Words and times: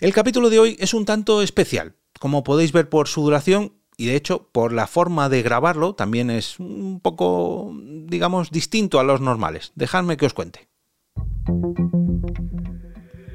El 0.00 0.12
capítulo 0.12 0.48
de 0.48 0.60
hoy 0.60 0.76
es 0.78 0.94
un 0.94 1.04
tanto 1.04 1.42
especial. 1.42 1.96
Como 2.20 2.44
podéis 2.44 2.70
ver 2.70 2.88
por 2.88 3.08
su 3.08 3.22
duración, 3.22 3.72
y 3.96 4.06
de 4.06 4.14
hecho 4.14 4.48
por 4.52 4.72
la 4.72 4.86
forma 4.86 5.28
de 5.28 5.42
grabarlo 5.42 5.94
también 5.96 6.30
es 6.30 6.60
un 6.60 7.00
poco, 7.00 7.72
digamos, 7.74 8.52
distinto 8.52 9.00
a 9.00 9.02
los 9.02 9.20
normales. 9.20 9.72
Dejadme 9.74 10.16
que 10.16 10.26
os 10.26 10.34
cuente. 10.34 10.68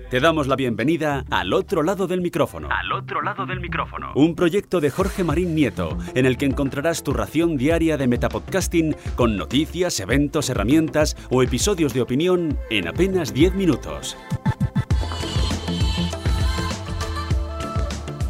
Te 0.10 0.22
damos 0.22 0.48
la 0.48 0.56
bienvenida 0.56 1.26
al 1.32 1.52
otro 1.52 1.84
lado 1.84 2.08
del 2.08 2.22
micrófono. 2.22 2.70
Al 2.72 2.94
otro 2.94 3.22
lado 3.22 3.46
del 3.46 3.60
micrófono. 3.60 4.14
Un 4.16 4.34
proyecto 4.34 4.80
de 4.80 4.90
Jorge 4.90 5.26
Marín 5.26 5.56
Nieto, 5.56 5.98
en 6.16 6.26
el 6.26 6.38
que 6.38 6.46
encontrarás 6.46 7.04
tu 7.04 7.12
ración 7.12 7.58
diaria 7.58 7.98
de 7.98 8.08
metapodcasting 8.08 8.96
con 9.18 9.36
noticias, 9.36 10.00
eventos, 10.00 10.50
herramientas 10.50 11.18
o 11.30 11.44
episodios 11.44 11.94
de 11.94 12.04
opinión 12.04 12.58
en 12.70 12.88
apenas 12.88 13.34
10 13.34 13.56
minutos. 13.56 14.16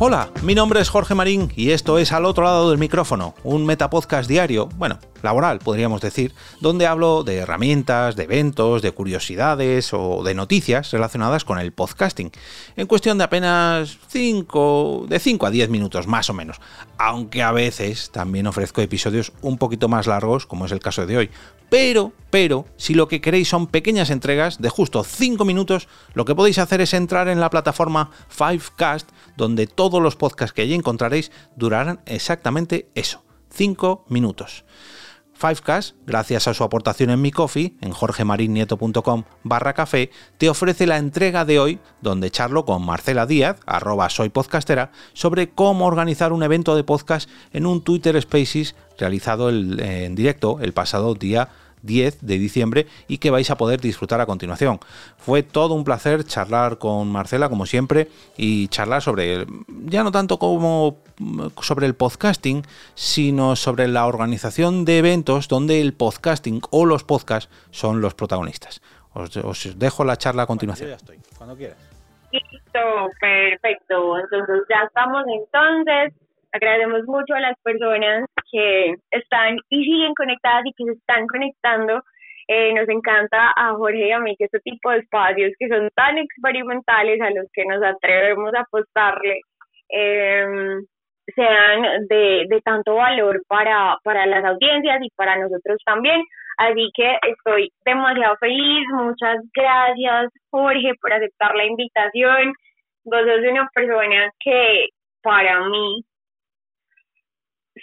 Hola, 0.06 0.30
mi 0.42 0.54
nombre 0.54 0.82
es 0.82 0.90
Jorge 0.90 1.16
Marín 1.16 1.50
y 1.56 1.72
esto 1.72 1.98
es 1.98 2.12
Al 2.12 2.26
otro 2.26 2.44
lado 2.44 2.70
del 2.70 2.78
micrófono, 2.78 3.36
un 3.46 3.66
metapodcast 3.66 4.28
diario, 4.28 4.68
bueno, 4.76 5.00
laboral 5.22 5.60
podríamos 5.60 6.02
decir, 6.02 6.34
donde 6.60 6.88
hablo 6.88 7.24
de 7.24 7.38
herramientas, 7.38 8.18
de 8.18 8.24
eventos, 8.24 8.82
de 8.82 8.92
curiosidades 8.92 9.94
o 9.94 10.22
de 10.22 10.34
noticias 10.34 10.92
relacionadas 10.92 11.46
con 11.46 11.58
el 11.58 11.72
podcasting, 11.72 12.34
en 12.76 12.86
cuestión 12.86 13.18
de 13.18 13.24
apenas 13.24 13.98
5, 14.10 15.06
de 15.08 15.20
5 15.20 15.46
a 15.46 15.52
10 15.52 15.70
minutos 15.70 16.06
más 16.06 16.30
o 16.30 16.34
menos, 16.34 16.60
aunque 16.98 17.42
a 17.42 17.54
veces 17.54 18.12
también 18.12 18.46
ofrezco 18.46 18.82
episodios 18.82 19.32
un 19.42 19.58
poquito 19.58 19.88
más 19.88 20.06
largos, 20.06 20.46
como 20.46 20.66
es 20.66 20.74
el 20.74 20.80
caso 20.82 21.06
de 21.06 21.16
hoy, 21.16 21.30
pero, 21.70 22.12
pero, 22.30 22.66
si 22.76 22.94
lo 22.94 23.08
que 23.08 23.22
queréis 23.22 23.48
son 23.48 23.68
pequeñas 23.68 24.10
entregas 24.10 24.62
de 24.62 24.70
justo 24.70 25.04
5 25.04 25.46
minutos, 25.46 25.88
lo 26.14 26.26
que 26.26 26.36
podéis 26.36 26.60
hacer 26.60 26.82
es 26.82 26.94
entrar 26.94 27.30
en 27.30 27.40
la 27.40 27.50
plataforma 27.50 28.12
Fivecast, 28.28 29.10
donde 29.38 29.68
todos 29.68 30.02
los 30.02 30.16
podcasts 30.16 30.54
que 30.54 30.62
allí 30.62 30.74
encontraréis 30.74 31.32
durarán 31.56 32.02
exactamente 32.06 32.90
eso, 32.96 33.24
5 33.50 34.06
minutos. 34.10 34.66
Fivecast, 35.34 35.96
gracias 36.06 36.48
a 36.48 36.54
su 36.54 36.64
aportación 36.64 37.10
en 37.10 37.22
mi 37.22 37.32
coffee, 37.32 37.76
en 37.82 37.92
jorgemarinieto.com 37.92 39.24
barra 39.44 39.74
café, 39.74 40.12
te 40.38 40.48
ofrece 40.48 40.88
la 40.88 40.98
entrega 40.98 41.44
de 41.44 41.60
hoy, 41.60 41.80
donde 42.02 42.32
charlo 42.32 42.66
con 42.66 42.86
Marcela 42.86 43.26
Díaz, 43.26 43.60
arroba 43.66 44.10
soy 44.10 44.30
podcastera, 44.30 44.92
sobre 45.14 45.50
cómo 45.50 45.86
organizar 45.86 46.32
un 46.32 46.44
evento 46.44 46.76
de 46.76 46.84
podcast 46.84 47.30
en 47.52 47.66
un 47.66 47.84
Twitter 47.84 48.22
Spaces 48.22 48.76
realizado 48.98 49.50
en 49.50 50.16
directo 50.16 50.60
el 50.62 50.72
pasado 50.72 51.16
día 51.16 51.50
10 51.84 52.26
de 52.26 52.38
diciembre 52.38 52.88
y 53.08 53.20
que 53.20 53.30
vais 53.30 53.50
a 53.52 53.58
poder 53.58 53.80
disfrutar 53.80 54.20
a 54.20 54.26
continuación. 54.26 54.80
Fue 55.18 55.44
todo 55.44 55.76
un 55.76 55.84
placer 55.84 56.24
charlar 56.24 56.80
con 56.80 57.12
Marcela, 57.12 57.50
como 57.50 57.66
siempre, 57.66 58.08
y 58.36 58.68
charlar 58.70 59.02
sobre, 59.02 59.46
ya 59.86 60.04
no 60.04 60.12
tanto 60.12 60.40
como 60.40 60.98
sobre 61.62 61.86
el 61.86 61.96
podcasting, 61.96 62.64
sino 62.96 63.56
sobre 63.56 63.88
la 63.88 64.08
organización 64.08 64.86
de 64.86 64.98
eventos 64.98 65.48
donde 65.48 65.82
el 65.82 65.94
podcasting 65.94 66.62
o 66.72 66.86
los 66.86 67.04
podcasts 67.04 67.50
son 67.72 68.02
los 68.02 68.14
protagonistas. 68.16 68.82
Os, 69.14 69.78
dejo 69.78 70.04
la 70.04 70.18
charla 70.18 70.44
a 70.44 70.48
continuación. 70.48 70.90
ya 70.90 70.96
estoy, 70.96 71.20
cuando 71.38 71.56
quieras. 71.56 71.78
Listo, 72.32 72.80
perfecto. 73.20 74.18
Entonces 74.18 74.64
ya 74.68 74.86
estamos 74.88 75.24
entonces. 75.28 76.23
Agradecemos 76.54 77.02
mucho 77.08 77.34
a 77.34 77.40
las 77.40 77.58
personas 77.64 78.26
que 78.52 78.96
están 79.12 79.58
y 79.70 79.84
siguen 79.84 80.14
conectadas 80.14 80.64
y 80.66 80.74
que 80.74 80.86
se 80.86 80.92
están 80.92 81.26
conectando. 81.28 82.02
Eh, 82.48 82.74
nos 82.74 82.88
encanta 82.90 83.52
a 83.56 83.74
Jorge 83.74 84.08
y 84.08 84.12
a 84.12 84.20
mí 84.20 84.36
que 84.38 84.46
este 84.46 84.60
tipo 84.60 84.92
de 84.92 85.00
espacios 85.00 85.54
que 85.58 85.68
son 85.68 85.90
tan 85.96 86.18
experimentales 86.18 87.20
a 87.22 87.32
los 87.32 87.48
que 87.54 87.66
nos 87.66 87.82
atrevemos 87.82 88.54
a 88.54 88.62
apostarle 88.62 89.40
eh, 89.90 90.46
sean 91.36 92.08
de, 92.08 92.46
de 92.50 92.62
tanto 92.64 92.96
valor 92.96 93.42
para, 93.48 93.98
para 94.04 94.26
las 94.26 94.44
audiencias 94.46 95.00
y 95.02 95.10
para 95.16 95.38
nosotros 95.38 95.80
también. 95.86 96.22
Así 96.58 96.92
que 96.94 97.18
estoy 97.28 97.72
demasiado 97.86 98.36
feliz. 98.38 98.86
Muchas 98.94 99.38
gracias, 99.56 100.32
Jorge, 100.52 100.92
por 101.02 101.14
aceptar 101.14 101.56
la 101.56 101.66
invitación. 101.66 102.54
Vos 103.06 103.22
sos 103.22 103.52
una 103.52 103.68
persona 103.74 104.30
que 104.40 104.90
para 105.24 105.62
mí 105.68 106.04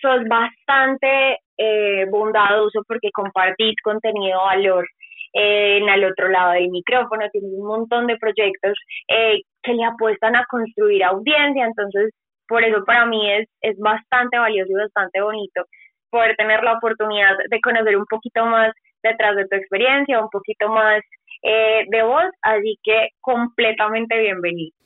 sos 0.01 0.25
bastante 0.29 1.39
eh, 1.57 2.07
bondadoso 2.11 2.83
porque 2.87 3.11
compartís 3.13 3.75
contenido 3.83 4.39
valor 4.39 4.87
eh, 5.33 5.79
en 5.79 5.89
el 5.89 6.05
otro 6.05 6.29
lado 6.29 6.53
del 6.53 6.71
micrófono, 6.71 7.29
tienes 7.31 7.51
un 7.53 7.67
montón 7.67 8.07
de 8.07 8.17
proyectos 8.17 8.79
eh, 9.09 9.43
que 9.63 9.73
le 9.75 9.85
apuestan 9.85 10.37
a 10.37 10.45
construir 10.49 11.05
audiencia, 11.05 11.65
entonces 11.65 12.13
por 12.49 12.65
eso 12.65 12.85
para 12.85 13.07
mí 13.07 13.31
es, 13.31 13.49
es 13.61 13.79
bastante 13.79 14.39
valioso 14.39 14.73
y 14.73 14.83
bastante 14.83 15.21
bonito 15.21 15.65
poder 16.11 16.35
tener 16.37 16.65
la 16.65 16.73
oportunidad 16.73 17.37
de 17.49 17.61
conocer 17.61 17.97
un 17.97 18.07
poquito 18.07 18.45
más 18.45 18.73
detrás 19.03 19.37
de 19.37 19.47
tu 19.47 19.57
experiencia, 19.57 20.21
un 20.21 20.29
poquito 20.31 20.69
más 20.69 21.01
de 21.43 22.03
vos, 22.03 22.25
así 22.43 22.77
que 22.83 23.09
completamente 23.23 24.19
bienvenido. 24.19 24.80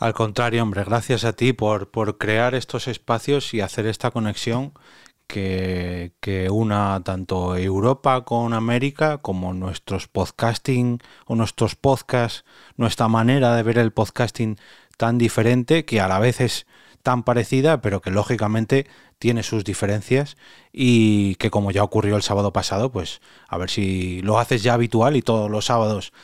Al 0.00 0.14
contrario, 0.14 0.62
hombre, 0.62 0.82
gracias 0.82 1.24
a 1.24 1.34
ti 1.34 1.52
por, 1.52 1.90
por 1.90 2.16
crear 2.16 2.54
estos 2.54 2.88
espacios 2.88 3.52
y 3.52 3.60
hacer 3.60 3.86
esta 3.86 4.10
conexión 4.10 4.72
que, 5.26 6.12
que, 6.20 6.48
una 6.48 7.02
tanto 7.04 7.54
Europa 7.54 8.24
con 8.24 8.54
América 8.54 9.18
como 9.18 9.52
nuestros 9.52 10.08
podcasting 10.08 11.00
o 11.26 11.34
nuestros 11.34 11.76
podcasts, 11.76 12.46
nuestra 12.78 13.08
manera 13.08 13.54
de 13.54 13.62
ver 13.62 13.76
el 13.76 13.92
podcasting 13.92 14.58
tan 14.96 15.18
diferente 15.18 15.84
que 15.84 16.00
a 16.00 16.08
la 16.08 16.18
vez 16.18 16.40
es 16.40 16.66
tan 17.02 17.22
parecida, 17.22 17.82
pero 17.82 18.00
que 18.00 18.10
lógicamente 18.10 18.86
tiene 19.18 19.42
sus 19.42 19.64
diferencias 19.64 20.38
y 20.72 21.34
que 21.34 21.50
como 21.50 21.72
ya 21.72 21.84
ocurrió 21.84 22.16
el 22.16 22.22
sábado 22.22 22.54
pasado, 22.54 22.90
pues 22.90 23.20
a 23.48 23.58
ver 23.58 23.68
si 23.68 24.22
lo 24.22 24.38
haces 24.38 24.62
ya 24.62 24.72
habitual 24.72 25.16
y 25.16 25.20
todos 25.20 25.50
los 25.50 25.66
sábados 25.66 26.14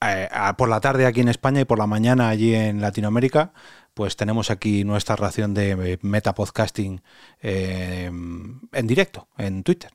eh, 0.00 0.28
por 0.56 0.68
la 0.68 0.80
tarde 0.80 1.06
aquí 1.06 1.20
en 1.20 1.28
España 1.28 1.60
y 1.60 1.64
por 1.64 1.78
la 1.78 1.86
mañana 1.86 2.28
allí 2.28 2.54
en 2.54 2.80
Latinoamérica, 2.80 3.52
pues 3.94 4.16
tenemos 4.16 4.50
aquí 4.50 4.84
nuestra 4.84 5.16
ración 5.16 5.54
de 5.54 5.98
metapodcasting 6.02 7.00
eh, 7.42 8.06
en 8.06 8.86
directo, 8.86 9.26
en 9.36 9.64
Twitter. 9.64 9.90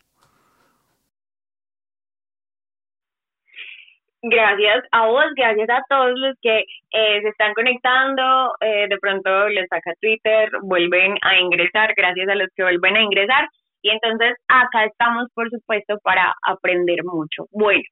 Gracias 4.21 4.83
a 4.91 5.07
vos, 5.07 5.25
gracias 5.35 5.69
a 5.69 5.83
todos 5.89 6.13
los 6.15 6.35
que 6.41 6.59
eh, 6.59 7.21
se 7.21 7.27
están 7.27 7.53
conectando, 7.53 8.53
de 8.61 8.97
pronto 9.01 9.49
les 9.49 9.67
saca 9.67 9.91
Twitter, 9.99 10.49
vuelven 10.61 11.15
a 11.21 11.39
ingresar, 11.39 11.93
gracias 11.95 12.29
a 12.29 12.35
los 12.35 12.47
que 12.55 12.63
vuelven 12.63 12.95
a 12.95 13.01
ingresar. 13.01 13.49
Y 13.81 13.89
entonces 13.89 14.35
acá 14.47 14.85
estamos, 14.85 15.27
por 15.33 15.49
supuesto, 15.49 15.97
para 16.03 16.33
aprender 16.47 17.03
mucho. 17.03 17.47
Bueno, 17.51 17.83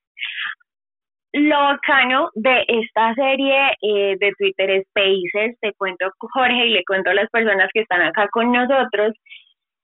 lo 1.33 1.57
bacano 1.57 2.29
de 2.35 2.65
esta 2.67 3.13
serie 3.13 3.71
eh, 3.81 4.17
de 4.19 4.31
Twitter 4.37 4.83
Spaces, 4.89 5.57
te 5.61 5.73
cuento 5.73 6.11
Jorge 6.19 6.65
y 6.65 6.71
le 6.71 6.83
cuento 6.85 7.09
a 7.09 7.13
las 7.13 7.29
personas 7.29 7.69
que 7.73 7.81
están 7.81 8.01
acá 8.01 8.27
con 8.31 8.51
nosotros, 8.51 9.13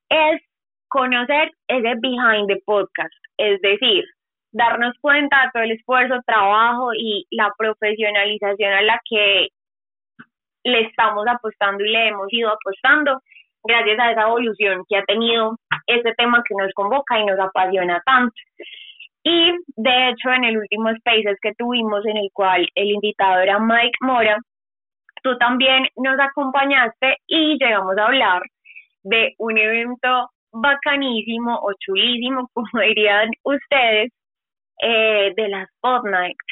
es 0.09 0.41
conocer 0.89 1.51
ese 1.67 1.93
behind 2.01 2.47
the 2.47 2.61
podcast, 2.65 3.13
es 3.37 3.61
decir, 3.61 4.03
darnos 4.51 4.93
cuenta 5.01 5.43
de 5.43 5.49
todo 5.53 5.63
el 5.63 5.71
esfuerzo, 5.71 6.15
trabajo 6.25 6.93
y 6.93 7.25
la 7.31 7.51
profesionalización 7.57 8.73
a 8.73 8.81
la 8.81 8.99
que 9.09 9.49
le 10.63 10.81
estamos 10.81 11.25
apostando 11.27 11.83
y 11.83 11.89
le 11.89 12.09
hemos 12.09 12.27
ido 12.31 12.49
apostando 12.49 13.21
gracias 13.63 13.99
a 13.99 14.11
esa 14.11 14.21
evolución 14.23 14.83
que 14.87 14.97
ha 14.97 15.03
tenido 15.03 15.55
este 15.85 16.13
tema 16.15 16.43
que 16.47 16.55
nos 16.55 16.73
convoca 16.73 17.19
y 17.19 17.25
nos 17.25 17.39
apasiona 17.39 18.01
tanto. 18.05 18.35
Y 19.29 19.51
de 19.75 20.09
hecho, 20.09 20.29
en 20.31 20.45
el 20.45 20.57
último 20.57 20.89
Spaces 20.99 21.37
que 21.41 21.53
tuvimos, 21.57 22.05
en 22.05 22.15
el 22.15 22.29
cual 22.31 22.65
el 22.75 22.91
invitado 22.91 23.41
era 23.41 23.59
Mike 23.59 23.97
Mora, 23.99 24.37
tú 25.21 25.37
también 25.37 25.85
nos 25.97 26.17
acompañaste 26.17 27.17
y 27.27 27.57
llegamos 27.59 27.97
a 27.97 28.05
hablar 28.05 28.41
de 29.03 29.33
un 29.37 29.57
evento 29.57 30.29
bacanísimo 30.53 31.59
o 31.61 31.73
chulísimo, 31.77 32.47
como 32.53 32.81
dirían 32.81 33.29
ustedes, 33.43 34.13
eh, 34.81 35.33
de 35.35 35.49
las 35.49 35.67
Nights. 36.05 36.45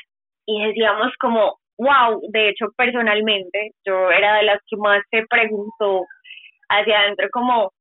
Y 0.46 0.62
decíamos 0.68 1.14
como, 1.18 1.58
wow, 1.78 2.20
de 2.34 2.50
hecho 2.50 2.66
personalmente, 2.76 3.72
yo 3.86 4.12
era 4.12 4.36
de 4.36 4.44
las 4.44 4.60
que 4.70 4.76
más 4.76 5.02
se 5.12 5.24
preguntó 5.30 6.02
hacia 6.68 7.00
adentro 7.00 7.30
como, 7.32 7.72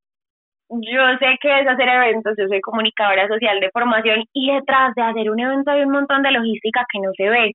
yo 0.83 1.19
sé 1.19 1.37
que 1.41 1.61
es 1.61 1.67
hacer 1.67 1.89
eventos, 1.89 2.35
yo 2.39 2.49
soy 2.49 2.61
comunicadora 2.61 3.29
social 3.29 3.61
de 3.61 3.71
formación 3.71 4.25
y 4.33 4.53
detrás 4.53 4.95
de 4.95 5.03
hacer 5.03 5.31
un 5.31 5.41
evento 5.41 5.71
hay 5.71 5.83
un 5.83 5.93
montón 5.93 6.23
de 6.23 6.33
logística 6.33 6.85
que 6.93 7.01
no 7.01 7.11
se 7.17 7.29
ve. 7.29 7.53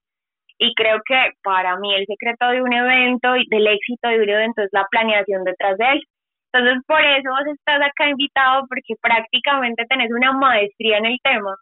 Y 0.59 0.73
creo 0.75 0.99
que 1.05 1.31
para 1.43 1.77
mí 1.77 1.93
el 1.95 2.05
secreto 2.05 2.49
de 2.49 2.61
un 2.61 2.73
evento 2.73 3.35
y 3.37 3.47
del 3.49 3.67
éxito 3.67 4.09
de 4.09 4.21
un 4.21 4.29
evento 4.29 4.61
es 4.61 4.69
la 4.73 4.85
planeación 4.91 5.43
detrás 5.43 5.77
de 5.77 5.85
él. 5.93 6.03
Entonces, 6.51 6.83
por 6.87 7.01
eso 7.01 7.29
vos 7.29 7.47
estás 7.53 7.81
acá 7.81 8.09
invitado 8.09 8.65
porque 8.67 8.95
prácticamente 9.01 9.85
tenés 9.87 10.11
una 10.11 10.33
maestría 10.33 10.97
en 10.97 11.05
el 11.05 11.17
tema. 11.23 11.55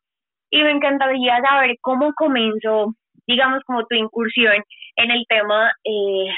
Y 0.50 0.64
me 0.64 0.72
encantaría 0.72 1.42
saber 1.42 1.76
cómo 1.82 2.14
comenzó, 2.16 2.94
digamos, 3.28 3.62
como 3.66 3.86
tu 3.86 3.96
incursión 3.96 4.64
en 4.96 5.12
el 5.12 5.26
tema 5.28 5.72
eh, 5.84 6.32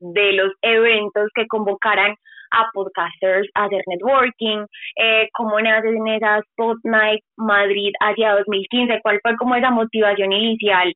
de 0.00 0.32
los 0.34 0.52
eventos 0.62 1.30
que 1.34 1.46
convocaran 1.46 2.14
a 2.54 2.70
podcasters 2.72 3.48
a 3.54 3.64
hacer 3.64 3.82
networking, 3.86 4.66
eh, 4.96 5.28
cómo 5.32 5.60
nacen 5.60 6.06
esas 6.08 6.42
Pod 6.56 6.78
Night 6.84 7.22
Madrid 7.36 7.92
hacia 8.00 8.36
2015, 8.36 9.00
cuál 9.02 9.20
fue 9.22 9.36
como 9.36 9.54
esa 9.54 9.70
motivación 9.70 10.32
inicial 10.32 10.94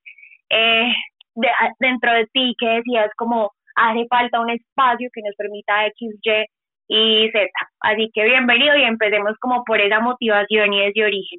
eh, 0.50 0.92
dentro 1.78 2.12
de 2.12 2.26
ti 2.32 2.54
que 2.58 2.68
decías 2.68 3.10
como 3.16 3.52
hace 3.76 4.06
falta 4.08 4.40
un 4.40 4.50
espacio 4.50 5.08
que 5.12 5.22
nos 5.22 5.34
permita 5.36 5.86
X, 5.86 6.14
Y 6.22 6.30
y 6.88 7.30
Z. 7.30 7.50
Así 7.80 8.10
que 8.12 8.24
bienvenido 8.24 8.76
y 8.76 8.82
empecemos 8.82 9.34
como 9.40 9.62
por 9.64 9.80
esa 9.80 10.00
motivación 10.00 10.72
y 10.72 10.84
ese 10.84 11.04
origen. 11.04 11.38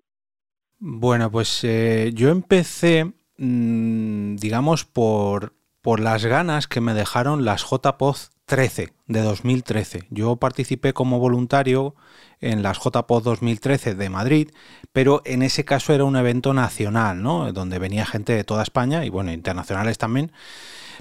Bueno, 0.77 1.29
pues 1.29 1.63
eh, 1.63 2.11
yo 2.13 2.29
empecé, 2.29 3.05
mm, 3.37 4.35
digamos, 4.35 4.85
por, 4.85 5.53
por 5.81 5.99
las 5.99 6.25
ganas 6.25 6.67
que 6.67 6.81
me 6.81 6.93
dejaron 6.93 7.43
las 7.43 7.63
JPOD 7.63 8.15
13 8.49 8.93
de 9.05 9.21
2013. 9.21 10.05
Yo 10.09 10.37
participé 10.37 10.91
como 10.91 11.19
voluntario 11.19 11.93
en 12.41 12.63
las 12.63 12.79
JPOD 12.79 13.21
2013 13.21 13.93
de 13.93 14.09
Madrid, 14.09 14.49
pero 14.91 15.21
en 15.25 15.43
ese 15.43 15.65
caso 15.65 15.93
era 15.93 16.03
un 16.03 16.15
evento 16.15 16.55
nacional, 16.55 17.21
¿no? 17.21 17.53
Donde 17.53 17.77
venía 17.77 18.07
gente 18.07 18.33
de 18.33 18.43
toda 18.43 18.63
España 18.63 19.05
y 19.05 19.09
bueno, 19.09 19.31
internacionales 19.31 19.99
también. 19.99 20.31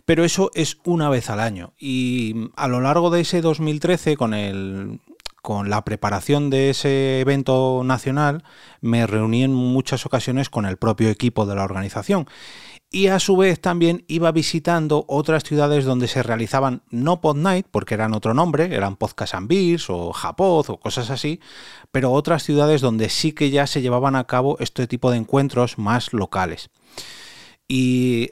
Pero 0.05 0.25
eso 0.25 0.51
es 0.55 0.77
una 0.85 1.09
vez 1.09 1.31
al 1.31 1.41
año. 1.41 1.73
Y 1.79 2.51
a 2.55 2.69
lo 2.69 2.83
largo 2.83 3.09
de 3.09 3.23
ese 3.23 3.41
2013, 3.41 4.19
con 4.19 4.35
el 4.35 5.01
con 5.41 5.71
la 5.71 5.83
preparación 5.83 6.51
de 6.51 6.69
ese 6.69 7.21
evento 7.21 7.81
nacional, 7.83 8.45
me 8.83 9.07
reuní 9.07 9.45
en 9.45 9.55
muchas 9.55 10.05
ocasiones 10.05 10.51
con 10.51 10.67
el 10.67 10.77
propio 10.77 11.09
equipo 11.09 11.47
de 11.47 11.55
la 11.55 11.65
organización. 11.65 12.27
Y 12.91 13.09
a 13.09 13.21
su 13.21 13.37
vez 13.37 13.61
también 13.61 14.05
iba 14.09 14.33
visitando 14.33 15.05
otras 15.09 15.45
ciudades 15.45 15.85
donde 15.85 16.09
se 16.09 16.23
realizaban 16.23 16.83
no 16.91 17.21
Pod 17.21 17.37
Night, 17.37 17.67
porque 17.71 17.95
eran 17.95 18.15
otro 18.15 18.33
nombre, 18.33 18.75
eran 18.75 18.97
Podcast 18.97 19.35
and 19.35 19.49
Beers 19.49 19.91
o 19.91 20.13
Japoz 20.13 20.71
o 20.71 20.81
cosas 20.81 21.11
así, 21.11 21.41
pero 21.91 22.13
otras 22.13 22.43
ciudades 22.43 22.81
donde 22.81 23.11
sí 23.11 23.33
que 23.33 23.51
ya 23.51 23.67
se 23.67 23.83
llevaban 23.83 24.17
a 24.17 24.25
cabo 24.25 24.57
este 24.61 24.87
tipo 24.87 25.11
de 25.11 25.19
encuentros 25.19 25.77
más 25.79 26.15
locales 26.15 26.71
y 27.69 28.31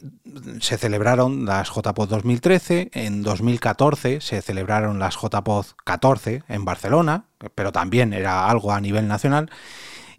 se 0.60 0.78
celebraron 0.78 1.44
las 1.44 1.68
JPOD 1.68 2.08
2013, 2.08 2.90
en 2.94 3.22
2014 3.22 4.22
se 4.22 4.40
celebraron 4.40 4.98
las 4.98 5.16
JPOD 5.16 5.66
14 5.84 6.42
en 6.48 6.64
Barcelona, 6.64 7.26
pero 7.54 7.70
también 7.70 8.14
era 8.14 8.48
algo 8.48 8.72
a 8.72 8.80
nivel 8.80 9.06
nacional. 9.06 9.50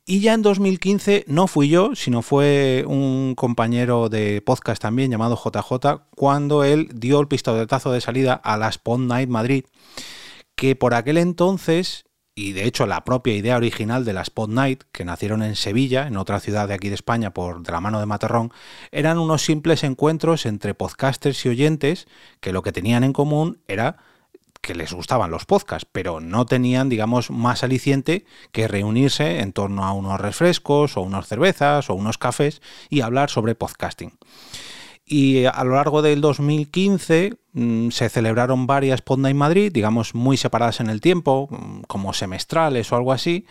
Y 0.09 0.21
ya 0.21 0.33
en 0.33 0.42
2015 0.42 1.25
no 1.27 1.48
fui 1.48 1.68
yo, 1.68 1.94
sino 1.94 2.21
fue 2.21 2.86
un 2.88 3.36
compañero 3.36 4.07
de 4.07 4.42
podcast 4.42 4.81
también 4.81 5.12
llamado 5.12 5.36
JJ, 5.36 6.06
cuando 6.15 6.63
él 6.63 6.89
dio 6.95 7.19
el 7.19 7.27
pistoletazo 7.27 7.92
de 7.92 8.00
salida 8.00 8.33
a 8.33 8.56
las 8.56 8.77
Pod 8.77 9.00
Night 9.00 9.27
Madrid, 9.27 9.65
que 10.56 10.77
por 10.77 10.94
aquel 10.94 11.18
entonces 11.18 12.06
y 12.36 12.54
de 12.54 12.63
hecho 12.63 12.86
la 12.86 13.04
propia 13.04 13.36
idea 13.36 13.57
original 13.57 14.06
de 14.06 14.13
las 14.13 14.30
Pod 14.30 14.50
Night, 14.50 14.83
que 14.94 15.04
nacieron 15.04 15.44
en 15.44 15.57
Sevilla, 15.57 16.07
en 16.07 16.15
otra 16.15 16.39
ciudad 16.39 16.69
de 16.69 16.75
aquí 16.75 16.88
de 16.88 16.95
España, 16.95 17.33
por 17.33 17.62
de 17.62 17.71
la 17.74 17.81
mano 17.81 18.00
de 18.00 18.06
Materrón, 18.06 18.54
eran 18.92 19.18
unos 19.18 19.42
simples 19.42 19.83
encuentros 19.83 20.45
entre 20.45 20.74
podcasters 20.74 21.45
y 21.45 21.50
oyentes 21.50 22.07
que 22.39 22.54
lo 22.54 22.62
que 22.62 22.71
tenían 22.71 23.04
en 23.04 23.12
común 23.12 23.59
era 23.68 23.98
que 24.67 24.75
les 24.75 24.91
gustaban 24.91 25.31
los 25.31 25.45
podcasts, 25.45 25.87
pero 25.89 26.19
no 26.19 26.45
tenían, 26.45 26.89
digamos, 26.89 27.31
más 27.31 27.63
aliciente 27.63 28.25
que 28.51 28.67
reunirse 28.67 29.39
en 29.39 29.53
torno 29.53 29.85
a 29.85 29.93
unos 29.93 30.19
refrescos 30.19 30.97
o 30.97 31.01
unas 31.01 31.25
cervezas 31.25 31.89
o 31.89 31.95
unos 31.95 32.17
cafés 32.17 32.61
y 32.89 32.99
hablar 32.99 33.29
sobre 33.29 33.55
podcasting. 33.55 34.11
Y 35.05 35.45
a 35.45 35.63
lo 35.63 35.75
largo 35.75 36.01
del 36.01 36.19
2015 36.19 37.37
mm, 37.53 37.89
se 37.91 38.09
celebraron 38.09 38.67
varias 38.67 39.01
Podnight 39.01 39.37
Madrid, 39.37 39.71
digamos 39.71 40.13
muy 40.13 40.35
separadas 40.35 40.81
en 40.81 40.89
el 40.89 40.99
tiempo, 40.99 41.47
mm, 41.49 41.83
como 41.87 42.11
semestrales 42.11 42.91
o 42.91 42.97
algo 42.97 43.13
así. 43.13 43.45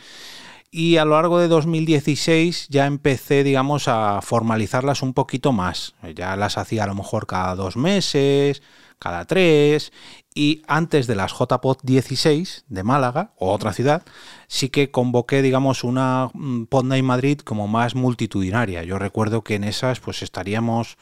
Y 0.70 0.98
a 0.98 1.06
lo 1.06 1.12
largo 1.12 1.38
de 1.38 1.48
2016 1.48 2.69
ya 2.69 2.84
empecé, 2.84 3.42
digamos, 3.42 3.88
a 3.88 4.20
formalizarlas 4.20 5.00
un 5.00 5.14
poquito 5.14 5.52
más. 5.52 5.94
Ya 6.14 6.36
las 6.36 6.58
hacía 6.58 6.84
a 6.84 6.88
lo 6.88 6.94
mejor 6.94 7.26
cada 7.26 7.54
dos 7.54 7.78
meses, 7.78 8.60
cada 8.98 9.25
tres. 9.25 9.93
Y 10.34 10.62
antes 10.66 11.06
de 11.06 11.14
las 11.14 11.32
JPod 11.32 11.78
16 11.82 12.64
de 12.69 12.82
Málaga, 12.82 13.32
o 13.37 13.52
otra 13.52 13.72
ciudad, 13.72 14.02
sí 14.48 14.69
que 14.69 14.90
convoqué, 14.90 15.43
digamos, 15.43 15.84
una 15.84 16.31
mm, 16.34 16.64
Podnight 16.64 17.04
Madrid 17.04 17.38
como 17.40 17.69
más 17.69 17.94
multitudinaria. 17.94 18.82
Yo 18.84 18.98
recuerdo 18.98 19.43
que 19.43 19.54
en 19.54 19.64
esas 19.64 20.00
pues 20.00 20.22
estaríamos 20.22 20.98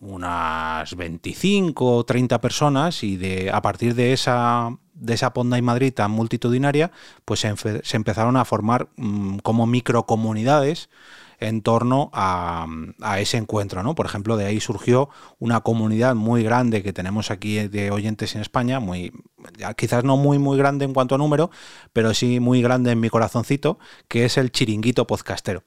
unas 0.00 0.94
25 0.94 1.96
o 1.96 2.04
30 2.04 2.40
personas 2.40 3.02
y 3.02 3.16
de, 3.16 3.50
a 3.50 3.62
partir 3.62 3.94
de 3.94 4.12
esa, 4.12 4.76
de 4.94 5.14
esa 5.14 5.32
Ponda 5.32 5.60
Madrid 5.62 5.92
tan 5.94 6.10
multitudinaria, 6.10 6.90
pues 7.24 7.40
se, 7.40 7.96
empezaron 7.96 8.36
a 8.36 8.44
formar 8.44 8.88
mm, 8.96 9.38
como 9.38 9.66
microcomunidades 9.66 10.90
en 11.38 11.62
torno 11.62 12.10
a, 12.12 12.66
ese 13.18 13.36
encuentro, 13.36 13.82
¿no? 13.82 13.94
Por 13.94 14.06
ejemplo, 14.06 14.36
de 14.36 14.46
ahí 14.46 14.60
surgió 14.60 15.08
una 15.38 15.60
comunidad 15.60 16.14
muy 16.14 16.42
grande 16.42 16.82
que 16.82 16.92
tenemos 16.92 17.30
aquí 17.30 17.68
de 17.68 17.90
oyentes 17.90 18.34
en 18.34 18.40
España, 18.40 18.80
muy 18.80 19.12
quizás 19.76 20.04
no 20.04 20.16
muy 20.16 20.38
muy 20.38 20.58
grande 20.58 20.84
en 20.84 20.94
cuanto 20.94 21.14
a 21.14 21.18
número, 21.18 21.50
pero 21.92 22.14
sí 22.14 22.40
muy 22.40 22.62
grande 22.62 22.92
en 22.92 23.00
mi 23.00 23.08
corazoncito, 23.08 23.78
que 24.08 24.24
es 24.24 24.36
el 24.36 24.50
chiringuito 24.50 25.06
podcastero. 25.06 25.64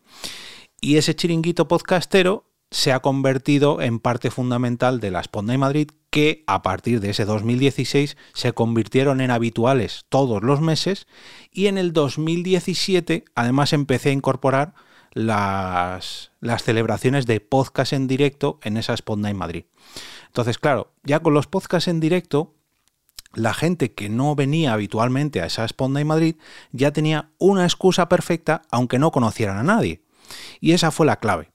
Y 0.81 0.97
ese 0.97 1.15
chiringuito 1.15 1.67
podcastero 1.67 2.51
se 2.71 2.93
ha 2.93 3.01
convertido 3.01 3.81
en 3.81 3.99
parte 3.99 4.31
fundamental 4.31 5.01
de 5.01 5.11
la 5.11 5.21
Sponda 5.21 5.57
Madrid 5.57 5.89
que 6.09 6.43
a 6.47 6.61
partir 6.61 7.01
de 7.01 7.11
ese 7.11 7.25
2016 7.25 8.17
se 8.33 8.53
convirtieron 8.53 9.21
en 9.21 9.29
habituales 9.29 10.05
todos 10.09 10.41
los 10.41 10.61
meses 10.61 11.05
y 11.51 11.67
en 11.67 11.77
el 11.77 11.91
2017 11.91 13.25
además 13.35 13.73
empecé 13.73 14.09
a 14.09 14.13
incorporar 14.13 14.73
las, 15.11 16.31
celebraciones 16.63 17.25
de 17.25 17.39
podcast 17.39 17.93
en 17.93 18.07
directo 18.07 18.59
en 18.63 18.77
esa 18.77 18.95
Sponda 18.95 19.33
Madrid. 19.33 19.65
Entonces, 20.27 20.57
claro, 20.57 20.93
ya 21.03 21.19
con 21.19 21.33
los 21.33 21.47
podcasts 21.47 21.87
en 21.87 21.99
directo, 21.99 22.55
la 23.33 23.53
gente 23.53 23.93
que 23.93 24.09
no 24.09 24.35
venía 24.35 24.73
habitualmente 24.73 25.41
a 25.41 25.45
esa 25.45 25.67
Sponda 25.67 26.03
Madrid 26.03 26.35
ya 26.71 26.91
tenía 26.91 27.29
una 27.37 27.63
excusa 27.63 28.09
perfecta 28.09 28.61
aunque 28.71 28.99
no 28.99 29.11
conocieran 29.11 29.57
a 29.57 29.63
nadie. 29.63 30.03
Y 30.59 30.73
esa 30.73 30.91
fue 30.91 31.05
la 31.05 31.17
clave 31.17 31.51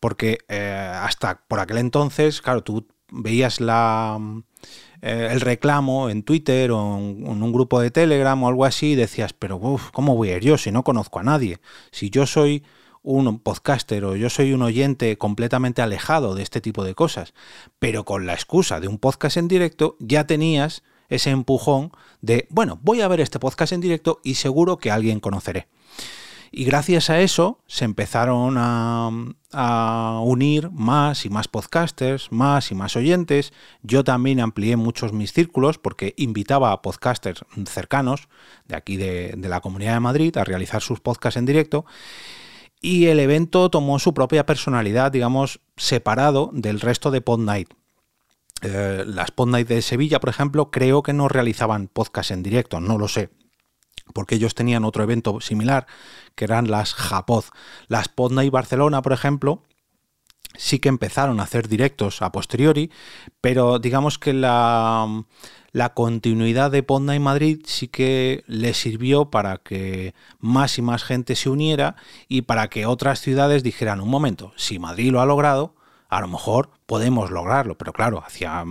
porque 0.00 0.38
eh, 0.48 0.92
hasta 1.02 1.42
por 1.46 1.60
aquel 1.60 1.78
entonces, 1.78 2.40
claro, 2.40 2.64
tú 2.64 2.88
veías 3.10 3.60
eh, 3.60 5.28
el 5.30 5.40
reclamo 5.40 6.08
en 6.08 6.22
Twitter 6.22 6.72
o 6.72 6.96
en, 6.96 7.42
un 7.42 7.52
grupo 7.52 7.80
de 7.80 7.90
Telegram 7.90 8.42
o 8.42 8.48
algo 8.48 8.64
así 8.64 8.92
y 8.92 8.94
decías, 8.96 9.34
pero 9.34 9.60
¿cómo 9.92 10.16
voy 10.16 10.30
a 10.30 10.36
ir 10.38 10.42
yo 10.42 10.58
si 10.58 10.72
no 10.72 10.82
conozco 10.82 11.20
a 11.20 11.22
nadie? 11.22 11.60
Si 11.92 12.08
yo 12.08 12.26
soy 12.26 12.64
un 13.02 13.38
podcaster 13.38 14.04
o 14.04 14.16
yo 14.16 14.30
soy 14.30 14.52
un 14.52 14.62
oyente 14.62 15.16
completamente 15.16 15.82
alejado 15.82 16.34
de 16.34 16.42
este 16.42 16.60
tipo 16.60 16.84
de 16.84 16.94
cosas, 16.94 17.34
pero 17.78 18.04
con 18.04 18.26
la 18.26 18.34
excusa 18.34 18.80
de 18.80 18.88
un 18.88 18.98
podcast 18.98 19.36
en 19.36 19.48
directo 19.48 19.96
ya 20.00 20.26
tenías 20.26 20.82
ese 21.08 21.30
empujón 21.30 21.92
de, 22.20 22.46
bueno, 22.50 22.78
voy 22.82 23.00
a 23.00 23.08
ver 23.08 23.20
este 23.20 23.38
podcast 23.38 23.72
en 23.72 23.80
directo 23.80 24.20
y 24.22 24.34
seguro 24.34 24.78
que 24.78 24.90
alguien 24.90 25.20
conoceré. 25.20 25.68
Y 26.52 26.64
gracias 26.64 27.10
a 27.10 27.20
eso 27.20 27.60
se 27.68 27.84
empezaron 27.84 28.56
a, 28.58 29.10
unir 30.24 30.70
más 30.70 31.24
y 31.24 31.30
más 31.30 31.46
podcasters, 31.46 32.32
más 32.32 32.72
y 32.72 32.74
más 32.74 32.96
oyentes. 32.96 33.52
Yo 33.82 34.02
también 34.02 34.40
amplié 34.40 34.76
muchos 34.76 35.12
mis 35.12 35.32
círculos 35.32 35.78
porque 35.78 36.14
invitaba 36.16 36.72
a 36.72 36.82
podcasters 36.82 37.44
cercanos 37.66 38.28
de 38.66 38.76
aquí 38.76 38.96
de, 38.96 39.36
la 39.36 39.60
Comunidad 39.60 39.94
de 39.94 40.00
Madrid 40.00 40.36
a 40.38 40.44
realizar 40.44 40.82
sus 40.82 41.00
podcasts 41.00 41.36
en 41.36 41.46
directo. 41.46 41.84
Y 42.80 43.06
el 43.06 43.20
evento 43.20 43.70
tomó 43.70 43.98
su 43.98 44.14
propia 44.14 44.46
personalidad, 44.46 45.12
digamos, 45.12 45.60
separado 45.76 46.50
del 46.52 46.80
resto 46.80 47.10
de 47.10 47.20
Pod 47.20 47.40
Night. 47.40 47.68
Eh, 48.62 49.04
las 49.06 49.30
Pod 49.30 49.48
Night 49.48 49.68
de 49.68 49.82
Sevilla, 49.82 50.20
por 50.20 50.30
ejemplo, 50.30 50.70
creo 50.70 51.02
que 51.02 51.12
no 51.12 51.28
realizaban 51.28 51.88
podcast 51.88 52.30
en 52.30 52.42
directo, 52.42 52.80
no 52.80 52.98
lo 52.98 53.08
sé 53.08 53.30
porque 54.12 54.34
ellos 54.34 54.54
tenían 54.54 54.84
otro 54.84 55.02
evento 55.02 55.40
similar, 55.40 55.86
que 56.34 56.44
eran 56.44 56.70
las 56.70 56.94
Japoz. 56.94 57.50
Las 57.88 58.08
Podna 58.08 58.44
y 58.44 58.50
Barcelona, 58.50 59.02
por 59.02 59.12
ejemplo, 59.12 59.62
sí 60.60 60.78
que 60.78 60.90
empezaron 60.90 61.40
a 61.40 61.44
hacer 61.44 61.68
directos 61.68 62.20
a 62.20 62.32
posteriori, 62.32 62.90
pero 63.40 63.78
digamos 63.78 64.18
que 64.18 64.34
la, 64.34 65.24
la 65.72 65.94
continuidad 65.94 66.70
de 66.70 66.82
Podna 66.82 67.16
y 67.16 67.18
Madrid 67.18 67.62
sí 67.64 67.88
que 67.88 68.44
le 68.46 68.74
sirvió 68.74 69.30
para 69.30 69.56
que 69.56 70.14
más 70.38 70.76
y 70.76 70.82
más 70.82 71.02
gente 71.02 71.34
se 71.34 71.48
uniera 71.48 71.96
y 72.28 72.42
para 72.42 72.68
que 72.68 72.84
otras 72.84 73.20
ciudades 73.20 73.62
dijeran, 73.62 74.02
un 74.02 74.10
momento, 74.10 74.52
si 74.56 74.78
Madrid 74.78 75.10
lo 75.10 75.22
ha 75.22 75.26
logrado, 75.26 75.74
a 76.10 76.20
lo 76.20 76.28
mejor 76.28 76.68
podemos 76.84 77.30
lograrlo, 77.30 77.78
pero 77.78 77.94
claro, 77.94 78.22
hacía 78.22 78.62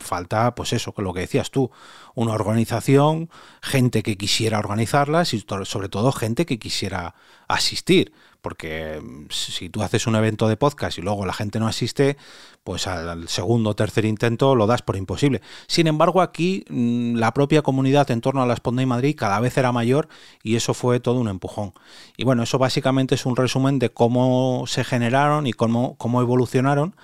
falta, 0.00 0.54
pues 0.54 0.72
eso, 0.72 0.94
lo 0.96 1.12
que 1.12 1.20
decías 1.20 1.50
tú, 1.50 1.70
una 2.14 2.32
organización, 2.32 3.28
gente 3.60 4.02
que 4.02 4.16
quisiera 4.16 4.58
organizarlas 4.58 5.34
y 5.34 5.44
sobre 5.64 5.90
todo 5.90 6.12
gente 6.12 6.46
que 6.46 6.58
quisiera 6.58 7.14
asistir. 7.46 8.14
Porque 8.46 9.02
mm, 9.02 9.24
si 9.28 9.68
tú 9.70 9.82
haces 9.82 10.06
un 10.06 10.14
evento 10.14 10.46
de 10.46 10.56
podcast 10.56 10.98
y 10.98 11.02
luego 11.02 11.26
la 11.26 11.32
gente 11.32 11.58
no 11.58 11.66
asiste, 11.66 12.16
pues 12.62 12.86
al 12.86 13.26
segundo 13.26 13.70
o 13.70 13.74
tercer 13.74 14.04
intento 14.04 14.54
lo 14.54 14.68
das 14.68 14.82
por 14.82 14.94
imposible. 14.94 15.42
Sin 15.66 15.88
embargo, 15.88 16.22
aquí 16.22 16.64
mm, 16.70 17.16
la 17.16 17.34
propia 17.34 17.62
comunidad 17.62 18.08
en 18.12 18.20
torno 18.20 18.44
a 18.44 18.46
la 18.46 18.54
Spotlight 18.54 18.86
Madrid 18.86 19.16
cada 19.18 19.40
vez 19.40 19.58
era 19.58 19.72
mayor 19.72 20.08
y 20.44 20.54
eso 20.54 20.74
fue 20.74 21.00
todo 21.00 21.18
un 21.18 21.26
empujón. 21.26 21.72
Y 22.16 22.22
bueno, 22.22 22.44
eso 22.44 22.56
básicamente 22.56 23.16
es 23.16 23.26
un 23.26 23.34
resumen 23.34 23.80
de 23.80 23.90
cómo 23.90 24.62
se 24.68 24.84
generaron 24.84 25.48
y 25.48 25.52
cómo, 25.52 25.96
cómo 25.96 26.20
evolucionaron 26.20 26.94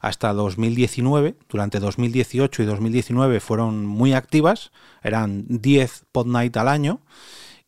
hasta 0.00 0.34
2019. 0.34 1.34
Durante 1.48 1.80
2018 1.80 2.62
y 2.62 2.66
2019 2.66 3.40
fueron 3.40 3.86
muy 3.86 4.12
activas, 4.12 4.70
eran 5.02 5.46
10 5.48 6.04
pod 6.12 6.26
night 6.26 6.54
al 6.58 6.68
año 6.68 7.00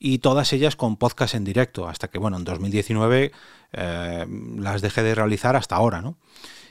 y 0.05 0.19
todas 0.19 0.53
ellas 0.53 0.75
con 0.75 0.97
podcast 0.97 1.37
en 1.37 1.45
directo, 1.45 1.89
hasta 1.89 2.09
que 2.09 2.19
bueno, 2.19 2.37
en 2.37 2.43
2019 2.43 3.31
eh, 3.73 4.27
las 4.59 4.83
dejé 4.83 5.05
de 5.05 5.15
realizar 5.15 5.55
hasta 5.55 5.77
ahora, 5.77 6.03
¿no? 6.03 6.17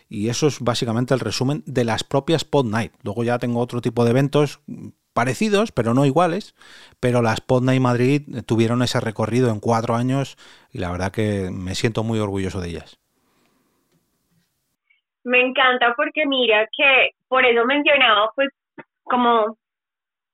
Y 0.09 0.27
eso 0.27 0.47
es 0.47 0.59
básicamente 0.59 1.13
el 1.13 1.21
resumen 1.21 1.63
de 1.65 1.85
las 1.85 2.03
propias 2.03 2.43
Pod 2.43 2.65
Night. 2.65 2.91
Luego 3.03 3.23
ya 3.23 3.39
tengo 3.39 3.61
otro 3.61 3.79
tipo 3.79 4.03
de 4.03 4.11
eventos 4.11 4.59
parecidos, 5.13 5.71
pero 5.71 5.93
no 5.93 6.05
iguales. 6.05 6.55
Pero 6.99 7.21
las 7.21 7.39
Pod 7.39 7.63
Night 7.63 7.81
Madrid 7.81 8.21
tuvieron 8.45 8.81
ese 8.81 8.99
recorrido 8.99 9.49
en 9.49 9.61
cuatro 9.61 9.95
años 9.95 10.35
y 10.69 10.79
la 10.79 10.91
verdad 10.91 11.13
que 11.13 11.49
me 11.53 11.73
siento 11.73 12.03
muy 12.03 12.19
orgulloso 12.19 12.59
de 12.59 12.67
ellas. 12.67 12.99
Me 15.23 15.39
encanta 15.39 15.93
porque 15.95 16.25
mira 16.25 16.67
que 16.75 17.11
por 17.29 17.45
eso 17.45 17.63
mencionaba 17.65 18.29
pues 18.35 18.49
como 19.03 19.55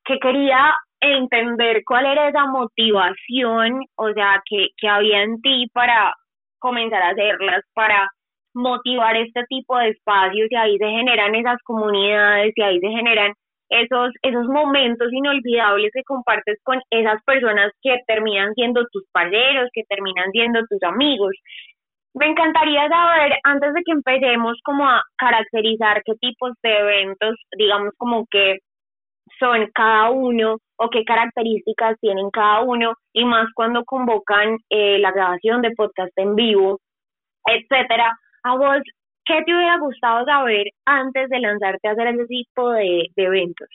que 0.03 0.17
quería 0.19 0.73
entender 1.01 1.83
cuál 1.85 2.05
era 2.05 2.29
esa 2.29 2.45
motivación, 2.47 3.81
o 3.95 4.13
sea, 4.13 4.41
que, 4.49 4.67
que 4.77 4.87
había 4.87 5.23
en 5.23 5.41
ti 5.41 5.67
para 5.73 6.13
comenzar 6.59 7.01
a 7.01 7.09
hacerlas, 7.09 7.63
para 7.73 8.09
motivar 8.53 9.15
este 9.15 9.43
tipo 9.49 9.77
de 9.77 9.89
espacios 9.89 10.47
y 10.49 10.55
ahí 10.55 10.77
se 10.77 10.89
generan 10.89 11.35
esas 11.35 11.57
comunidades 11.63 12.53
y 12.55 12.61
ahí 12.61 12.79
se 12.79 12.89
generan 12.89 13.33
esos, 13.69 14.11
esos 14.21 14.47
momentos 14.47 15.11
inolvidables 15.11 15.91
que 15.93 16.03
compartes 16.03 16.57
con 16.63 16.79
esas 16.89 17.21
personas 17.23 17.71
que 17.81 17.97
terminan 18.07 18.53
siendo 18.53 18.85
tus 18.91 19.03
parceros, 19.11 19.69
que 19.73 19.83
terminan 19.89 20.31
siendo 20.31 20.61
tus 20.69 20.81
amigos. 20.83 21.35
Me 22.13 22.27
encantaría 22.27 22.87
saber, 22.87 23.33
antes 23.43 23.73
de 23.73 23.81
que 23.85 23.91
empecemos 23.91 24.57
como 24.63 24.87
a 24.87 25.03
caracterizar 25.17 26.01
qué 26.03 26.13
tipos 26.15 26.51
de 26.63 26.77
eventos, 26.77 27.35
digamos 27.57 27.93
como 27.97 28.25
que 28.31 28.57
son 29.39 29.69
cada 29.73 30.11
uno 30.11 30.57
o 30.77 30.89
qué 30.89 31.03
características 31.03 31.97
tienen 31.99 32.29
cada 32.29 32.61
uno 32.61 32.93
y 33.13 33.25
más 33.25 33.47
cuando 33.53 33.83
convocan 33.83 34.57
eh, 34.69 34.99
la 34.99 35.11
grabación 35.11 35.61
de 35.61 35.71
podcast 35.71 36.11
en 36.17 36.35
vivo, 36.35 36.79
etcétera. 37.45 38.17
A 38.43 38.57
vos, 38.57 38.81
¿qué 39.25 39.41
te 39.45 39.55
hubiera 39.55 39.77
gustado 39.79 40.25
saber 40.25 40.67
antes 40.85 41.29
de 41.29 41.39
lanzarte 41.39 41.87
a 41.87 41.91
hacer 41.91 42.07
ese 42.07 42.25
tipo 42.25 42.71
de, 42.71 43.09
eventos? 43.15 43.67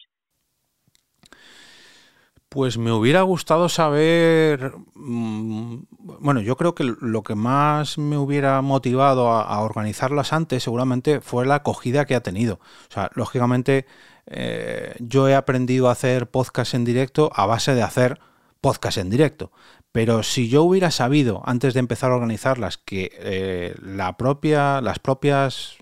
Pues 2.49 2.77
me 2.77 2.93
hubiera 2.93 3.23
gustado 3.23 3.71
saber, 3.71 4.73
mm, 4.95 5.85
bueno, 6.21 6.43
yo 6.43 6.57
creo 6.57 6.75
que 6.75 6.85
lo 7.01 7.23
que 7.23 7.35
más 7.35 7.97
me 7.97 8.19
hubiera 8.19 8.61
motivado 8.61 9.31
a, 9.31 9.43
a, 9.43 9.63
organizarlas 9.63 10.35
antes 10.35 10.63
seguramente 10.63 11.23
fue 11.23 11.47
la 11.47 11.57
acogida 11.57 12.05
que 12.05 12.15
ha 12.15 12.23
tenido. 12.23 12.57
O 12.57 12.91
sea, 12.91 13.11
lógicamente 13.15 13.87
eh, 14.27 14.95
yo 14.99 15.29
he 15.29 15.35
aprendido 15.35 15.89
a 15.89 15.93
hacer 15.93 16.31
podcast 16.31 16.75
en 16.75 16.85
directo 16.85 17.31
a 17.35 17.47
base 17.47 17.75
de 17.75 17.83
hacer 17.83 18.21
podcast 18.61 18.99
en 18.99 19.11
directo. 19.11 19.53
Pero 19.93 20.23
si 20.23 20.49
yo 20.49 20.63
hubiera 20.63 20.91
sabido 20.91 21.43
antes 21.45 21.75
de 21.75 21.81
empezar 21.81 22.11
a 22.11 22.15
organizarlas 22.15 22.79
que 22.79 23.11
eh, 23.15 23.75
la 23.83 24.17
propia, 24.17 24.81
las 24.81 24.99
propias 24.99 25.77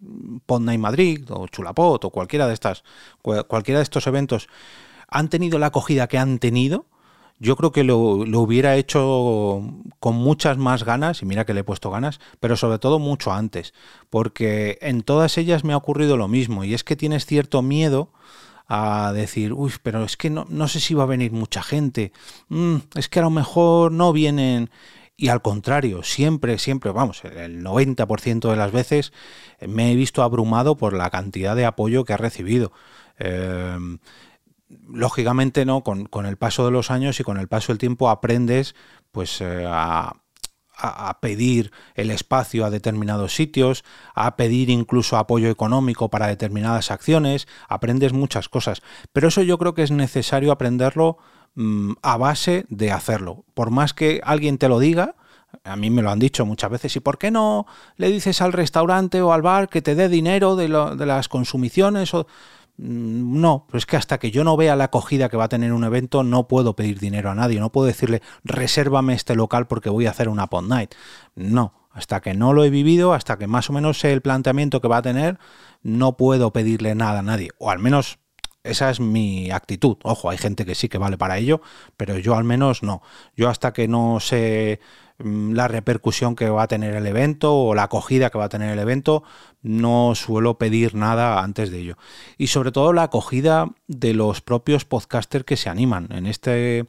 Podnight 0.46 0.80
Madrid 0.80 1.24
o 1.30 1.46
Chulapot 1.46 2.04
o 2.04 2.10
cualquiera 2.10 2.48
de 2.48 2.54
estas, 2.54 2.82
cualquiera 3.22 3.78
de 3.78 3.84
estos 3.84 4.08
eventos 4.08 4.48
han 5.06 5.28
tenido 5.28 5.60
la 5.60 5.66
acogida 5.66 6.08
que 6.08 6.18
han 6.18 6.40
tenido, 6.40 6.86
yo 7.40 7.56
creo 7.56 7.72
que 7.72 7.84
lo, 7.84 8.26
lo, 8.26 8.40
hubiera 8.40 8.76
hecho 8.76 9.62
con 9.98 10.14
muchas 10.14 10.58
más 10.58 10.84
ganas, 10.84 11.22
y 11.22 11.26
mira 11.26 11.46
que 11.46 11.54
le 11.54 11.60
he 11.60 11.64
puesto 11.64 11.90
ganas, 11.90 12.20
pero 12.38 12.54
sobre 12.56 12.78
todo 12.78 12.98
mucho 12.98 13.32
antes, 13.32 13.72
porque 14.10 14.78
en 14.82 15.02
todas 15.02 15.38
ellas 15.38 15.64
me 15.64 15.72
ha 15.72 15.78
ocurrido 15.78 16.16
lo 16.18 16.28
mismo, 16.28 16.64
y 16.64 16.74
es 16.74 16.84
que 16.84 16.96
tienes 16.96 17.24
cierto 17.24 17.62
miedo 17.62 18.12
a 18.68 19.12
decir, 19.12 19.54
uy, 19.54 19.72
pero 19.82 20.04
es 20.04 20.16
que 20.16 20.30
no, 20.30 20.46
no 20.48 20.68
sé 20.68 20.80
si 20.80 20.94
va 20.94 21.02
a 21.04 21.06
venir 21.06 21.32
mucha 21.32 21.62
gente, 21.62 22.12
mm, 22.50 22.76
es 22.94 23.08
que 23.08 23.18
a 23.18 23.22
lo 23.22 23.30
mejor 23.30 23.90
no 23.90 24.12
vienen, 24.12 24.70
y 25.16 25.28
al 25.28 25.40
contrario, 25.40 26.02
siempre, 26.02 26.58
siempre, 26.58 26.92
vamos, 26.92 27.24
el 27.24 27.62
90% 27.62 28.50
de 28.50 28.56
las 28.56 28.70
veces 28.70 29.12
me 29.66 29.90
he 29.90 29.94
visto 29.94 30.22
abrumado 30.22 30.76
por 30.76 30.92
la 30.92 31.10
cantidad 31.10 31.56
de 31.56 31.64
apoyo 31.64 32.04
que 32.04 32.12
ha 32.12 32.16
recibido. 32.16 32.72
Em, 33.18 33.98
lógicamente, 34.88 35.64
¿no? 35.64 35.82
Con, 35.82 36.06
con, 36.06 36.26
el 36.26 36.36
paso 36.36 36.64
de 36.64 36.70
los 36.70 36.90
años 36.90 37.20
y 37.20 37.24
con 37.24 37.38
el 37.38 37.48
paso 37.48 37.72
del 37.72 37.78
tiempo 37.78 38.08
aprendes 38.08 38.74
pues 39.12 39.40
eh, 39.40 39.64
a, 39.66 40.14
a, 40.80 41.20
pedir 41.20 41.72
el 41.94 42.10
espacio 42.10 42.64
a 42.64 42.70
determinados 42.70 43.34
sitios, 43.34 43.84
a 44.14 44.36
pedir 44.36 44.70
incluso 44.70 45.16
apoyo 45.16 45.50
económico 45.50 46.08
para 46.08 46.26
determinadas 46.26 46.90
acciones, 46.90 47.48
aprendes 47.68 48.12
muchas 48.12 48.48
cosas. 48.48 48.82
Pero 49.12 49.28
eso 49.28 49.42
yo 49.42 49.58
creo 49.58 49.74
que 49.74 49.82
es 49.82 49.90
necesario 49.90 50.52
aprenderlo 50.52 51.18
mm, 51.54 51.92
a 52.02 52.16
base 52.16 52.64
de 52.68 52.92
hacerlo. 52.92 53.44
Por 53.54 53.70
más 53.70 53.94
que 53.94 54.20
alguien 54.24 54.58
te 54.58 54.68
lo 54.68 54.78
diga, 54.78 55.16
a 55.64 55.76
mí 55.76 55.90
me 55.90 56.02
lo 56.02 56.10
han 56.10 56.18
dicho 56.18 56.46
muchas 56.46 56.70
veces, 56.70 56.94
¿y 56.96 57.00
por 57.00 57.18
qué 57.18 57.30
no 57.30 57.66
le 57.96 58.08
dices 58.08 58.40
al 58.40 58.52
restaurante 58.52 59.20
o 59.20 59.32
al 59.32 59.42
bar 59.42 59.68
que 59.68 59.82
te 59.82 59.94
dé 59.96 60.08
dinero 60.08 60.54
de, 60.56 60.68
de 60.68 61.06
las 61.06 61.28
consumiciones? 61.28 62.14
O 62.14 62.26
no, 62.82 63.66
pero 63.66 63.76
es 63.76 63.84
que 63.84 63.98
hasta 63.98 64.18
que 64.18 64.30
yo 64.30 64.42
no 64.42 64.56
vea 64.56 64.74
la 64.74 64.84
acogida 64.84 65.28
que 65.28 65.36
va 65.36 65.44
a 65.44 65.48
tener 65.48 65.74
un 65.74 65.84
evento, 65.84 66.24
no 66.24 66.48
puedo 66.48 66.74
pedir 66.74 66.98
dinero 66.98 67.30
a 67.30 67.34
nadie, 67.34 67.60
no 67.60 67.70
puedo 67.70 67.86
decirle, 67.86 68.22
resérvame 68.42 69.12
este 69.12 69.34
local 69.34 69.66
porque 69.66 69.90
voy 69.90 70.06
a 70.06 70.10
hacer 70.10 70.30
una 70.30 70.46
pod 70.46 70.64
night. 70.64 70.94
No, 71.34 71.74
hasta 71.90 72.22
que 72.22 72.32
no 72.32 72.54
lo 72.54 72.64
he 72.64 72.70
vivido, 72.70 73.12
hasta 73.12 73.36
que 73.36 73.46
más 73.46 73.68
o 73.68 73.74
menos 73.74 74.00
sé 74.00 74.14
el 74.14 74.22
planteamiento 74.22 74.80
que 74.80 74.88
va 74.88 74.96
a 74.96 75.02
tener, 75.02 75.38
no 75.82 76.16
puedo 76.16 76.54
pedirle 76.54 76.94
nada 76.94 77.18
a 77.18 77.22
nadie, 77.22 77.50
o 77.58 77.70
al 77.70 77.80
menos 77.80 78.18
esa 78.62 78.88
es 78.88 78.98
mi 78.98 79.50
actitud. 79.50 79.98
Ojo, 80.02 80.30
hay 80.30 80.38
gente 80.38 80.64
que 80.64 80.74
sí 80.74 80.88
que 80.88 80.98
vale 80.98 81.18
para 81.18 81.36
ello, 81.36 81.60
pero 81.98 82.18
yo 82.18 82.34
al 82.34 82.44
menos 82.44 82.82
no. 82.82 83.02
Yo 83.36 83.50
hasta 83.50 83.72
que 83.74 83.88
no 83.88 84.20
sé 84.20 84.80
mm, 85.09 85.09
la 85.24 85.68
repercusión 85.68 86.36
que 86.36 86.48
va 86.48 86.64
a 86.64 86.68
tener 86.68 86.94
el 86.94 87.06
evento 87.06 87.54
o 87.54 87.74
la 87.74 87.84
acogida 87.84 88.30
que 88.30 88.38
va 88.38 88.44
a 88.44 88.48
tener 88.48 88.70
el 88.70 88.78
evento, 88.78 89.22
no 89.62 90.14
suelo 90.14 90.58
pedir 90.58 90.94
nada 90.94 91.42
antes 91.42 91.70
de 91.70 91.78
ello. 91.80 91.98
Y 92.38 92.48
sobre 92.48 92.72
todo 92.72 92.92
la 92.92 93.04
acogida 93.04 93.70
de 93.86 94.14
los 94.14 94.40
propios 94.40 94.84
podcasters 94.84 95.44
que 95.44 95.56
se 95.56 95.68
animan. 95.68 96.08
En 96.10 96.26
este... 96.26 96.86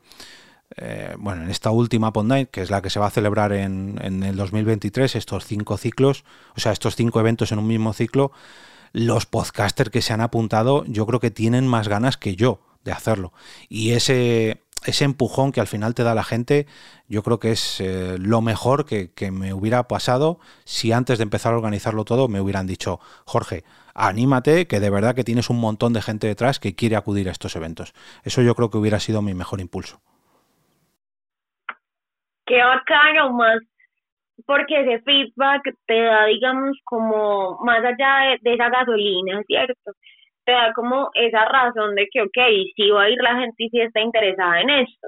Eh, 0.77 1.15
bueno, 1.19 1.43
en 1.43 1.49
esta 1.49 1.69
última 1.69 2.13
Pod 2.13 2.27
Night, 2.27 2.49
que 2.49 2.61
es 2.61 2.69
la 2.69 2.81
que 2.81 2.89
se 2.89 2.97
va 2.97 3.07
a 3.07 3.11
celebrar 3.11 3.51
en, 3.51 3.99
en 4.01 4.23
el 4.23 4.37
2023, 4.37 5.17
estos 5.17 5.45
cinco 5.45 5.77
ciclos, 5.77 6.23
o 6.55 6.61
sea, 6.61 6.71
estos 6.71 6.95
cinco 6.95 7.19
eventos 7.19 7.51
en 7.51 7.59
un 7.59 7.67
mismo 7.67 7.91
ciclo, 7.91 8.31
los 8.93 9.25
podcasters 9.25 9.89
que 9.89 10.01
se 10.01 10.13
han 10.13 10.21
apuntado 10.21 10.85
yo 10.85 11.05
creo 11.05 11.19
que 11.19 11.31
tienen 11.31 11.67
más 11.67 11.89
ganas 11.89 12.15
que 12.15 12.37
yo 12.37 12.61
de 12.83 12.91
hacerlo. 12.91 13.33
Y 13.69 13.91
ese, 13.91 14.63
ese 14.85 15.05
empujón 15.05 15.51
que 15.51 15.61
al 15.61 15.67
final 15.67 15.93
te 15.93 16.03
da 16.03 16.15
la 16.15 16.23
gente, 16.23 16.65
yo 17.07 17.23
creo 17.23 17.39
que 17.39 17.51
es 17.51 17.79
eh, 17.81 18.17
lo 18.19 18.41
mejor 18.41 18.85
que, 18.85 19.09
me 19.31 19.53
hubiera 19.53 19.87
pasado 19.87 20.39
si 20.65 20.91
antes 20.91 21.17
de 21.17 21.23
empezar 21.23 21.53
a 21.53 21.57
organizarlo 21.57 22.05
todo 22.05 22.27
me 22.27 22.41
hubieran 22.41 22.67
dicho, 22.67 22.99
Jorge, 23.25 23.63
anímate, 23.93 24.67
que 24.67 24.79
de 24.79 24.89
verdad 24.89 25.15
que 25.15 25.23
tienes 25.23 25.49
un 25.49 25.59
montón 25.59 25.93
de 25.93 26.01
gente 26.01 26.27
detrás 26.27 26.59
que 26.59 26.75
quiere 26.75 26.95
acudir 26.95 27.29
a 27.29 27.31
estos 27.31 27.55
eventos. 27.55 27.93
Eso 28.23 28.41
yo 28.41 28.55
creo 28.55 28.69
que 28.69 28.77
hubiera 28.77 28.99
sido 28.99 29.21
mi 29.21 29.33
mejor 29.33 29.61
impulso. 29.61 30.01
Qué 32.45 32.57
bacano, 32.57 33.33
más 33.33 33.59
porque 34.45 34.81
ese 34.81 35.01
feedback 35.03 35.61
te 35.85 36.01
da, 36.01 36.25
digamos, 36.25 36.77
como 36.83 37.59
más 37.63 37.79
allá 37.83 38.37
de, 38.41 38.53
esa 38.53 38.69
gasolina, 38.69 39.41
¿cierto? 39.43 39.91
Te 40.45 40.51
da 40.51 40.73
como 40.73 41.09
esa 41.13 41.45
razón 41.45 41.95
de 41.95 42.07
que, 42.11 42.21
ok, 42.21 42.37
sí 42.75 42.89
va 42.89 43.03
a 43.03 43.09
ir 43.09 43.17
la 43.21 43.35
gente 43.35 43.55
y 43.57 43.69
sí 43.69 43.79
está 43.79 44.01
interesada 44.01 44.61
en 44.61 44.69
esto. 44.69 45.07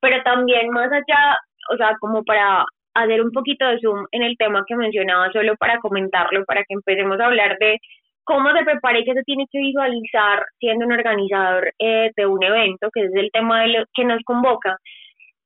Pero 0.00 0.22
también 0.22 0.70
más 0.70 0.90
allá, 0.92 1.38
o 1.72 1.76
sea, 1.76 1.96
como 2.00 2.24
para 2.24 2.64
hacer 2.94 3.22
un 3.22 3.32
poquito 3.32 3.66
de 3.66 3.80
zoom 3.80 4.06
en 4.12 4.22
el 4.22 4.36
tema 4.36 4.64
que 4.66 4.76
mencionaba, 4.76 5.30
solo 5.32 5.56
para 5.56 5.78
comentarlo, 5.80 6.44
para 6.44 6.60
que 6.60 6.74
empecemos 6.74 7.18
a 7.20 7.26
hablar 7.26 7.56
de 7.58 7.78
cómo 8.24 8.52
se 8.52 8.64
prepara 8.64 8.98
y 8.98 9.04
qué 9.04 9.14
se 9.14 9.22
tiene 9.24 9.46
que 9.50 9.58
visualizar 9.58 10.44
siendo 10.58 10.86
un 10.86 10.92
organizador 10.92 11.72
eh, 11.78 12.10
de 12.16 12.26
un 12.26 12.42
evento, 12.42 12.88
que 12.92 13.04
es 13.04 13.14
el 13.14 13.30
tema 13.32 13.62
de 13.62 13.68
lo 13.68 13.84
que 13.94 14.04
nos 14.04 14.22
convoca 14.24 14.76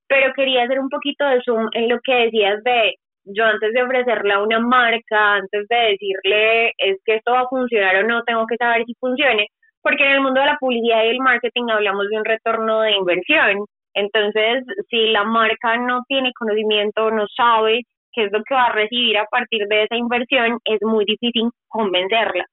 pero 0.08 0.32
quería 0.34 0.64
hacer 0.64 0.80
un 0.80 0.88
poquito 0.88 1.24
de 1.26 1.40
zoom 1.44 1.68
en 1.72 1.88
lo 1.88 2.00
que 2.02 2.14
decías 2.14 2.62
de 2.64 2.96
yo 3.34 3.44
antes 3.44 3.72
de 3.72 3.82
ofrecerle 3.82 4.32
a 4.32 4.42
una 4.42 4.58
marca, 4.58 5.34
antes 5.34 5.66
de 5.68 5.76
decirle 5.76 6.68
es 6.78 6.98
que 7.04 7.16
esto 7.16 7.32
va 7.32 7.40
a 7.40 7.48
funcionar 7.48 7.96
o 7.96 8.06
no, 8.06 8.22
tengo 8.24 8.46
que 8.46 8.56
saber 8.56 8.84
si 8.86 8.94
funcione, 9.00 9.46
porque 9.82 10.04
en 10.04 10.12
el 10.12 10.20
mundo 10.20 10.40
de 10.40 10.46
la 10.46 10.58
publicidad 10.58 11.04
y 11.04 11.08
el 11.08 11.20
marketing 11.20 11.68
hablamos 11.70 12.08
de 12.08 12.16
un 12.16 12.24
retorno 12.24 12.80
de 12.82 12.92
inversión. 12.92 13.64
Entonces, 13.94 14.64
si 14.90 15.08
la 15.08 15.24
marca 15.24 15.76
no 15.78 16.02
tiene 16.08 16.32
conocimiento, 16.38 17.10
no 17.10 17.26
sabe 17.36 17.82
qué 18.12 18.24
es 18.24 18.32
lo 18.32 18.42
que 18.44 18.54
va 18.54 18.66
a 18.66 18.72
recibir 18.72 19.18
a 19.18 19.26
partir 19.26 19.66
de 19.68 19.84
esa 19.84 19.96
inversión, 19.96 20.58
es 20.64 20.78
muy 20.82 21.04
difícil 21.04 21.50
convencerla. 21.68 22.44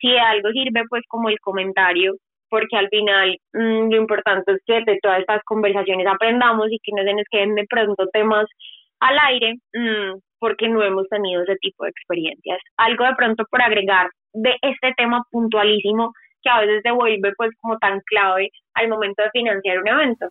Si 0.00 0.16
algo 0.16 0.50
sirve, 0.50 0.82
pues 0.88 1.02
como 1.08 1.28
el 1.28 1.38
comentario, 1.40 2.14
porque 2.52 2.76
al 2.76 2.88
final 2.88 3.36
mm, 3.54 3.90
lo 3.90 3.96
importante 3.96 4.52
es 4.52 4.58
que 4.66 4.82
de 4.84 4.98
todas 5.00 5.20
estas 5.20 5.42
conversaciones 5.44 6.06
aprendamos 6.06 6.70
y 6.70 6.78
que 6.82 6.92
no 6.94 7.02
se 7.02 7.14
nos 7.14 7.24
queden 7.30 7.54
de 7.54 7.66
pronto 7.68 8.06
temas 8.12 8.46
al 9.02 9.18
aire, 9.18 9.54
mm, 9.74 10.18
porque 10.38 10.68
no 10.68 10.82
hemos 10.82 11.08
tenido 11.08 11.42
ese 11.42 11.56
tipo 11.56 11.84
de 11.84 11.90
experiencias. 11.90 12.58
Algo 12.76 13.04
de 13.04 13.14
pronto 13.16 13.44
por 13.50 13.60
agregar 13.60 14.08
de 14.32 14.54
este 14.62 14.94
tema 14.96 15.22
puntualísimo 15.30 16.12
que 16.42 16.50
a 16.50 16.60
veces 16.60 16.82
se 16.82 16.90
vuelve 16.90 17.32
pues 17.36 17.50
como 17.60 17.78
tan 17.78 18.00
clave 18.06 18.50
al 18.74 18.88
momento 18.88 19.22
de 19.22 19.30
financiar 19.30 19.78
un 19.78 19.88
evento. 19.88 20.26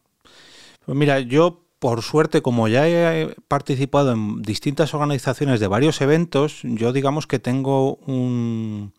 Pues 0.86 0.98
mira, 0.98 1.20
yo 1.20 1.60
por 1.80 2.02
suerte, 2.04 2.42
como 2.42 2.68
ya 2.68 2.88
he 2.88 3.34
participado 3.48 4.12
en 4.12 4.42
distintas 4.42 4.94
organizaciones 4.94 5.60
de 5.60 5.68
varios 5.68 6.00
eventos, 6.02 6.62
yo 6.64 6.94
digamos 6.94 7.26
que 7.26 7.40
tengo 7.40 7.96
un, 8.06 8.94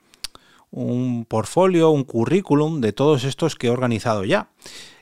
un 0.72 1.26
portfolio, 1.26 1.90
un 1.90 2.02
currículum 2.02 2.80
de 2.80 2.92
todos 2.92 3.24
estos 3.24 3.54
que 3.56 3.68
he 3.68 3.70
organizado 3.70 4.24
ya. 4.24 4.50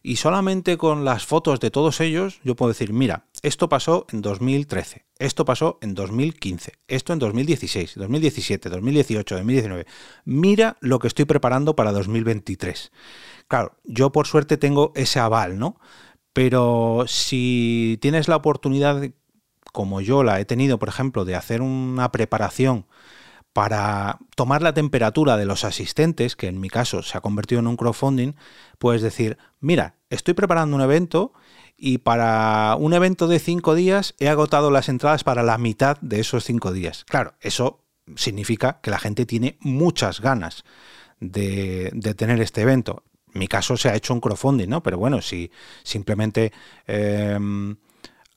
Y 0.03 0.17
solamente 0.17 0.77
con 0.77 1.05
las 1.05 1.25
fotos 1.25 1.61
de 1.61 1.71
todos 1.71 2.01
ellos 2.01 2.41
yo 2.43 2.57
puedo 2.57 2.73
decir, 2.73 2.93
mira, 2.93 3.27
esto 3.43 3.69
pasó 3.69 4.07
en 4.11 4.21
2013, 4.21 5.07
esto 5.19 5.45
pasó 5.45 5.79
en 5.81 5.95
2015, 5.95 6.73
esto 6.89 7.13
en 7.13 7.19
2016, 7.19 7.95
2017, 7.97 8.69
2018, 8.69 9.35
2019. 9.37 9.87
Mira 10.25 10.77
lo 10.81 10.99
que 10.99 11.09
estoy 11.09 11.25
preparando 11.25 11.77
para 11.77 11.93
2023. 11.93 12.91
Claro, 13.47 13.77
yo 13.85 14.11
por 14.11 14.27
suerte 14.27 14.57
tengo 14.57 14.93
ese 14.97 15.21
aval, 15.21 15.59
¿no? 15.59 15.79
Pero 16.33 17.05
si 17.07 17.99
tienes 18.01 18.27
la 18.27 18.37
oportunidad, 18.37 19.03
como 19.73 20.01
yo 20.01 20.25
la 20.25 20.41
he 20.41 20.45
tenido, 20.45 20.79
por 20.79 20.89
ejemplo, 20.89 21.25
de 21.25 21.37
hacer 21.37 21.63
una 21.63 22.11
preparación 22.11 22.87
para 23.53 24.19
tomar 24.37 24.63
la 24.63 24.75
temperatura 24.75 25.37
de 25.37 25.45
los 25.45 25.65
asistentes, 25.65 26.37
que 26.37 26.47
en 26.47 26.61
mi 26.61 26.69
caso 26.69 27.03
se 27.03 27.19
ha 27.19 27.21
convertido 27.21 27.61
en 27.61 27.67
un 27.67 27.77
crowdfunding, 27.77 28.35
puedes 28.79 29.03
decir, 29.03 29.39
mira, 29.61 29.97
estoy 30.09 30.35
preparando 30.35 30.77
un 30.77 30.83
evento 30.83 31.33
y 31.77 31.99
para 31.99 32.77
un 32.79 32.95
evento 32.95 33.27
de 33.27 33.39
cinco 33.39 33.75
días 33.75 34.15
he 34.19 34.29
agotado 34.29 34.71
las 34.71 34.89
entradas 34.89 35.25
para 35.25 35.43
la 35.43 35.59
mitad 35.59 35.99
de 36.01 36.21
esos 36.21 36.45
cinco 36.45 36.73
días. 36.73 37.05
Claro, 37.09 37.35
eso 37.41 37.85
significa 38.17 38.81
que 38.83 38.91
la 38.91 38.99
gente 38.99 39.27
tiene 39.27 39.57
muchas 39.61 40.21
ganas 40.21 40.65
de, 41.21 41.91
tener 42.17 42.41
este 42.41 42.63
evento. 42.63 43.05
En 43.33 43.41
mi 43.41 43.49
caso 43.49 43.77
se 43.77 43.89
ha 43.89 43.97
hecho 43.97 44.15
un 44.15 44.21
crowdfunding, 44.21 44.69
¿no? 44.69 44.83
Pero 44.83 44.99
bueno, 44.99 45.21
si 45.23 45.51
simplemente... 45.83 46.53
Em, 46.87 47.77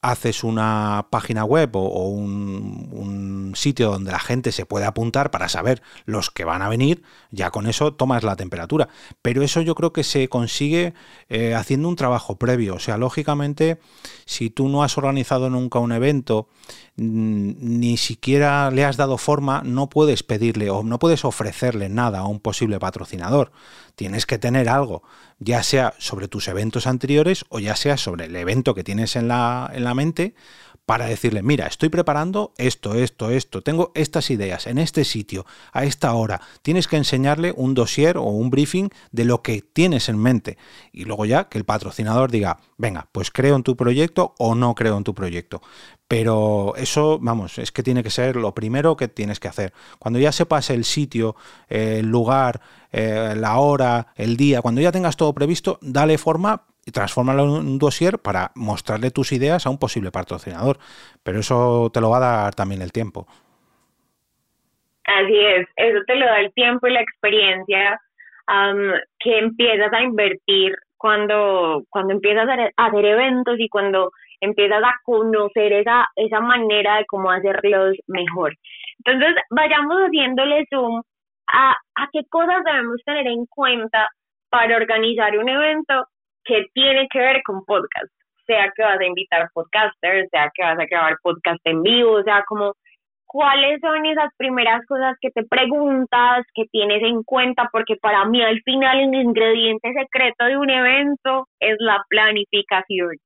haces 0.04 0.44
una 0.44 1.08
página 1.10 1.46
web 1.46 1.76
o, 1.76 2.10
un, 2.10 3.54
sitio 3.56 3.92
donde 3.92 4.12
la 4.12 4.20
gente 4.20 4.52
se 4.52 4.66
puede 4.66 4.86
apuntar 4.86 5.30
para 5.30 5.48
saber 5.48 5.84
los 6.06 6.32
que 6.32 6.44
van 6.44 6.64
a 6.64 6.70
venir, 6.70 7.04
ya 7.30 7.52
con 7.52 7.68
eso 7.68 7.94
tomas 7.94 8.24
la 8.24 8.36
temperatura. 8.36 8.90
Pero 9.22 9.44
eso 9.44 9.62
yo 9.62 9.76
creo 9.76 9.94
que 9.94 10.04
se 10.04 10.28
consigue 10.28 10.94
eh, 11.30 11.54
haciendo 11.54 11.88
un 11.88 11.96
trabajo 11.96 12.38
previo. 12.38 12.76
O 12.76 12.80
sea, 12.80 12.98
lógicamente, 12.98 13.80
si 14.26 14.50
tú 14.50 14.70
no 14.70 14.84
has 14.84 14.98
organizado 14.98 15.50
nunca 15.52 15.80
un 15.80 15.92
evento, 15.92 16.48
ni 16.96 17.98
siquiera 17.98 18.70
le 18.72 18.86
has 18.86 18.98
dado 18.98 19.18
forma, 19.18 19.62
no 19.64 19.90
puedes 19.90 20.24
pedirle 20.24 20.70
o 20.70 20.84
no 20.84 21.00
puedes 21.00 21.26
ofrecerle 21.26 21.90
nada 21.90 22.20
a 22.20 22.28
un 22.28 22.40
posible 22.40 22.80
patrocinador. 22.80 23.52
Tienes 23.96 24.26
que 24.26 24.40
tener 24.40 24.68
algo, 24.68 25.04
ya 25.44 25.64
sea 25.64 25.94
sobre 25.98 26.28
tus 26.28 26.48
eventos 26.48 26.88
anteriores 26.88 27.46
o 27.50 27.60
ya 27.60 27.76
sea 27.76 27.98
sobre 27.98 28.26
el 28.26 28.36
evento 28.36 28.74
que 28.74 28.84
tienes 28.84 29.16
en 29.16 29.28
la, 29.28 29.72
en 29.74 29.84
la 29.84 29.94
mente 29.94 30.34
para 30.86 31.06
decirle, 31.06 31.44
mira, 31.44 31.68
estoy 31.68 31.90
preparando 31.90 32.54
esto, 32.58 32.96
esto, 32.96 33.30
esto, 33.30 33.62
tengo 33.62 33.92
estas 33.96 34.30
ideas 34.30 34.68
en 34.68 34.78
este 34.78 35.06
sitio, 35.06 35.46
a 35.72 35.86
esta 35.86 36.14
hora. 36.14 36.42
Tienes 36.62 36.88
que 36.88 36.98
enseñarle 36.98 37.54
un 37.56 37.74
dossier 37.74 38.18
o 38.18 38.24
un 38.24 38.50
briefing 38.50 38.90
de 39.12 39.24
lo 39.26 39.42
que 39.42 39.62
tienes 39.62 40.10
en 40.10 40.18
mente. 40.18 40.58
Y 40.92 41.06
luego 41.06 41.26
ya 41.26 41.48
que 41.48 41.58
el 41.58 41.64
patrocinador 41.64 42.32
diga, 42.32 42.60
venga, 42.78 43.08
pues 43.12 43.32
creo 43.32 43.56
en 43.56 43.64
tu 43.64 43.78
proyecto 43.78 44.36
o 44.38 44.56
no 44.56 44.76
creo 44.76 44.98
en 44.98 45.06
tu 45.06 45.14
proyecto. 45.14 45.62
Pero 46.08 46.74
eso, 46.76 47.18
vamos, 47.22 47.58
es 47.58 47.72
que 47.72 47.82
tiene 47.82 48.04
que 48.04 48.10
ser 48.10 48.36
lo 48.36 48.54
primero 48.54 48.96
que 48.96 49.08
tienes 49.08 49.40
que 49.40 49.48
hacer. 49.48 49.74
Cuando 50.00 50.20
ya 50.20 50.32
sepas 50.32 50.70
el 50.70 50.84
sitio, 50.84 51.36
el 51.70 52.08
lugar, 52.08 52.60
eh, 52.92 53.34
la 53.36 53.58
hora, 53.58 54.08
el 54.16 54.38
día, 54.38 54.62
cuando 54.62 54.82
ya 54.82 54.92
tengas 54.92 55.18
todo 55.18 55.34
previsto, 55.34 55.80
dale 55.82 56.18
forma 56.18 56.64
y 56.86 56.92
transfórmalo 56.92 57.44
en 57.44 57.50
un 57.50 57.80
dossier 57.80 58.20
para 58.20 58.52
mostrarle 58.56 59.12
tus 59.12 59.32
ideas 59.32 59.66
a 59.66 59.70
un 59.70 59.80
posible 59.80 60.12
patrocinador. 60.12 60.78
Pero 61.24 61.40
eso 61.40 61.90
te 61.94 62.02
lo 62.02 62.10
va 62.10 62.18
a 62.18 62.44
dar 62.44 62.56
también 62.56 62.82
el 62.82 62.92
tiempo. 62.92 63.26
Así 65.06 65.38
es, 65.38 65.68
eso 65.76 66.00
te 66.06 66.16
lo 66.16 66.26
da 66.26 66.40
el 66.40 66.54
tiempo 66.54 66.88
y 66.88 66.94
la 66.94 67.02
experiencia 67.02 68.00
que 69.20 69.38
empiezas 69.38 69.92
a 69.94 70.02
invertir 70.02 70.76
cuando, 70.98 71.84
cuando 71.90 72.14
empiezas 72.14 72.48
a 72.48 72.86
hacer 72.88 73.06
eventos 73.06 73.60
y 73.60 73.68
cuando 73.70 74.12
empiezas 74.44 74.84
a 74.84 74.94
conocer 75.04 75.74
esa, 75.74 76.08
esa 76.16 76.40
manera 76.40 76.98
de 76.98 77.06
cómo 77.06 77.32
hacerlos 77.32 77.96
mejor. 78.08 78.54
Entonces, 79.06 79.36
vayamos 79.50 79.98
haciéndole 80.02 80.66
zoom 80.70 81.02
a, 81.48 81.72
a 81.72 82.08
qué 82.12 82.22
cosas 82.30 82.64
debemos 82.64 83.02
tener 83.06 83.28
en 83.28 83.46
cuenta 83.46 84.10
para 84.50 84.78
organizar 84.78 85.38
un 85.38 85.50
evento 85.50 86.06
que 86.44 86.66
tiene 86.74 87.08
que 87.12 87.20
ver 87.20 87.42
con 87.46 87.64
podcast, 87.66 88.12
sea 88.46 88.72
que 88.76 88.84
vas 88.84 89.00
a 89.00 89.06
invitar 89.06 89.50
podcasters, 89.54 90.30
sea 90.30 90.52
que 90.54 90.64
vas 90.64 90.78
a 90.80 90.86
grabar 90.86 91.18
podcast 91.24 91.60
en 91.66 91.82
vivo, 91.82 92.14
o 92.14 92.24
sea, 92.24 92.44
como 92.48 92.74
cuáles 93.34 93.80
son 93.82 94.06
esas 94.06 94.30
primeras 94.38 94.86
cosas 94.86 95.18
que 95.20 95.32
te 95.32 95.44
preguntas, 95.44 96.46
que 96.54 96.66
tienes 96.72 97.02
en 97.02 97.24
cuenta, 97.24 97.68
porque 97.72 97.96
para 97.96 98.26
mí 98.26 98.44
al 98.44 98.62
final 98.62 99.00
el 99.00 99.16
ingrediente 99.16 99.92
secreto 99.92 100.46
de 100.46 100.58
un 100.58 100.70
evento 100.70 101.48
es 101.60 101.76
la 101.80 102.04
planificación. 102.10 103.18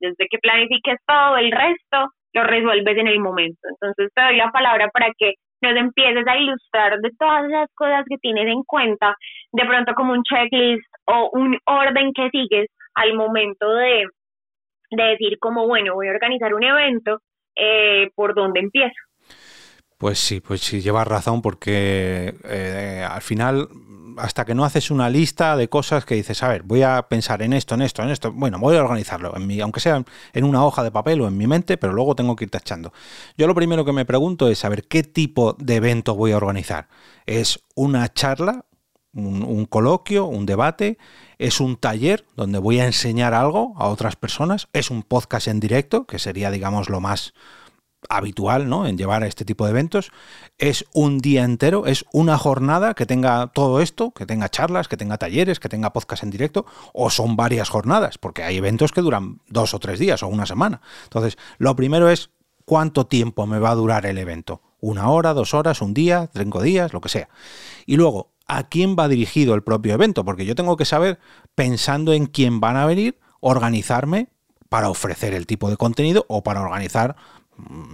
Desde 0.00 0.26
que 0.30 0.38
planifiques 0.38 0.98
todo 1.06 1.36
el 1.36 1.52
resto, 1.52 2.12
lo 2.32 2.44
resuelves 2.44 2.96
en 2.96 3.06
el 3.06 3.20
momento. 3.20 3.60
Entonces 3.68 4.10
te 4.14 4.22
doy 4.22 4.36
la 4.36 4.50
palabra 4.50 4.88
para 4.88 5.10
que 5.16 5.34
nos 5.62 5.76
empieces 5.76 6.26
a 6.26 6.36
ilustrar 6.36 6.98
de 7.00 7.10
todas 7.18 7.44
esas 7.46 7.68
cosas 7.74 8.04
que 8.08 8.16
tienes 8.18 8.46
en 8.46 8.62
cuenta, 8.64 9.14
de 9.52 9.64
pronto 9.66 9.94
como 9.94 10.12
un 10.12 10.22
checklist 10.22 10.86
o 11.06 11.30
un 11.32 11.58
orden 11.66 12.12
que 12.14 12.30
sigues 12.30 12.68
al 12.94 13.14
momento 13.14 13.74
de, 13.74 14.06
decir 14.90 15.38
como, 15.38 15.66
bueno, 15.66 15.94
voy 15.94 16.08
a 16.08 16.12
organizar 16.12 16.54
un 16.54 16.64
evento, 16.64 17.18
eh, 17.54 18.10
¿por 18.14 18.34
dónde 18.34 18.60
empiezo? 18.60 18.94
Pues 19.98 20.18
sí, 20.18 20.40
pues 20.40 20.62
sí, 20.62 20.80
llevas 20.80 21.06
razón 21.06 21.42
porque 21.42 22.34
eh, 22.48 23.06
al 23.08 23.20
final 23.20 23.68
hasta 24.18 24.44
que 24.44 24.54
no 24.54 24.64
haces 24.64 24.90
una 24.90 25.08
lista 25.08 25.56
de 25.56 25.68
cosas 25.68 26.04
que 26.04 26.14
dices, 26.14 26.42
a 26.42 26.48
ver, 26.48 26.62
voy 26.62 26.82
a 26.82 27.06
pensar 27.08 27.42
en 27.42 27.52
esto, 27.52 27.74
en 27.74 27.82
esto, 27.82 28.02
en 28.02 28.10
esto, 28.10 28.32
bueno, 28.32 28.58
voy 28.58 28.76
a 28.76 28.82
organizarlo, 28.82 29.34
en 29.36 29.46
mi, 29.46 29.60
aunque 29.60 29.80
sea 29.80 30.04
en 30.32 30.44
una 30.44 30.64
hoja 30.64 30.82
de 30.82 30.90
papel 30.90 31.20
o 31.20 31.28
en 31.28 31.36
mi 31.36 31.46
mente, 31.46 31.76
pero 31.76 31.92
luego 31.92 32.14
tengo 32.14 32.36
que 32.36 32.44
ir 32.44 32.50
tachando. 32.50 32.92
Yo 33.36 33.46
lo 33.46 33.54
primero 33.54 33.84
que 33.84 33.92
me 33.92 34.04
pregunto 34.04 34.48
es 34.48 34.58
saber 34.58 34.86
qué 34.86 35.02
tipo 35.02 35.54
de 35.58 35.76
evento 35.76 36.14
voy 36.14 36.32
a 36.32 36.36
organizar. 36.36 36.88
¿Es 37.26 37.60
una 37.74 38.12
charla, 38.12 38.64
un, 39.12 39.42
un 39.42 39.66
coloquio, 39.66 40.26
un 40.26 40.46
debate? 40.46 40.98
¿Es 41.38 41.60
un 41.60 41.76
taller 41.76 42.26
donde 42.36 42.58
voy 42.58 42.80
a 42.80 42.86
enseñar 42.86 43.34
algo 43.34 43.74
a 43.76 43.88
otras 43.88 44.16
personas? 44.16 44.68
¿Es 44.72 44.90
un 44.90 45.02
podcast 45.02 45.48
en 45.48 45.60
directo, 45.60 46.06
que 46.06 46.18
sería, 46.18 46.50
digamos, 46.50 46.88
lo 46.88 47.00
más 47.00 47.34
habitual 48.08 48.68
¿no? 48.68 48.86
en 48.86 48.96
llevar 48.96 49.22
a 49.22 49.26
este 49.26 49.44
tipo 49.44 49.64
de 49.64 49.70
eventos. 49.70 50.10
Es 50.58 50.84
un 50.94 51.18
día 51.18 51.44
entero, 51.44 51.86
es 51.86 52.04
una 52.12 52.38
jornada 52.38 52.94
que 52.94 53.06
tenga 53.06 53.48
todo 53.48 53.80
esto, 53.80 54.12
que 54.12 54.26
tenga 54.26 54.48
charlas, 54.48 54.88
que 54.88 54.96
tenga 54.96 55.18
talleres, 55.18 55.60
que 55.60 55.68
tenga 55.68 55.92
podcast 55.92 56.22
en 56.22 56.30
directo, 56.30 56.66
o 56.92 57.10
son 57.10 57.36
varias 57.36 57.68
jornadas, 57.68 58.18
porque 58.18 58.42
hay 58.42 58.56
eventos 58.56 58.92
que 58.92 59.00
duran 59.00 59.40
dos 59.48 59.74
o 59.74 59.78
tres 59.78 59.98
días 59.98 60.22
o 60.22 60.28
una 60.28 60.46
semana. 60.46 60.80
Entonces, 61.04 61.36
lo 61.58 61.76
primero 61.76 62.08
es 62.08 62.30
cuánto 62.64 63.06
tiempo 63.06 63.46
me 63.46 63.58
va 63.58 63.70
a 63.70 63.74
durar 63.74 64.06
el 64.06 64.18
evento. 64.18 64.62
Una 64.80 65.10
hora, 65.10 65.34
dos 65.34 65.54
horas, 65.54 65.82
un 65.82 65.92
día, 65.92 66.30
cinco 66.34 66.62
días, 66.62 66.92
lo 66.92 67.00
que 67.00 67.10
sea. 67.10 67.28
Y 67.84 67.96
luego, 67.96 68.32
¿a 68.46 68.68
quién 68.68 68.96
va 68.98 69.08
dirigido 69.08 69.54
el 69.54 69.62
propio 69.62 69.94
evento? 69.94 70.24
Porque 70.24 70.46
yo 70.46 70.54
tengo 70.54 70.76
que 70.76 70.84
saber, 70.84 71.18
pensando 71.54 72.12
en 72.12 72.26
quién 72.26 72.60
van 72.60 72.76
a 72.76 72.86
venir, 72.86 73.18
organizarme 73.40 74.28
para 74.70 74.88
ofrecer 74.88 75.34
el 75.34 75.46
tipo 75.46 75.68
de 75.68 75.76
contenido 75.76 76.24
o 76.28 76.42
para 76.42 76.62
organizar 76.62 77.16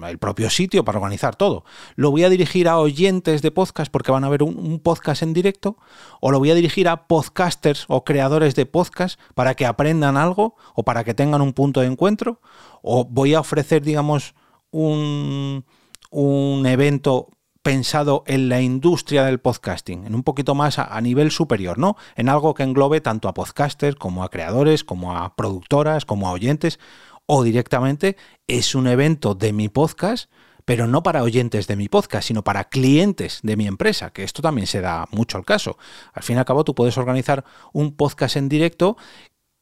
el 0.09 0.19
propio 0.19 0.51
sitio 0.51 0.85
para 0.85 0.99
organizar 0.99 1.37
todo. 1.37 1.65
¿Lo 1.95 2.11
voy 2.11 2.25
a 2.25 2.29
dirigir 2.29 2.69
a 2.69 2.79
oyentes 2.79 3.43
de 3.43 3.51
podcast 3.51 3.91
porque 3.91 4.13
van 4.13 4.25
a 4.25 4.29
ver 4.29 4.43
un, 4.43 4.81
podcast 4.81 5.23
en 5.23 5.33
directo? 5.33 5.77
¿O 6.21 6.31
lo 6.31 6.39
voy 6.39 6.51
a 6.51 6.55
dirigir 6.55 6.89
a 6.89 7.07
podcasters 7.07 7.85
o 7.89 8.05
creadores 8.05 8.55
de 8.55 8.67
podcast 8.67 9.19
para 9.35 9.55
que 9.55 9.67
aprendan 9.67 10.17
algo 10.17 10.57
o 10.75 10.85
para 10.85 11.05
que 11.05 11.15
tengan 11.15 11.43
un 11.43 11.53
punto 11.53 11.81
de 11.81 11.87
encuentro? 11.87 12.41
¿O 12.83 13.05
voy 13.05 13.35
a 13.35 13.41
ofrecer, 13.41 13.83
digamos, 13.83 14.35
un, 14.71 15.65
un 16.11 16.67
evento 16.67 17.29
pensado 17.67 18.23
en 18.29 18.49
la 18.49 18.61
industria 18.61 19.25
del 19.25 19.41
podcasting, 19.41 20.07
en 20.07 20.15
un 20.15 20.23
poquito 20.23 20.55
más 20.55 20.79
a, 20.79 21.01
nivel 21.01 21.33
superior, 21.33 21.79
¿no? 21.79 21.97
En 22.15 22.29
algo 22.29 22.55
que 22.55 22.63
englobe 22.63 23.01
tanto 23.01 23.27
a 23.27 23.35
podcasters 23.35 23.97
como 23.97 24.23
a 24.23 24.31
creadores, 24.31 24.85
como 24.85 25.17
a 25.17 25.35
productoras, 25.35 26.05
como 26.05 26.29
a 26.29 26.31
oyentes, 26.31 26.79
o 27.27 27.43
directamente 27.43 28.17
es 28.47 28.75
un 28.75 28.87
evento 28.87 29.35
de 29.35 29.53
mi 29.53 29.69
podcast, 29.69 30.31
pero 30.65 30.87
no 30.87 31.03
para 31.03 31.23
oyentes 31.23 31.67
de 31.67 31.77
mi 31.77 31.89
podcast, 31.89 32.27
sino 32.27 32.43
para 32.43 32.69
clientes 32.69 33.41
de 33.43 33.57
mi 33.57 33.67
empresa, 33.67 34.11
que 34.13 34.25
esto 34.25 34.43
también 34.43 34.67
se 34.67 34.81
da 34.81 35.07
mucho 35.13 35.39
al 35.39 35.45
caso. 35.45 35.79
Al 36.13 36.23
fin 36.23 36.37
y 36.37 36.39
al 36.39 36.45
cabo, 36.45 36.65
tú 36.65 36.75
puedes 36.75 36.99
organizar 36.99 37.45
un 37.73 37.95
podcast 37.97 38.37
en 38.37 38.49
directo 38.49 38.97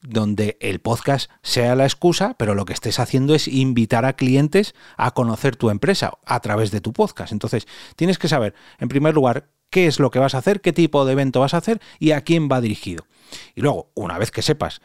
donde 0.01 0.59
el 0.61 0.81
podcast 0.81 1.31
sea 1.43 1.75
la 1.75 1.85
excusa, 1.85 2.35
pero 2.39 2.55
lo 2.55 2.67
que 2.67 2.75
estés 2.75 2.99
haciendo 2.99 3.35
es 3.35 3.49
invitar 3.49 4.05
a 4.05 4.15
clientes 4.15 4.75
a 4.97 5.13
conocer 5.13 5.57
tu 5.57 5.71
empresa 5.71 6.13
a 6.27 6.41
través 6.41 6.71
de 6.71 6.81
tu 6.81 6.93
podcast. 6.93 7.33
Entonces, 7.33 7.67
tienes 7.97 8.19
que 8.19 8.29
saber, 8.29 8.55
en 8.79 8.89
primer 8.89 9.15
lugar, 9.15 9.49
qué 9.71 9.87
es 9.87 9.99
lo 9.99 10.11
que 10.11 10.19
vas 10.19 10.35
a 10.35 10.39
hacer, 10.39 10.61
qué 10.61 10.73
tipo 10.73 11.05
de 11.05 11.13
evento 11.13 11.41
vas 11.41 11.55
a 11.55 11.59
hacer 11.59 11.81
y 11.99 12.13
a 12.13 12.21
quién 12.21 12.49
va 12.51 12.61
dirigido. 12.61 13.07
Y 13.55 13.63
luego, 13.63 13.91
una 13.95 14.19
vez 14.19 14.31
que 14.31 14.43
sepas 14.43 14.81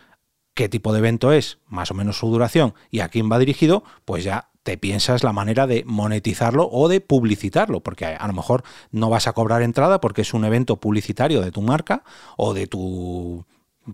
qué 0.59 0.67
tipo 0.67 0.91
de 0.91 0.99
evento 0.99 1.31
es, 1.31 1.57
más 1.69 1.89
o 1.89 1.93
menos 1.93 2.17
su 2.17 2.27
duración 2.27 2.73
y 2.91 2.99
a 2.99 3.07
quién 3.07 3.31
va 3.31 3.39
dirigido, 3.39 3.85
pues 4.03 4.25
ya 4.25 4.49
te 4.63 4.77
piensas 4.77 5.23
la 5.23 5.31
manera 5.31 5.67
de 5.67 5.85
monetizarlo 5.85 6.67
o 6.69 6.89
de 6.89 6.99
publicitarlo, 6.99 7.79
porque 7.79 8.07
a, 8.07 8.27
lo 8.27 8.33
mejor 8.33 8.63
no 8.91 9.09
vas 9.09 9.27
a 9.27 9.31
cobrar 9.31 9.61
entrada 9.61 10.01
porque 10.01 10.23
es 10.23 10.33
un 10.33 10.43
evento 10.43 10.75
publicitario 10.75 11.39
de 11.39 11.53
tu 11.53 11.61
marca 11.61 12.03
o 12.35 12.53
de 12.53 12.67
tu 12.67 13.45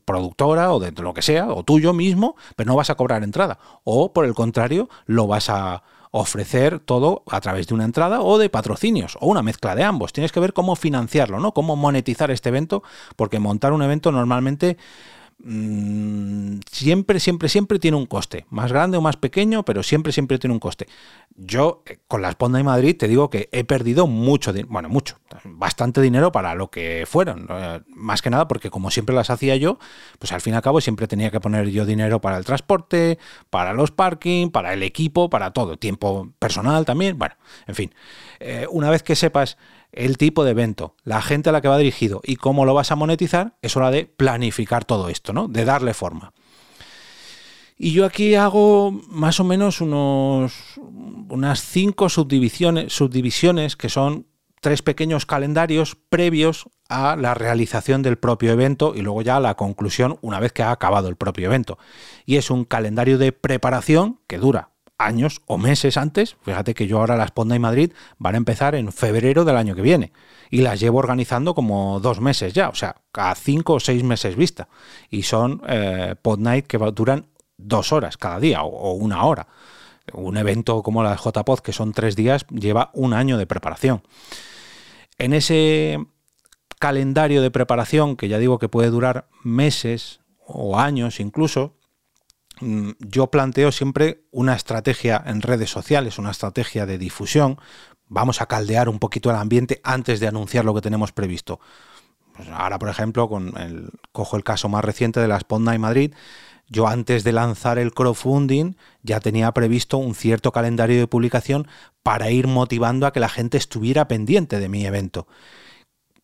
productora 0.06 0.74
o 0.74 0.80
de 0.80 0.92
lo 1.04 1.14
que 1.14 1.22
sea, 1.22 1.54
o 1.54 1.62
tuyo 1.62 1.94
mismo, 1.94 2.36
pero 2.56 2.70
no 2.70 2.76
vas 2.76 2.90
a 2.90 2.96
cobrar 2.96 3.24
entrada. 3.24 3.60
O 3.84 4.12
por 4.12 4.26
el 4.26 4.34
contrario, 4.34 4.90
lo 5.06 5.28
vas 5.28 5.52
a 5.52 5.84
ofrecer 6.10 6.80
todo 6.80 7.22
a 7.30 7.42
través 7.42 7.68
de 7.68 7.76
una 7.76 7.86
entrada 7.86 8.22
o 8.22 8.40
de 8.40 8.50
patrocinios, 8.50 9.20
o 9.22 9.28
una 9.28 9.44
mezcla 9.44 9.76
de 9.76 9.84
ambos. 9.84 10.14
Tienes 10.14 10.32
que 10.32 10.40
ver 10.40 10.54
cómo 10.54 10.76
financiarlo, 10.76 11.40
¿no? 11.40 11.54
Cómo 11.54 11.76
monetizar 11.76 12.32
este 12.32 12.50
evento, 12.50 12.82
porque 13.16 13.38
montar 13.38 13.72
un 13.72 13.84
evento 13.84 14.12
normalmente 14.12 14.78
Mm, 15.38 16.60
siempre, 16.72 17.20
siempre, 17.20 17.50
siempre 17.50 17.78
tiene 17.78 17.98
un 17.98 18.06
coste, 18.06 18.46
más 18.50 18.72
grande 18.72 18.98
o 18.98 19.02
más 19.02 19.18
pequeño, 19.18 19.64
pero 19.66 19.84
siempre, 19.84 20.14
siempre 20.14 20.40
tiene 20.40 20.54
un 20.54 20.60
coste. 20.60 20.88
Yo 21.36 21.84
eh, 21.86 22.00
con 22.08 22.22
la 22.22 22.32
Sponda 22.32 22.60
y 22.60 22.64
Madrid 22.64 22.96
te 22.98 23.08
digo 23.08 23.30
que 23.30 23.50
he 23.52 23.66
perdido 23.66 24.08
mucho, 24.08 24.54
bueno, 24.68 24.88
mucho, 24.88 25.20
bastante 25.44 26.02
dinero 26.02 26.32
para 26.32 26.56
lo 26.56 26.72
que 26.72 27.06
fueron, 27.06 27.48
más 27.88 28.22
que 28.22 28.30
nada 28.30 28.48
porque 28.48 28.70
como 28.70 28.90
siempre 28.92 29.14
las 29.14 29.30
hacía 29.30 29.56
yo, 29.58 29.78
pues 30.20 30.32
al 30.32 30.42
fin 30.42 30.54
y 30.54 30.56
al 30.56 30.62
cabo 30.62 30.80
siempre 30.80 31.08
tenía 31.08 31.30
que 31.32 31.42
poner 31.42 31.70
yo 31.70 31.86
dinero 31.86 32.22
para 32.22 32.38
el 32.38 32.46
transporte, 32.46 33.20
para 33.50 33.74
los 33.74 33.92
parking, 33.92 34.50
para 34.50 34.74
el 34.74 34.84
equipo, 34.84 35.30
para 35.30 35.52
todo, 35.52 35.78
tiempo 35.78 36.32
personal 36.40 36.86
también, 36.86 37.20
bueno, 37.20 37.36
en 37.68 37.76
fin, 37.76 37.94
eh, 38.40 38.68
una 38.72 38.90
vez 38.90 39.04
que 39.04 39.16
sepas 39.16 39.58
el 39.96 40.18
tipo 40.18 40.44
de 40.44 40.52
evento, 40.52 40.96
la 41.04 41.22
gente 41.22 41.50
a 41.50 41.52
la 41.52 41.62
que 41.62 41.68
va 41.68 41.78
dirigido 41.78 42.22
y 42.24 42.36
cómo 42.36 42.66
lo 42.66 42.74
vas 42.74 42.92
a 42.92 42.96
monetizar, 42.96 43.58
es 43.62 43.76
hora 43.76 43.92
de 43.92 44.06
planificar 44.06 44.86
todo 44.86 45.10
esto, 45.10 45.34
¿no? 45.34 45.48
De 45.48 45.66
darle 45.66 45.94
forma. 45.94 46.34
Y 47.78 47.92
yo 47.92 48.06
aquí 48.06 48.36
hago 48.36 48.92
más 49.10 49.40
o 49.40 49.44
menos 49.44 49.82
unos, 49.82 50.54
unas 51.30 51.62
cinco 51.62 52.08
subdivisiones, 52.08 52.94
subdivisiones 52.94 53.76
que 53.76 53.90
son 53.90 54.28
tres 54.62 54.82
pequeños 54.82 55.26
calendarios 55.26 55.98
previos 56.10 56.70
a 56.88 57.16
la 57.16 57.34
realización 57.34 58.02
del 58.02 58.18
propio 58.18 58.52
evento 58.52 58.94
y 58.96 59.02
luego 59.02 59.22
ya 59.22 59.40
la 59.40 59.56
conclusión 59.56 60.18
una 60.22 60.40
vez 60.40 60.54
que 60.54 60.64
ha 60.64 60.72
acabado 60.72 61.10
el 61.10 61.18
propio 61.18 61.48
evento. 61.48 61.78
Y 62.26 62.38
es 62.38 62.50
un 62.50 62.64
calendario 62.64 63.18
de 63.18 63.32
preparación 63.32 64.20
que 64.28 64.38
dura 64.38 64.75
años 64.98 65.42
o 65.46 65.58
meses 65.58 65.98
antes. 65.98 66.38
Fíjate 66.44 66.74
que 66.74 66.88
yo 66.88 67.00
ahora 67.00 67.18
las 67.18 67.32
Podnight 67.32 67.62
Madrid 67.62 67.92
van 68.18 68.36
a 68.36 68.38
empezar 68.38 68.76
en 68.76 68.92
febrero 68.92 69.46
del 69.46 69.58
año 69.58 69.76
que 69.76 69.82
viene 69.82 70.12
y 70.50 70.62
las 70.62 70.80
llevo 70.80 71.00
organizando 71.00 71.54
como 71.54 72.00
dos 72.00 72.22
meses 72.22 72.54
ya, 72.54 72.70
o 72.70 72.76
sea, 72.76 72.96
cada 73.12 73.36
cinco 73.36 73.74
o 73.74 73.80
seis 73.80 74.04
meses 74.04 74.36
vista. 74.36 74.68
Y 75.10 75.24
son 75.24 75.62
eh, 75.68 76.16
Pod 76.22 76.40
Night 76.40 76.68
que 76.68 76.78
duran 76.78 77.28
dos 77.58 77.92
horas 77.92 78.18
cada 78.18 78.40
día 78.40 78.64
o, 78.64 78.94
una 78.94 79.24
hora. 79.26 79.48
Un 80.14 80.38
evento 80.38 80.84
como 80.84 81.04
la 81.04 81.16
JPod, 81.16 81.60
que 81.60 81.74
son 81.74 81.92
tres 81.92 82.16
días, 82.16 82.46
lleva 82.50 82.92
un 82.94 83.14
año 83.14 83.38
de 83.38 83.48
preparación. 83.48 84.04
En 85.18 85.34
ese 85.34 85.98
calendario 86.80 87.42
de 87.42 87.50
preparación, 87.50 88.16
que 88.16 88.28
ya 88.28 88.38
digo 88.38 88.60
que 88.60 88.70
puede 88.70 88.90
durar 88.90 89.28
meses 89.44 90.20
o 90.46 90.78
años 90.78 91.20
incluso, 91.20 91.75
yo 92.62 93.28
planteo 93.28 93.72
siempre 93.72 94.26
una 94.32 94.56
estrategia 94.56 95.22
en 95.26 95.42
redes 95.42 95.70
sociales, 95.70 96.18
una 96.18 96.32
estrategia 96.32 96.86
de 96.86 96.98
difusión. 96.98 97.58
Vamos 98.08 98.42
a 98.42 98.46
caldear 98.46 98.88
un 98.88 99.00
poquito 99.00 99.30
el 99.30 99.36
ambiente 99.36 99.82
antes 99.84 100.20
de 100.20 100.28
anunciar 100.28 100.64
lo 100.64 100.74
que 100.74 100.82
tenemos 100.82 101.12
previsto. 101.12 101.60
Pues 102.36 102.50
ahora, 102.50 102.80
por 102.80 102.90
ejemplo, 102.90 103.30
con 103.30 103.58
el, 103.58 103.90
cojo 104.12 104.38
el 104.38 104.44
caso 104.44 104.70
más 104.70 104.84
reciente 104.84 105.20
de 105.20 105.28
la 105.28 105.40
Sponda 105.40 105.74
y 105.74 105.80
Madrid. 105.80 106.14
Yo 106.68 106.88
antes 106.88 107.24
de 107.24 107.32
lanzar 107.32 107.78
el 107.78 107.94
crowdfunding 107.94 108.76
ya 109.04 109.20
tenía 109.20 109.52
previsto 109.52 109.98
un 109.98 110.16
cierto 110.16 110.52
calendario 110.52 111.00
de 111.00 111.08
publicación 111.08 111.68
para 112.02 112.32
ir 112.32 112.48
motivando 112.48 113.06
a 113.06 113.14
que 113.14 113.20
la 113.20 113.30
gente 113.30 113.58
estuviera 113.58 114.08
pendiente 114.08 114.60
de 114.60 114.70
mi 114.70 114.86
evento. 114.86 115.28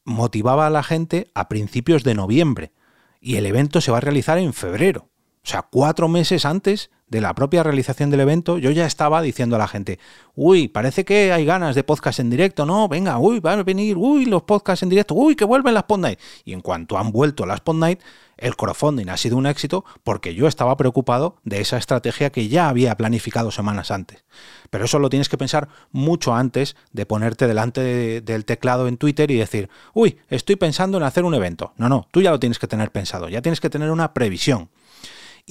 Motivaba 0.03 0.67
a 0.67 0.71
la 0.71 0.81
gente 0.81 1.29
a 1.35 1.47
principios 1.47 2.03
de 2.03 2.15
noviembre 2.15 2.71
y 3.19 3.35
el 3.35 3.45
evento 3.45 3.81
se 3.81 3.91
va 3.91 3.97
a 3.97 4.01
realizar 4.01 4.39
en 4.39 4.53
febrero. 4.53 5.10
O 5.43 5.47
sea, 5.47 5.63
cuatro 5.63 6.07
meses 6.07 6.45
antes 6.45 6.91
de 7.07 7.19
la 7.19 7.35
propia 7.35 7.61
realización 7.61 8.09
del 8.09 8.21
evento, 8.21 8.57
yo 8.57 8.71
ya 8.71 8.85
estaba 8.85 9.21
diciendo 9.21 9.57
a 9.57 9.59
la 9.59 9.67
gente, 9.67 9.99
uy, 10.33 10.69
parece 10.69 11.03
que 11.03 11.33
hay 11.33 11.43
ganas 11.43 11.75
de 11.75 11.83
podcast 11.83 12.19
en 12.19 12.29
directo, 12.29 12.65
no, 12.65 12.87
venga, 12.87 13.17
uy, 13.17 13.41
van 13.41 13.59
a 13.59 13.63
venir, 13.63 13.97
uy, 13.97 14.25
los 14.25 14.43
podcasts 14.43 14.83
en 14.83 14.89
directo, 14.89 15.13
uy, 15.13 15.35
que 15.35 15.43
vuelven 15.43 15.73
las 15.73 15.83
Pod 15.83 15.99
Night. 15.99 16.19
Y 16.45 16.53
en 16.53 16.61
cuanto 16.61 16.97
han 16.97 17.11
vuelto 17.11 17.45
las 17.45 17.59
Pod 17.59 17.75
Night, 17.75 17.99
el 18.37 18.55
crowdfunding 18.55 19.09
ha 19.09 19.17
sido 19.17 19.35
un 19.35 19.45
éxito 19.45 19.83
porque 20.03 20.35
yo 20.35 20.47
estaba 20.47 20.77
preocupado 20.77 21.35
de 21.43 21.59
esa 21.59 21.77
estrategia 21.77 22.29
que 22.29 22.47
ya 22.47 22.69
había 22.69 22.95
planificado 22.95 23.51
semanas 23.51 23.91
antes. 23.91 24.23
Pero 24.69 24.85
eso 24.85 24.97
lo 24.97 25.09
tienes 25.09 25.27
que 25.27 25.37
pensar 25.37 25.67
mucho 25.91 26.33
antes 26.33 26.77
de 26.93 27.05
ponerte 27.05 27.45
delante 27.45 28.21
del 28.21 28.45
teclado 28.45 28.87
en 28.87 28.95
Twitter 28.95 29.29
y 29.31 29.37
decir, 29.37 29.69
uy, 29.93 30.17
estoy 30.29 30.55
pensando 30.55 30.97
en 30.97 31.03
hacer 31.03 31.25
un 31.25 31.33
evento. 31.33 31.73
No, 31.75 31.89
no, 31.89 32.07
tú 32.11 32.21
ya 32.21 32.31
lo 32.31 32.39
tienes 32.39 32.57
que 32.57 32.67
tener 32.67 32.89
pensado, 32.91 33.27
ya 33.27 33.41
tienes 33.41 33.59
que 33.59 33.69
tener 33.69 33.91
una 33.91 34.13
previsión. 34.13 34.69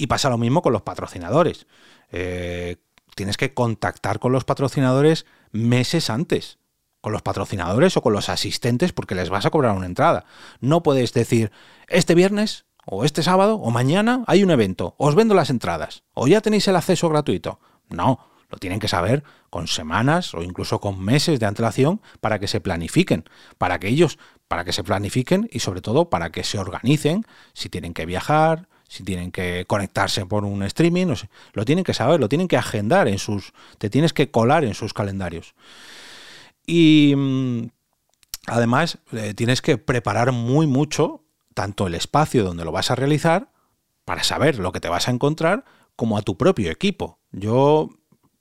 Y 0.01 0.07
pasa 0.07 0.31
lo 0.31 0.39
mismo 0.39 0.63
con 0.63 0.73
los 0.73 0.81
patrocinadores. 0.81 1.67
Eh, 2.11 2.77
tienes 3.13 3.37
que 3.37 3.53
contactar 3.53 4.17
con 4.17 4.31
los 4.31 4.45
patrocinadores 4.45 5.27
meses 5.51 6.09
antes. 6.09 6.57
Con 7.01 7.13
los 7.13 7.21
patrocinadores 7.21 7.95
o 7.97 8.01
con 8.01 8.11
los 8.11 8.27
asistentes 8.27 8.93
porque 8.93 9.13
les 9.13 9.29
vas 9.29 9.45
a 9.45 9.51
cobrar 9.51 9.77
una 9.77 9.85
entrada. 9.85 10.25
No 10.59 10.81
puedes 10.81 11.13
decir, 11.13 11.51
este 11.87 12.15
viernes 12.15 12.65
o 12.83 13.05
este 13.05 13.21
sábado 13.21 13.57
o 13.57 13.69
mañana 13.69 14.23
hay 14.25 14.43
un 14.43 14.49
evento, 14.49 14.95
os 14.97 15.13
vendo 15.13 15.35
las 15.35 15.51
entradas 15.51 16.01
o 16.15 16.27
ya 16.27 16.41
tenéis 16.41 16.67
el 16.67 16.77
acceso 16.77 17.07
gratuito. 17.07 17.59
No, 17.89 18.27
lo 18.49 18.57
tienen 18.57 18.79
que 18.79 18.87
saber 18.87 19.23
con 19.51 19.67
semanas 19.67 20.33
o 20.33 20.41
incluso 20.41 20.81
con 20.81 20.99
meses 20.99 21.39
de 21.39 21.45
antelación 21.45 22.01
para 22.21 22.39
que 22.39 22.47
se 22.47 22.59
planifiquen, 22.59 23.25
para 23.59 23.79
que 23.79 23.89
ellos, 23.89 24.17
para 24.47 24.65
que 24.65 24.73
se 24.73 24.83
planifiquen 24.83 25.47
y 25.51 25.59
sobre 25.59 25.81
todo 25.81 26.09
para 26.09 26.31
que 26.31 26.43
se 26.43 26.57
organicen 26.57 27.23
si 27.53 27.69
tienen 27.69 27.93
que 27.93 28.07
viajar, 28.07 28.67
si 28.91 29.05
tienen 29.05 29.31
que 29.31 29.63
conectarse 29.67 30.25
por 30.25 30.43
un 30.43 30.63
streaming, 30.63 31.07
no 31.07 31.15
sé, 31.15 31.29
lo 31.53 31.63
tienen 31.63 31.85
que 31.85 31.93
saber, 31.93 32.19
lo 32.19 32.27
tienen 32.27 32.49
que 32.49 32.57
agendar 32.57 33.07
en 33.07 33.19
sus, 33.19 33.53
te 33.77 33.89
tienes 33.89 34.11
que 34.11 34.31
colar 34.31 34.65
en 34.65 34.73
sus 34.73 34.93
calendarios. 34.93 35.55
Y 36.67 37.13
mm, 37.15 37.69
además 38.47 38.97
eh, 39.13 39.33
tienes 39.33 39.61
que 39.61 39.77
preparar 39.77 40.33
muy 40.33 40.67
mucho 40.67 41.23
tanto 41.53 41.87
el 41.87 41.95
espacio 41.95 42.43
donde 42.43 42.65
lo 42.65 42.73
vas 42.73 42.91
a 42.91 42.95
realizar 42.95 43.47
para 44.03 44.23
saber 44.23 44.59
lo 44.59 44.73
que 44.73 44.81
te 44.81 44.89
vas 44.89 45.07
a 45.07 45.11
encontrar 45.11 45.63
como 45.95 46.17
a 46.17 46.21
tu 46.21 46.35
propio 46.35 46.69
equipo. 46.69 47.17
Yo 47.31 47.91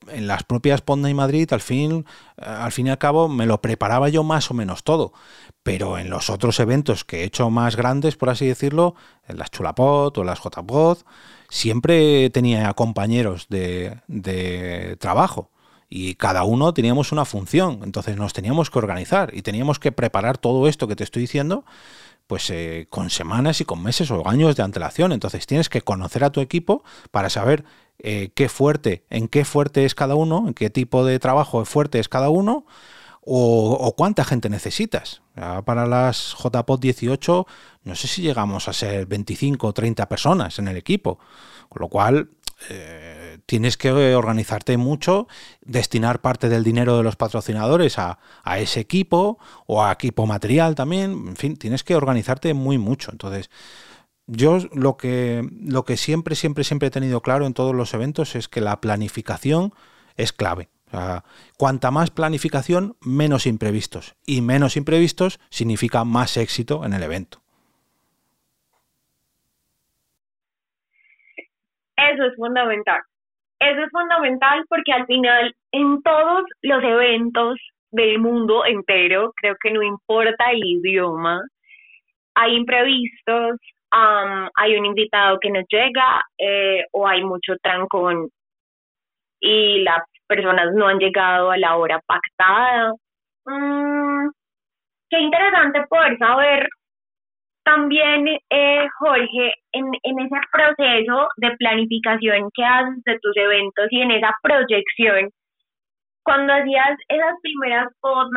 en 0.09 0.27
las 0.27 0.43
propias 0.43 0.81
Ponda 0.81 1.09
y 1.09 1.15
Madrid, 1.15 1.49
al 1.53 1.61
fin, 1.61 2.05
eh, 2.39 2.45
al 2.45 2.73
fin 2.73 2.89
y 2.89 2.91
al 2.91 2.99
cabo, 2.99 3.29
me 3.29 3.47
lo 3.47 3.61
preparaba 3.61 4.09
yo 4.09 4.25
más 4.25 4.51
o 4.51 4.55
menos 4.55 4.83
todo. 4.83 5.13
Pero 5.63 5.99
en 5.99 6.09
los 6.09 6.31
otros 6.31 6.59
eventos 6.59 7.05
que 7.05 7.21
he 7.21 7.25
hecho 7.25 7.51
más 7.51 7.77
grandes, 7.77 8.17
por 8.17 8.31
así 8.31 8.47
decirlo, 8.47 8.95
en 9.29 9.39
las 9.39 9.51
Chulapod 9.51 10.17
o 10.17 10.25
las 10.25 10.41
JPod, 10.43 10.99
siempre 11.51 12.31
tenía 12.31 12.73
compañeros 12.75 13.47
de, 13.49 14.97
trabajo 14.99 15.51
y 15.89 16.15
cada 16.15 16.45
uno 16.45 16.73
teníamos 16.73 17.13
una 17.13 17.25
función, 17.25 17.81
entonces 17.83 18.17
nos 18.17 18.33
teníamos 18.33 18.71
que 18.71 18.79
organizar 18.79 19.33
y 19.35 19.43
teníamos 19.43 19.79
que 19.79 19.93
preparar 19.93 20.39
todo 20.39 20.69
esto 20.69 20.87
que 20.87 20.97
te 20.97 21.05
estoy 21.05 21.23
diciendo 21.23 21.65
pues 22.29 22.49
eh, 22.51 22.87
con 22.91 23.11
semanas 23.11 23.61
y 23.61 23.65
con 23.65 23.83
meses 23.83 24.09
o 24.13 24.29
años 24.29 24.55
de 24.55 24.63
antelación. 24.63 25.11
Entonces 25.11 25.49
tienes 25.49 25.69
que 25.69 25.83
conocer 25.83 26.23
a 26.23 26.31
tu 26.31 26.41
equipo 26.41 26.85
para 27.11 27.29
saber 27.29 27.65
eh, 27.99 28.31
qué 28.37 28.49
fuerte, 28.49 29.05
en 29.11 29.27
qué 29.27 29.45
fuerte 29.45 29.85
es 29.85 29.97
cada 29.97 30.15
uno, 30.15 30.47
en 30.47 30.55
qué 30.55 30.71
tipo 30.71 31.05
de 31.05 31.19
trabajo 31.19 31.65
fuerte 31.65 31.99
es 31.99 32.09
cada 32.09 32.31
uno, 32.31 32.65
o, 33.33 33.95
cuánta 33.97 34.25
gente 34.25 34.49
necesitas. 34.49 35.23
para 35.65 35.87
las 35.87 36.35
JPOD 36.37 36.81
18, 36.81 37.47
no 37.85 37.95
sé 37.95 38.09
si 38.09 38.23
llegamos 38.23 38.67
a 38.67 38.73
ser 38.73 39.07
25 39.07 39.69
o 39.69 39.73
30 39.73 40.09
personas 40.09 40.59
en 40.59 40.67
el 40.67 40.77
equipo, 40.77 41.21
con 41.69 41.81
lo 41.81 41.89
cual 41.89 42.31
eh, 42.69 43.39
tienes 43.47 43.77
que 43.77 43.93
organizarte 44.15 44.77
mucho, 44.77 45.29
destinar 45.61 46.21
parte 46.21 46.49
del 46.49 46.65
dinero 46.65 46.97
de 46.97 47.05
los 47.05 47.15
patrocinadores 47.15 47.99
a, 47.99 48.19
a, 48.43 48.59
ese 48.59 48.81
equipo 48.81 49.39
o 49.67 49.85
a 49.85 49.93
equipo 49.93 50.27
material 50.27 50.75
también, 50.75 51.29
en 51.29 51.37
fin, 51.37 51.57
tienes 51.57 51.85
que 51.85 51.95
organizarte 51.95 52.53
muy 52.53 52.79
mucho. 52.79 53.13
Entonces, 53.13 53.49
yo 54.27 54.59
lo 54.73 54.97
que, 54.97 55.49
lo 55.63 55.85
que 55.85 55.97
siempre, 55.97 56.35
siempre, 56.35 56.65
siempre 56.65 56.89
he 56.89 56.91
tenido 56.91 57.21
claro 57.21 57.47
en 57.47 57.55
todos 57.55 57.77
los 57.77 57.95
eventos 57.95 58.35
es 58.35 58.49
que 58.49 58.61
la 58.61 58.81
planificación 58.81 59.73
es 60.17 60.33
clave. 60.33 60.69
Cuanta 61.57 61.91
más 61.91 62.11
planificación, 62.11 62.95
menos 63.01 63.47
imprevistos. 63.47 64.17
Y 64.27 64.41
menos 64.43 64.77
imprevistos 64.77 65.39
significa 65.51 66.05
más 66.05 66.37
éxito 66.37 66.85
en 66.85 66.93
el 66.93 67.03
evento. 67.03 67.39
Eso 71.97 72.25
es 72.25 72.37
fundamental. 72.37 73.01
Eso 73.59 73.83
es 73.83 73.91
fundamental 73.91 74.65
porque 74.69 74.93
al 74.93 75.07
final 75.07 75.55
en 75.73 76.03
todos 76.03 76.45
los 76.63 76.83
eventos 76.83 77.59
del 77.91 78.19
mundo 78.19 78.65
entero, 78.65 79.33
creo 79.37 79.55
que 79.61 79.71
no 79.71 79.83
importa 79.83 80.51
el 80.51 80.65
idioma, 80.65 81.43
hay 82.35 82.55
imprevistos, 82.57 83.59
hay 83.91 84.77
un 84.77 84.87
invitado 84.87 85.39
que 85.41 85.51
no 85.51 85.61
llega 85.69 86.23
eh, 86.39 86.85
o 86.93 87.07
hay 87.07 87.23
mucho 87.23 87.55
trancón 87.63 88.31
y 89.41 89.83
las 89.83 90.03
personas 90.31 90.73
no 90.75 90.87
han 90.87 90.99
llegado 90.99 91.51
a 91.51 91.59
la 91.59 91.77
hora 91.77 92.01
pactada. 92.07 92.95
Mm, 93.45 94.31
qué 95.11 95.19
interesante 95.21 95.85
poder 95.89 96.17
saber 96.19 96.69
también, 97.65 98.27
eh, 98.51 98.89
Jorge, 98.99 99.55
en, 99.73 99.93
ese 100.03 100.37
proceso 100.53 101.29
de 101.37 101.57
planificación 101.59 102.51
que 102.55 102.65
haces 102.65 103.05
de 103.05 103.19
tus 103.21 103.37
eventos 103.37 103.87
y 103.91 104.01
en 104.01 104.11
esa 104.13 104.35
proyección, 104.43 105.31
cuando 106.23 106.53
hacías 106.53 106.99
esas 107.09 107.35
primeras 107.43 107.89
pod 108.01 108.29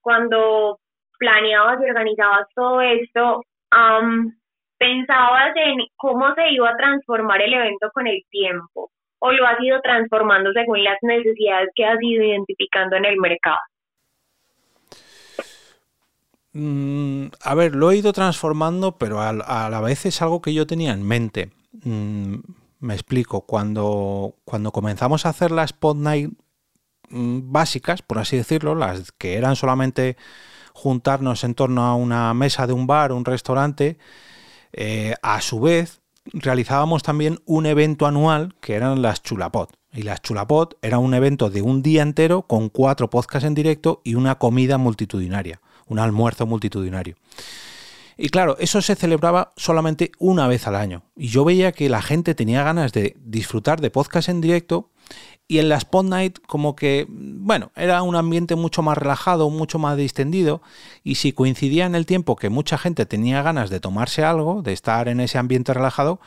cuando 0.00 0.78
planeabas 1.18 1.80
y 1.80 1.90
organizabas 1.90 2.46
todo 2.54 2.80
esto, 2.80 3.42
¿pensabas 4.78 5.52
en 5.56 5.78
cómo 5.96 6.34
se 6.34 6.50
iba 6.50 6.70
a 6.70 6.76
transformar 6.76 7.42
el 7.42 7.54
evento 7.54 7.90
con 7.92 8.06
el 8.06 8.22
tiempo? 8.30 8.90
¿O 9.20 9.32
lo 9.32 9.46
has 9.46 9.60
ido 9.60 9.80
transformando 9.80 10.52
según 10.52 10.82
las 10.84 10.98
necesidades 11.02 11.70
que 11.74 11.84
has 11.84 11.98
ido 12.00 12.24
identificando 12.24 12.96
en 12.96 13.04
el 13.04 13.16
mercado? 13.18 13.58
Mm, 16.52 17.26
a 17.42 17.54
ver, 17.54 17.74
lo 17.74 17.90
he 17.90 17.96
ido 17.96 18.12
transformando, 18.12 18.96
pero 18.96 19.20
a, 19.20 19.32
la 19.32 19.80
vez 19.80 20.06
es 20.06 20.22
algo 20.22 20.40
que 20.40 20.54
yo 20.54 20.66
tenía 20.66 20.92
en 20.92 21.06
mente. 21.06 21.50
Mm, 21.84 22.36
me 22.80 22.94
explico, 22.94 23.42
cuando, 23.42 24.34
cuando 24.44 24.72
comenzamos 24.72 25.26
a 25.26 25.30
hacer 25.30 25.50
las 25.50 25.72
Spot 25.72 25.96
Night 25.96 26.32
mm, 27.10 27.52
básicas, 27.52 28.02
por 28.02 28.18
así 28.18 28.36
decirlo, 28.36 28.74
las 28.74 29.12
que 29.12 29.36
eran 29.36 29.56
solamente 29.56 30.16
juntarnos 30.72 31.44
en 31.44 31.54
torno 31.54 31.82
a 31.84 31.94
una 31.94 32.34
mesa 32.34 32.66
de 32.66 32.72
un 32.72 32.86
bar, 32.86 33.12
un 33.12 33.24
restaurante, 33.24 33.98
eh, 34.72 35.14
a 35.22 35.40
su 35.40 35.60
vez 35.60 36.02
realizábamos 36.32 37.02
también 37.02 37.40
un 37.46 37.66
evento 37.66 38.06
anual 38.06 38.54
que 38.60 38.74
eran 38.74 39.02
las 39.02 39.22
Chulapot. 39.22 39.70
Y 39.92 40.02
las 40.02 40.20
Chulapot 40.22 40.76
era 40.82 40.98
un 40.98 41.14
evento 41.14 41.50
de 41.50 41.62
un 41.62 41.82
día 41.82 42.02
entero 42.02 42.42
con 42.42 42.68
cuatro 42.68 43.10
podcasts 43.10 43.46
en 43.46 43.54
directo 43.54 44.00
y 44.04 44.14
una 44.14 44.36
comida 44.36 44.78
multitudinaria 44.78 45.60
un 45.88 45.98
almuerzo 45.98 46.46
multitudinario. 46.46 47.16
Y 48.16 48.30
claro, 48.30 48.56
eso 48.58 48.82
se 48.82 48.96
celebraba 48.96 49.52
solamente 49.56 50.10
una 50.18 50.48
vez 50.48 50.66
al 50.66 50.74
año. 50.74 51.02
Y 51.16 51.28
yo 51.28 51.44
veía 51.44 51.72
que 51.72 51.88
la 51.88 52.02
gente 52.02 52.34
tenía 52.34 52.64
ganas 52.64 52.92
de 52.92 53.16
disfrutar 53.24 53.80
de 53.80 53.90
podcast 53.90 54.28
en 54.28 54.40
directo 54.40 54.90
y 55.48 55.58
en 55.58 55.70
la 55.70 55.76
Spot 55.76 56.04
Night 56.04 56.38
como 56.46 56.76
que, 56.76 57.06
bueno, 57.08 57.72
era 57.74 58.02
un 58.02 58.16
ambiente 58.16 58.54
mucho 58.54 58.82
más 58.82 58.98
relajado, 58.98 59.48
mucho 59.48 59.78
más 59.78 59.96
distendido 59.96 60.60
y 61.02 61.14
si 61.16 61.32
coincidía 61.32 61.86
en 61.86 61.94
el 61.94 62.04
tiempo 62.04 62.36
que 62.36 62.50
mucha 62.50 62.76
gente 62.76 63.06
tenía 63.06 63.42
ganas 63.42 63.70
de 63.70 63.80
tomarse 63.80 64.22
algo, 64.24 64.60
de 64.62 64.74
estar 64.74 65.08
en 65.08 65.20
ese 65.20 65.38
ambiente 65.38 65.72
relajado, 65.72 66.20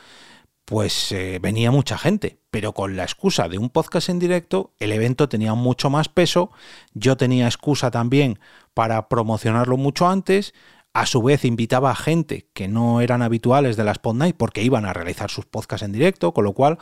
pues 0.64 1.12
eh, 1.12 1.38
venía 1.40 1.70
mucha 1.70 1.98
gente, 1.98 2.38
pero 2.50 2.72
con 2.72 2.96
la 2.96 3.04
excusa 3.04 3.48
de 3.48 3.58
un 3.58 3.70
podcast 3.70 4.08
en 4.08 4.18
directo, 4.18 4.72
el 4.80 4.92
evento 4.92 5.28
tenía 5.28 5.54
mucho 5.54 5.88
más 5.88 6.08
peso, 6.08 6.50
yo 6.94 7.16
tenía 7.16 7.46
excusa 7.46 7.90
también 7.90 8.40
para 8.74 9.08
promocionarlo 9.08 9.76
mucho 9.76 10.08
antes, 10.08 10.52
a 10.94 11.06
su 11.06 11.22
vez 11.22 11.44
invitaba 11.44 11.90
a 11.90 11.94
gente 11.94 12.48
que 12.52 12.68
no 12.68 13.00
eran 13.00 13.22
habituales 13.22 13.76
de 13.76 13.84
la 13.84 13.92
Spot 13.92 14.14
Night 14.14 14.36
porque 14.36 14.62
iban 14.62 14.84
a 14.84 14.92
realizar 14.92 15.30
sus 15.30 15.46
podcasts 15.46 15.84
en 15.84 15.92
directo, 15.92 16.32
con 16.34 16.44
lo 16.44 16.52
cual 16.52 16.78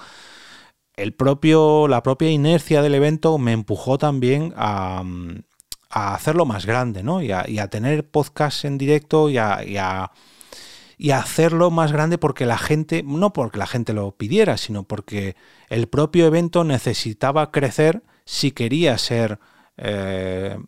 el 1.03 1.13
propio, 1.13 1.89
la 1.89 2.03
propia 2.03 2.31
inercia 2.31 2.83
del 2.83 2.95
evento 2.95 3.39
me 3.39 3.53
empujó 3.53 3.99
también 3.99 4.53
a, 4.57 5.03
hacerlo 5.91 6.47
más 6.47 6.67
grande, 6.67 7.03
¿no? 7.03 7.21
Y 7.23 7.33
a, 7.33 7.69
tener 7.69 8.09
podcasts 8.09 8.65
en 8.65 8.79
directo 8.79 9.29
y 9.29 9.39
a 9.39 10.11
y 11.01 11.13
hacerlo 11.13 11.71
más 11.71 11.93
grande 11.93 12.19
porque 12.19 12.45
la 12.45 12.59
gente, 12.59 13.03
no 13.03 13.33
porque 13.33 13.57
la 13.57 13.67
gente 13.67 13.95
lo 13.95 14.13
pidiera, 14.13 14.59
sino 14.59 14.83
porque 14.83 15.35
el 15.71 15.89
propio 15.89 16.27
evento 16.27 16.63
necesitaba 16.63 17.51
crecer 17.51 18.03
si 18.27 18.51
quería 18.51 18.99
ser 18.99 19.39
eh, 19.79 20.59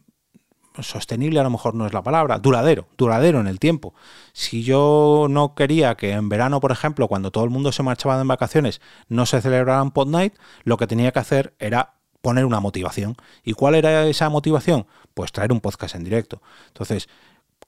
sostenible, 0.81 1.41
a 1.41 1.43
lo 1.43 1.51
mejor 1.51 1.75
no 1.75 1.87
es 1.87 1.93
la 1.93 2.03
palabra, 2.03 2.39
duradero, 2.39 2.87
duradero 2.97 3.41
en 3.41 3.47
el 3.47 3.59
tiempo. 3.59 3.95
Si 4.33 4.63
yo 4.63 5.27
no 5.29 5.55
quería 5.55 5.95
que 5.97 6.13
en 6.13 6.29
verano, 6.29 6.61
por 6.61 6.73
ejemplo, 6.73 7.09
cuando 7.09 7.31
todo 7.31 7.45
el 7.45 7.51
mundo 7.51 7.73
se 7.73 7.83
marchaba 7.83 8.21
en 8.21 8.29
vacaciones, 8.29 8.81
no 9.09 9.27
se 9.27 9.41
celebraran 9.41 9.91
Pod 9.91 10.09
Night, 10.09 10.35
lo 10.65 10.77
que 10.77 10.87
tenía 10.87 11.13
que 11.13 11.19
hacer 11.19 11.55
era 11.59 11.95
poner 12.21 12.45
una 12.45 12.61
motivación. 12.61 13.17
¿Y 13.43 13.53
cuál 13.53 13.75
era 13.75 14.07
esa 14.07 14.29
motivación? 14.29 14.87
Pues 15.15 15.33
traer 15.33 15.53
un 15.53 15.61
podcast 15.61 15.95
en 15.95 16.05
directo. 16.05 16.41
Entonces, 16.69 17.09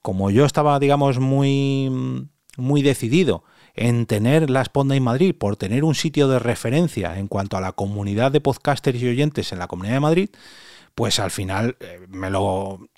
como 0.01 0.31
yo 0.31 0.45
estaba, 0.45 0.79
digamos, 0.79 1.19
muy 1.19 2.29
muy 2.57 2.83
decidido 2.83 3.45
en 3.75 4.07
tener 4.07 4.51
la 4.51 4.65
Sponda 4.65 4.95
en 4.95 5.03
Madrid 5.03 5.35
por 5.37 5.57
tener 5.57 5.85
un 5.85 5.95
sitio 5.95 6.29
de 6.29 6.39
referencia 6.39 7.19
en 7.19 7.27
cuanto 7.27 7.57
a 7.57 7.61
la 7.61 7.73
comunidad 7.73 8.31
de 8.31 8.41
podcasters 8.41 9.03
y 9.03 9.09
oyentes 9.09 9.53
en 9.53 9.59
la 9.59 9.67
Comunidad 9.67 9.95
de 9.95 10.01
Madrid, 10.01 10.29
pues 10.95 11.19
al 11.19 11.33
final 11.33 11.77
eh, 11.81 12.07
me 12.09 12.31
lo 12.31 12.89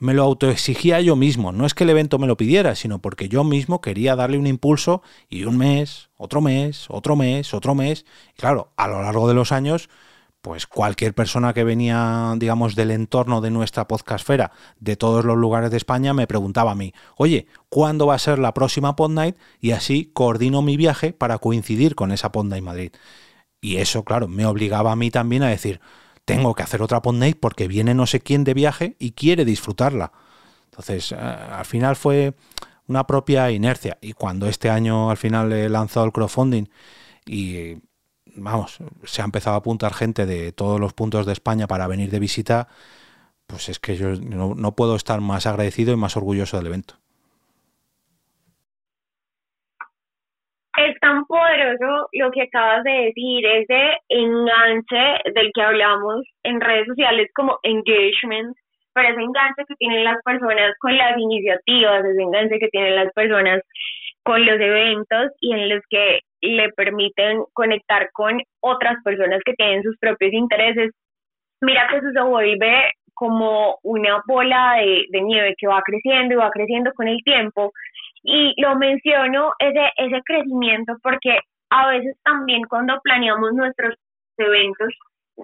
me 0.00 0.14
lo 0.14 0.24
autoexigía 0.24 1.00
yo 1.00 1.14
mismo. 1.14 1.52
No 1.52 1.66
es 1.66 1.74
que 1.74 1.84
el 1.84 1.90
evento 1.90 2.18
me 2.18 2.26
lo 2.26 2.36
pidiera, 2.36 2.74
sino 2.74 3.00
porque 3.00 3.28
yo 3.28 3.44
mismo 3.44 3.80
quería 3.80 4.16
darle 4.16 4.38
un 4.38 4.46
impulso 4.46 5.02
y 5.28 5.44
un 5.44 5.58
mes, 5.58 6.08
otro 6.16 6.40
mes, 6.40 6.86
otro 6.88 7.16
mes, 7.16 7.54
otro 7.54 7.74
mes. 7.74 8.06
Y 8.36 8.40
claro, 8.40 8.72
a 8.76 8.88
lo 8.88 9.02
largo 9.02 9.28
de 9.28 9.34
los 9.34 9.52
años, 9.52 9.90
pues 10.40 10.66
cualquier 10.66 11.14
persona 11.14 11.52
que 11.52 11.64
venía, 11.64 12.34
digamos, 12.38 12.74
del 12.74 12.90
entorno 12.92 13.42
de 13.42 13.50
nuestra 13.50 13.86
podcastfera, 13.86 14.52
de 14.78 14.96
todos 14.96 15.24
los 15.26 15.36
lugares 15.36 15.70
de 15.70 15.76
España, 15.76 16.14
me 16.14 16.26
preguntaba 16.26 16.72
a 16.72 16.74
mí, 16.74 16.94
oye, 17.16 17.46
¿cuándo 17.68 18.06
va 18.06 18.14
a 18.14 18.18
ser 18.18 18.38
la 18.38 18.54
próxima 18.54 18.96
Pod 18.96 19.10
Night? 19.10 19.36
Y 19.60 19.72
así 19.72 20.10
coordino 20.14 20.62
mi 20.62 20.78
viaje 20.78 21.12
para 21.12 21.38
coincidir 21.38 21.94
con 21.94 22.10
esa 22.10 22.32
Pod 22.32 22.46
Night 22.46 22.64
Madrid. 22.64 22.92
Y 23.60 23.76
eso, 23.76 24.02
claro, 24.04 24.28
me 24.28 24.46
obligaba 24.46 24.92
a 24.92 24.96
mí 24.96 25.10
también 25.10 25.42
a 25.42 25.48
decir, 25.48 25.80
tengo 26.24 26.54
que 26.54 26.62
hacer 26.62 26.82
otra 26.82 27.02
Pod 27.02 27.14
Night 27.14 27.38
porque 27.40 27.68
viene 27.68 27.94
no 27.94 28.06
sé 28.06 28.20
quién 28.20 28.44
de 28.44 28.54
viaje 28.54 28.96
y 28.98 29.12
quiere 29.12 29.44
disfrutarla. 29.44 30.12
Entonces, 30.66 31.12
eh, 31.12 31.16
al 31.16 31.64
final 31.64 31.96
fue 31.96 32.34
una 32.86 33.06
propia 33.06 33.50
inercia. 33.50 33.98
Y 34.00 34.12
cuando 34.12 34.46
este 34.46 34.70
año 34.70 35.10
al 35.10 35.16
final 35.16 35.52
he 35.52 35.68
lanzado 35.68 36.06
el 36.06 36.12
crowdfunding 36.12 36.64
y 37.26 37.76
vamos, 38.36 38.78
se 39.04 39.22
ha 39.22 39.24
empezado 39.24 39.54
a 39.54 39.58
apuntar 39.58 39.94
gente 39.94 40.26
de 40.26 40.52
todos 40.52 40.80
los 40.80 40.92
puntos 40.92 41.26
de 41.26 41.32
España 41.32 41.66
para 41.66 41.86
venir 41.86 42.10
de 42.10 42.18
visita, 42.18 42.68
pues 43.46 43.68
es 43.68 43.78
que 43.78 43.96
yo 43.96 44.14
no, 44.16 44.72
puedo 44.72 44.96
estar 44.96 45.20
más 45.20 45.46
agradecido 45.46 45.92
y 45.92 45.96
más 45.96 46.16
orgulloso 46.16 46.56
del 46.56 46.66
evento. 46.66 46.94
Es 50.76 50.96
tan 51.10 51.24
poderoso 51.26 52.08
lo 52.12 52.30
que 52.30 52.42
acabas 52.42 52.84
de 52.84 52.90
decir, 52.90 53.44
ese 53.44 53.98
enganche 54.08 55.30
del 55.34 55.50
que 55.52 55.62
hablamos 55.62 56.24
en 56.44 56.60
redes 56.60 56.86
sociales 56.86 57.28
como 57.34 57.58
engagement, 57.64 58.56
pero 58.94 59.08
ese 59.08 59.20
enganche 59.20 59.64
que 59.66 59.74
tienen 59.76 60.04
las 60.04 60.22
personas 60.22 60.72
con 60.78 60.96
las 60.96 61.18
iniciativas, 61.18 62.04
ese 62.04 62.22
enganche 62.22 62.58
que 62.60 62.68
tienen 62.68 62.94
las 62.94 63.12
personas 63.12 63.60
con 64.22 64.44
los 64.44 64.60
eventos 64.60 65.32
y 65.40 65.52
en 65.52 65.68
los 65.68 65.82
que 65.90 66.20
le 66.42 66.68
permiten 66.70 67.42
conectar 67.54 68.08
con 68.12 68.40
otras 68.60 68.96
personas 69.02 69.40
que 69.44 69.54
tienen 69.54 69.82
sus 69.82 69.96
propios 69.98 70.32
intereses. 70.32 70.92
Mira 71.60 71.88
que 71.88 71.96
eso 71.96 72.12
se 72.12 72.22
vuelve 72.22 72.92
como 73.14 73.78
una 73.82 74.22
bola 74.26 74.76
de, 74.78 75.06
de 75.10 75.20
nieve 75.22 75.54
que 75.58 75.66
va 75.66 75.82
creciendo 75.82 76.34
y 76.34 76.38
va 76.38 76.50
creciendo 76.50 76.92
con 76.94 77.08
el 77.08 77.18
tiempo. 77.24 77.72
Y 78.22 78.60
lo 78.60 78.76
menciono 78.76 79.52
ese, 79.58 79.90
ese 79.96 80.20
crecimiento 80.24 80.94
porque 81.02 81.38
a 81.70 81.88
veces 81.88 82.16
también 82.24 82.62
cuando 82.68 83.00
planeamos 83.02 83.52
nuestros 83.54 83.94
eventos 84.36 84.88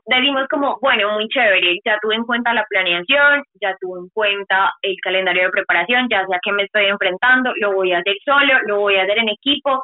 decimos 0.06 0.46
como, 0.50 0.78
bueno, 0.80 1.14
muy 1.14 1.28
chévere, 1.28 1.78
ya 1.84 1.98
tuve 2.02 2.16
en 2.16 2.24
cuenta 2.24 2.52
la 2.52 2.64
planeación, 2.68 3.42
ya 3.60 3.74
tuve 3.80 4.00
en 4.00 4.08
cuenta 4.10 4.72
el 4.82 4.96
calendario 5.02 5.44
de 5.44 5.50
preparación, 5.50 6.08
ya 6.10 6.26
sé 6.26 6.34
a 6.34 6.40
qué 6.42 6.52
me 6.52 6.64
estoy 6.64 6.86
enfrentando, 6.86 7.52
lo 7.56 7.72
voy 7.72 7.92
a 7.92 7.98
hacer 7.98 8.16
solo, 8.24 8.60
lo 8.66 8.80
voy 8.80 8.96
a 8.96 9.02
hacer 9.02 9.18
en 9.18 9.28
equipo, 9.28 9.82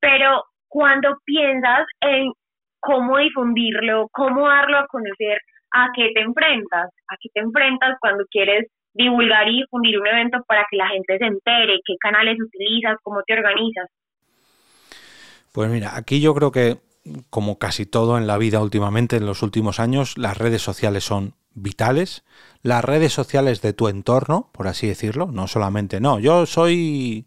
pero 0.00 0.44
cuando 0.68 1.16
piensas 1.24 1.86
en 2.00 2.32
cómo 2.80 3.18
difundirlo, 3.18 4.08
cómo 4.12 4.48
darlo 4.48 4.78
a 4.78 4.86
conocer, 4.88 5.38
a 5.72 5.88
qué 5.94 6.10
te 6.14 6.20
enfrentas, 6.20 6.90
a 7.08 7.16
qué 7.20 7.28
te 7.32 7.40
enfrentas 7.40 7.96
cuando 8.00 8.24
quieres 8.30 8.68
divulgar 8.94 9.48
y 9.48 9.60
difundir 9.60 9.98
un 9.98 10.06
evento 10.06 10.38
para 10.46 10.66
que 10.70 10.76
la 10.76 10.88
gente 10.88 11.18
se 11.18 11.24
entere, 11.24 11.80
qué 11.84 11.94
canales 12.00 12.38
utilizas, 12.40 12.96
cómo 13.02 13.22
te 13.26 13.34
organizas. 13.34 13.90
Pues 15.52 15.70
mira, 15.70 15.96
aquí 15.96 16.20
yo 16.20 16.34
creo 16.34 16.50
que 16.50 16.78
como 17.30 17.58
casi 17.58 17.86
todo 17.86 18.16
en 18.18 18.26
la 18.26 18.38
vida 18.38 18.60
últimamente, 18.60 19.16
en 19.16 19.26
los 19.26 19.42
últimos 19.42 19.78
años, 19.78 20.16
las 20.16 20.38
redes 20.38 20.62
sociales 20.62 21.04
son 21.04 21.34
vitales. 21.54 22.24
Las 22.62 22.84
redes 22.84 23.12
sociales 23.12 23.62
de 23.62 23.72
tu 23.72 23.88
entorno, 23.88 24.50
por 24.52 24.68
así 24.68 24.86
decirlo, 24.86 25.26
no 25.26 25.46
solamente, 25.46 26.00
no, 26.00 26.18
yo 26.18 26.46
soy 26.46 27.26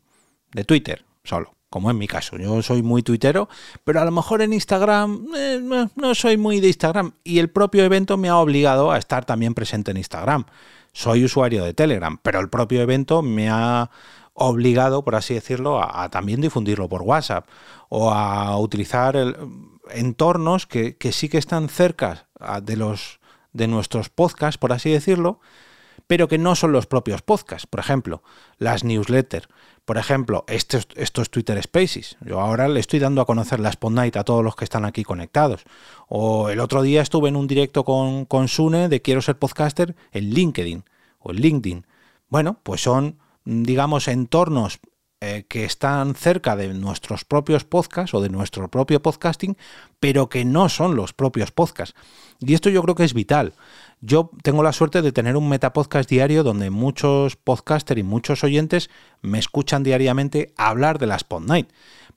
de 0.54 0.64
Twitter 0.64 1.06
solo, 1.24 1.54
como 1.70 1.92
en 1.92 1.98
mi 1.98 2.08
caso, 2.08 2.38
yo 2.38 2.62
soy 2.62 2.82
muy 2.82 3.04
tuitero, 3.04 3.50
pero 3.84 4.02
a 4.02 4.06
lo 4.06 4.12
mejor 4.12 4.42
en 4.42 4.54
Instagram 4.54 5.28
eh, 5.36 5.88
no 5.96 6.16
soy 6.16 6.38
muy 6.38 6.60
de 6.60 6.68
Instagram 6.68 7.12
y 7.24 7.40
el 7.40 7.50
propio 7.50 7.84
evento 7.84 8.18
me 8.18 8.30
ha 8.30 8.38
obligado 8.38 8.92
a 8.92 8.98
estar 8.98 9.26
también 9.26 9.54
presente 9.54 9.92
en 9.92 9.98
Instagram. 9.98 10.46
Soy 10.98 11.24
usuario 11.24 11.64
de 11.64 11.76
Telegram, 11.76 12.18
pero 12.24 12.40
el 12.40 12.50
propio 12.50 12.82
evento 12.82 13.22
me 13.22 13.52
ha 13.52 13.92
obligado, 14.34 15.06
por 15.06 15.14
así 15.14 15.36
decirlo, 15.36 15.80
a, 15.80 16.10
también 16.10 16.42
difundirlo 16.42 16.90
por 16.90 17.04
WhatsApp 17.04 17.48
o 17.88 18.10
a 18.10 18.58
utilizar 18.58 19.16
entornos 19.92 20.66
que, 20.66 20.98
que, 20.98 21.12
sí 21.12 21.30
que 21.30 21.38
están 21.38 21.70
cerca 21.70 22.26
de 22.64 22.78
los 22.78 23.20
de 23.54 23.68
nuestros 23.68 24.10
podcasts, 24.10 24.58
por 24.58 24.74
así 24.74 24.90
decirlo, 24.90 25.40
pero 26.08 26.28
que 26.28 26.40
no 26.40 26.56
son 26.56 26.72
los 26.72 26.88
propios 26.88 27.22
podcasts. 27.22 27.68
Por 27.68 27.80
ejemplo, 27.80 28.24
las 28.58 28.84
newsletters. 28.84 29.50
Por 29.88 29.98
ejemplo, 29.98 30.44
estos, 30.50 30.86
estos 30.98 31.30
Twitter 31.30 31.64
Spaces. 31.64 32.18
Yo 32.20 32.42
ahora 32.42 32.68
le 32.68 32.82
estoy 32.82 33.00
dando 33.00 33.22
a 33.22 33.26
conocer 33.26 33.62
la 33.62 33.70
Spot 33.70 33.90
Night 33.90 34.18
a 34.18 34.26
todos 34.26 34.44
los 34.44 34.54
que 34.54 34.66
están 34.66 34.84
aquí 34.84 35.06
conectados. 35.06 35.64
O 36.10 36.50
el 36.50 36.60
otro 36.60 36.82
día 36.82 37.02
estuve 37.02 37.30
en 37.30 37.38
un 37.38 37.48
directo 37.48 37.86
con, 37.86 38.26
con 38.26 38.50
Sune 38.50 38.90
de 38.90 39.02
Quiero 39.02 39.22
ser 39.22 39.40
podcaster 39.40 39.96
en 40.12 40.32
LinkedIn 40.32 40.84
o 41.20 41.32
en 41.32 41.38
LinkedIn. 41.38 41.88
Bueno, 42.28 42.60
pues 42.64 42.82
son, 42.82 43.18
digamos, 43.46 44.10
entornos 44.10 44.82
eh, 45.20 45.46
que 45.48 45.66
están 45.66 46.14
cerca 46.14 46.56
de 46.56 46.74
nuestros 46.76 47.26
propios 47.26 47.64
podcasts 47.64 48.14
o 48.14 48.22
de 48.22 48.30
nuestro 48.30 48.68
propio 48.70 49.02
podcasting, 49.02 49.58
pero 50.00 50.30
que 50.30 50.46
no 50.46 50.70
son 50.70 50.96
los 50.96 51.14
propios 51.14 51.52
podcasts. 51.52 51.96
Y 52.40 52.54
esto 52.54 52.70
yo 52.70 52.84
creo 52.84 52.94
que 52.94 53.04
es 53.04 53.16
vital. 53.16 53.54
Yo 54.00 54.30
tengo 54.44 54.62
la 54.62 54.74
suerte 54.74 55.02
de 55.02 55.12
tener 55.12 55.36
un 55.36 55.50
metapodcast 55.50 56.08
diario 56.08 56.44
donde 56.44 56.70
muchos 56.70 57.36
podcasters 57.36 58.00
y 58.00 58.04
muchos 58.04 58.44
oyentes 58.44 58.92
me 59.24 59.40
escuchan 59.40 59.82
diariamente 59.82 60.54
hablar 60.56 61.00
de 61.00 61.08
la 61.08 61.16
Spot 61.16 61.42
Night. 61.42 61.70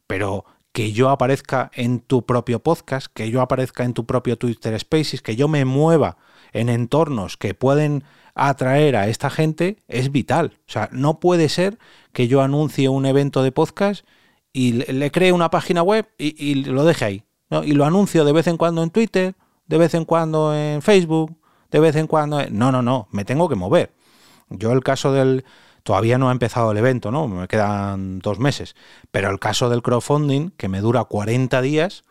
Pero 0.06 0.44
que 0.72 0.92
yo 0.92 1.08
aparezca 1.08 1.70
en 1.74 2.00
tu 2.00 2.26
propio 2.26 2.62
podcast, 2.62 3.06
que 3.12 3.30
yo 3.30 3.40
aparezca 3.40 3.84
en 3.84 3.94
tu 3.94 4.04
propio 4.04 4.36
Twitter 4.36 4.78
Spaces, 4.78 5.22
que 5.22 5.36
yo 5.36 5.48
me 5.48 5.64
mueva 5.64 6.18
en 6.52 6.68
entornos 6.68 7.36
que 7.36 7.54
pueden 7.54 8.04
atraer 8.34 8.96
a 8.96 9.08
esta 9.08 9.30
gente 9.30 9.78
es 9.88 10.12
vital. 10.12 10.52
O 10.68 10.70
sea, 10.72 10.88
no 10.92 11.20
puede 11.20 11.48
ser 11.48 11.78
que 12.12 12.28
yo 12.28 12.42
anuncie 12.42 12.88
un 12.88 13.06
evento 13.06 13.42
de 13.42 13.52
podcast 13.52 14.04
y 14.52 14.72
le, 14.72 15.10
cree 15.10 15.32
una 15.32 15.50
página 15.50 15.82
web 15.82 16.08
y, 16.18 16.64
lo 16.64 16.84
deje 16.84 17.04
ahí. 17.04 17.24
Y 17.64 17.72
lo 17.72 17.84
anuncio 17.84 18.24
de 18.24 18.32
vez 18.32 18.46
en 18.46 18.56
cuando 18.56 18.82
en 18.82 18.90
Twitter, 18.90 19.34
de 19.66 19.78
vez 19.78 19.94
en 19.94 20.04
cuando 20.04 20.54
en 20.54 20.82
Facebook, 20.82 21.36
de 21.70 21.80
vez 21.80 21.96
en 21.96 22.06
cuando... 22.06 22.44
No, 22.50 22.72
no, 22.72 22.82
no, 22.82 23.08
me 23.12 23.24
tengo 23.24 23.48
que 23.48 23.54
mover. 23.54 23.92
Yo 24.48 24.72
el 24.72 24.82
caso 24.82 25.12
del... 25.12 25.44
Todavía 25.82 26.18
no 26.18 26.28
ha 26.28 26.32
empezado 26.32 26.72
el 26.72 26.78
evento, 26.78 27.10
¿no? 27.10 27.26
Me 27.26 27.48
quedan 27.48 28.18
dos 28.18 28.38
meses. 28.38 28.76
Pero 29.10 29.30
el 29.30 29.38
caso 29.38 29.70
del 29.70 29.82
crowdfunding, 29.82 30.50
que 30.50 30.68
me 30.68 30.80
dura 30.80 31.04
40 31.04 31.62
días, 31.62 32.04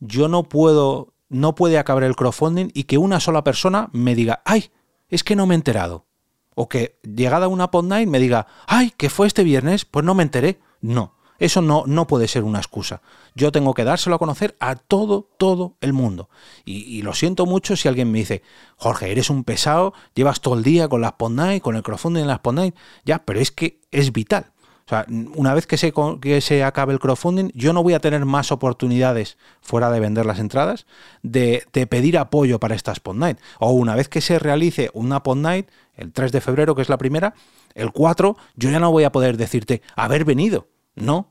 yo 0.00 0.28
no 0.28 0.44
puedo... 0.44 1.14
No 1.28 1.54
puede 1.54 1.78
acabar 1.78 2.02
el 2.02 2.16
crowdfunding 2.16 2.70
y 2.74 2.84
que 2.84 2.98
una 2.98 3.20
sola 3.20 3.44
persona 3.44 3.88
me 3.92 4.16
diga, 4.16 4.42
¡ay! 4.44 4.70
Es 5.10 5.24
que 5.24 5.36
no 5.36 5.46
me 5.46 5.54
he 5.54 5.56
enterado. 5.56 6.06
O 6.54 6.68
que 6.68 6.98
llegada 7.02 7.48
una 7.48 7.70
pod 7.70 7.84
night 7.84 8.08
me 8.08 8.18
diga, 8.18 8.46
¡ay! 8.66 8.92
que 8.96 9.10
fue 9.10 9.26
este 9.26 9.44
viernes, 9.44 9.84
pues 9.84 10.04
no 10.04 10.14
me 10.14 10.22
enteré. 10.22 10.60
No. 10.80 11.14
Eso 11.40 11.62
no, 11.62 11.84
no 11.86 12.06
puede 12.06 12.28
ser 12.28 12.44
una 12.44 12.58
excusa. 12.58 13.00
Yo 13.34 13.50
tengo 13.50 13.72
que 13.72 13.84
dárselo 13.84 14.16
a 14.16 14.18
conocer 14.18 14.56
a 14.60 14.76
todo, 14.76 15.30
todo 15.38 15.78
el 15.80 15.94
mundo. 15.94 16.28
Y, 16.66 17.00
lo 17.00 17.14
siento 17.14 17.46
mucho 17.46 17.76
si 17.76 17.88
alguien 17.88 18.12
me 18.12 18.18
dice, 18.18 18.42
Jorge, 18.76 19.10
eres 19.10 19.30
un 19.30 19.44
pesado, 19.44 19.94
llevas 20.14 20.42
todo 20.42 20.54
el 20.54 20.62
día 20.62 20.86
con 20.88 21.00
las 21.00 21.14
Night, 21.30 21.62
con 21.62 21.76
el 21.76 21.82
crowdfunding 21.82 22.22
en 22.22 22.28
las 22.28 22.40
Night. 22.44 22.76
Ya, 23.06 23.24
pero 23.24 23.40
es 23.40 23.50
que 23.50 23.80
es 23.90 24.12
vital. 24.12 24.52
O 24.90 24.92
sea, 24.92 25.06
una 25.08 25.54
vez 25.54 25.68
que 25.68 25.76
se, 25.76 25.92
que 26.20 26.40
se 26.40 26.64
acabe 26.64 26.92
el 26.92 26.98
crowdfunding, 26.98 27.52
yo 27.54 27.72
no 27.72 27.84
voy 27.84 27.94
a 27.94 28.00
tener 28.00 28.24
más 28.24 28.50
oportunidades 28.50 29.38
fuera 29.60 29.88
de 29.88 30.00
vender 30.00 30.26
las 30.26 30.40
entradas 30.40 30.84
de, 31.22 31.64
pedir 31.88 32.18
apoyo 32.18 32.58
para 32.58 32.74
estas 32.74 32.98
Pod 32.98 33.14
Night. 33.14 33.38
O 33.60 33.70
una 33.70 33.94
vez 33.94 34.08
que 34.08 34.20
se 34.20 34.40
realice 34.40 34.90
una 34.92 35.22
Pod 35.22 35.36
Night, 35.36 35.68
el 35.94 36.12
3 36.12 36.32
de 36.32 36.40
febrero, 36.40 36.74
que 36.74 36.82
es 36.82 36.88
la 36.88 36.98
primera, 36.98 37.34
el 37.76 37.92
4, 37.92 38.36
yo 38.56 38.70
ya 38.70 38.80
no 38.80 38.90
voy 38.90 39.04
a 39.04 39.12
poder 39.12 39.36
decirte 39.36 39.80
haber 39.94 40.24
venido. 40.24 40.66
No, 40.96 41.28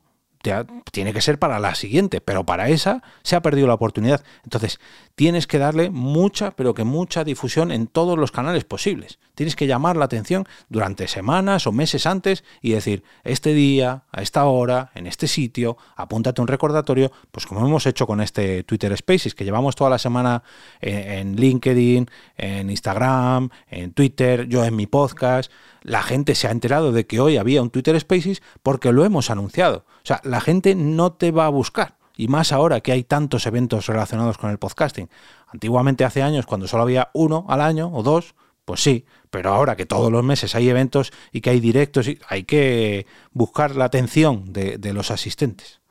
tiene 0.92 1.12
que 1.12 1.22
ser 1.22 1.38
para 1.38 1.60
la 1.60 1.76
siguiente, 1.76 2.22
pero 2.22 2.46
para 2.46 2.70
esa 2.70 3.04
se 3.24 3.36
ha 3.36 3.42
perdido 3.42 3.68
la 3.68 3.74
oportunidad. 3.74 4.24
Entonces, 4.46 4.80
tienes 5.16 5.48
que 5.48 5.60
darle 5.60 5.90
mucha, 5.90 6.52
pero 6.52 6.74
que 6.74 6.86
mucha 6.86 7.26
difusión 7.26 7.72
en 7.72 7.88
todos 7.88 8.18
los 8.18 8.32
canales 8.32 8.64
posibles. 8.64 9.20
Tienes 9.40 9.56
que 9.56 9.68
llamar 9.68 9.96
la 9.96 10.04
atención 10.04 10.46
durante 10.68 11.08
semanas 11.08 11.66
o 11.66 11.72
meses 11.72 12.06
antes 12.06 12.44
y 12.62 12.72
decir, 12.72 13.06
este 13.24 13.54
día, 13.54 14.04
a 14.12 14.22
esta 14.22 14.44
hora, 14.44 14.92
en 14.96 15.08
este 15.08 15.30
sitio, 15.30 15.78
apúntate 15.96 16.42
un 16.42 16.48
recordatorio, 16.50 17.10
pues 17.32 17.46
como 17.46 17.66
hemos 17.66 17.86
hecho 17.86 18.06
con 18.06 18.20
este 18.20 18.66
Twitter 18.66 18.98
Spaces, 18.98 19.36
que 19.36 19.46
llevamos 19.46 19.78
toda 19.78 19.92
la 19.92 19.98
semana 19.98 20.44
en 20.82 21.38
LinkedIn, 21.38 22.10
en 22.36 22.70
Instagram, 22.70 23.50
en 23.70 23.94
Twitter, 23.94 24.46
yo 24.50 24.66
en 24.66 24.76
mi 24.76 24.88
podcast 24.88 25.50
la 25.84 26.04
gente 26.04 26.36
se 26.36 26.50
ha 26.50 26.52
enterado 26.52 26.92
de 26.92 27.08
que 27.08 27.22
hoy 27.22 27.38
había 27.38 27.62
un 27.62 27.70
Twitter 27.70 27.98
Spaces 27.98 28.42
porque 28.62 28.92
lo 28.92 29.06
hemos 29.06 29.30
anunciado. 29.30 29.86
O 30.04 30.06
sea, 30.06 30.20
la 30.26 30.42
gente 30.42 30.76
no 30.76 31.14
te 31.14 31.32
va 31.32 31.46
a 31.46 31.50
buscar. 31.50 31.96
Y 32.18 32.28
más 32.28 32.52
ahora 32.52 32.82
que 32.82 32.92
hay 32.92 33.06
tantos 33.06 33.46
eventos 33.46 33.88
relacionados 33.88 34.38
con 34.38 34.50
el 34.50 34.58
podcasting. 34.58 35.10
Antiguamente, 35.48 36.04
hace 36.04 36.24
años, 36.24 36.46
cuando 36.46 36.68
solo 36.68 36.84
había 36.84 37.10
uno 37.14 37.46
al 37.48 37.62
año 37.62 37.90
o 37.94 38.04
dos, 38.04 38.36
pues 38.70 38.82
sí, 38.82 39.04
pero 39.32 39.50
ahora 39.50 39.76
que 39.76 39.88
todos 39.88 40.12
los 40.12 40.24
meses 40.24 40.54
hay 40.54 40.70
eventos 40.70 41.10
y 41.34 41.42
que 41.42 41.50
hay 41.50 41.60
directos, 41.60 42.08
hay 42.30 42.44
que 42.44 43.08
buscar 43.34 43.72
la 43.76 43.86
atención 43.86 44.54
de, 44.54 44.94
los 44.94 45.10
asistentes. 45.10 45.82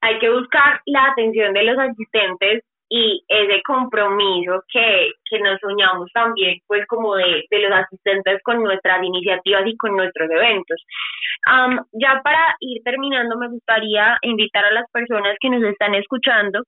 Hay 0.00 0.20
que 0.20 0.30
buscar 0.30 0.80
la 0.86 1.06
atención 1.06 1.52
de 1.52 1.64
los 1.64 1.76
asistentes 1.76 2.62
y 2.88 3.24
ese 3.26 3.62
compromiso 3.64 4.62
que, 4.72 5.10
que 5.28 5.40
nos 5.40 5.58
soñamos 5.58 6.08
también, 6.14 6.60
pues 6.68 6.86
como 6.86 7.16
de, 7.16 7.42
de, 7.50 7.58
los 7.58 7.72
asistentes 7.72 8.40
con 8.44 8.62
nuestras 8.62 9.02
iniciativas 9.02 9.66
y 9.66 9.76
con 9.76 9.96
nuestros 9.96 10.30
eventos. 10.30 10.80
ya 11.94 12.20
para 12.22 12.54
ir 12.60 12.80
terminando, 12.84 13.36
me 13.36 13.48
gustaría 13.48 14.18
invitar 14.22 14.64
a 14.66 14.70
las 14.70 14.88
personas 14.92 15.36
que 15.40 15.50
nos 15.50 15.64
están 15.64 15.96
escuchando, 15.96 16.62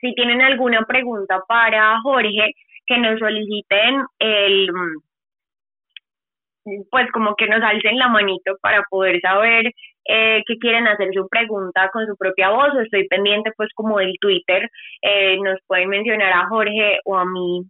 si 0.00 0.12
tienen 0.14 0.40
alguna 0.40 0.82
pregunta 0.86 1.40
para 1.46 2.00
Jorge, 2.02 2.54
que 2.90 2.98
nos 2.98 3.20
soliciten 3.20 4.04
el 4.18 4.68
pues 6.90 7.10
como 7.12 7.36
que 7.36 7.46
nos 7.46 7.62
alcen 7.62 7.98
la 7.98 8.08
manito 8.08 8.56
para 8.60 8.82
poder 8.90 9.20
saber 9.20 9.72
eh, 10.04 10.42
que 10.46 10.58
quieren 10.58 10.88
hacer 10.88 11.08
su 11.14 11.28
pregunta 11.28 11.88
con 11.92 12.04
su 12.06 12.16
propia 12.16 12.50
voz 12.50 12.74
estoy 12.82 13.06
pendiente 13.06 13.52
pues 13.56 13.70
como 13.74 13.98
del 13.98 14.14
Twitter, 14.20 14.68
eh, 15.02 15.38
nos 15.40 15.58
pueden 15.68 15.88
mencionar 15.88 16.32
a 16.32 16.48
Jorge 16.48 16.98
o 17.04 17.16
a 17.16 17.24
mí 17.24 17.62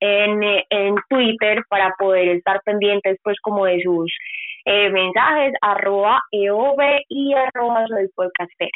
en, 0.00 0.42
en 0.70 0.96
Twitter 1.08 1.62
para 1.68 1.94
poder 1.96 2.28
estar 2.28 2.60
pendientes 2.64 3.16
pues 3.22 3.38
como 3.40 3.66
de 3.66 3.80
sus 3.80 4.12
eh, 4.64 4.90
mensajes, 4.90 5.52
arroba 5.60 6.20
eov 6.32 6.76
y 7.08 7.32
arroba 7.32 7.86
soy 7.86 8.08
podcastera. 8.14 8.70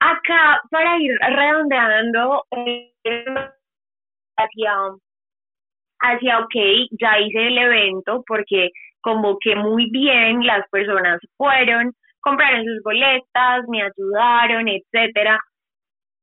Acá 0.00 0.60
para 0.70 0.98
ir 0.98 1.12
redondeando 1.20 2.44
eh, 2.52 2.92
hacia 4.36 4.72
hacia, 6.00 6.38
ok, 6.40 6.54
ya 7.00 7.18
hice 7.18 7.46
el 7.46 7.58
evento 7.58 8.22
porque 8.26 8.70
convoqué 9.00 9.54
muy 9.56 9.90
bien, 9.90 10.44
las 10.46 10.68
personas 10.70 11.20
fueron, 11.36 11.92
compraron 12.20 12.64
sus 12.64 12.82
boletas, 12.82 13.64
me 13.68 13.82
ayudaron, 13.82 14.68
etcétera. 14.68 15.38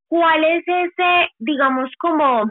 ¿Cuál 0.08 0.44
es 0.44 0.64
ese, 0.68 1.30
digamos, 1.40 1.90
como 1.98 2.44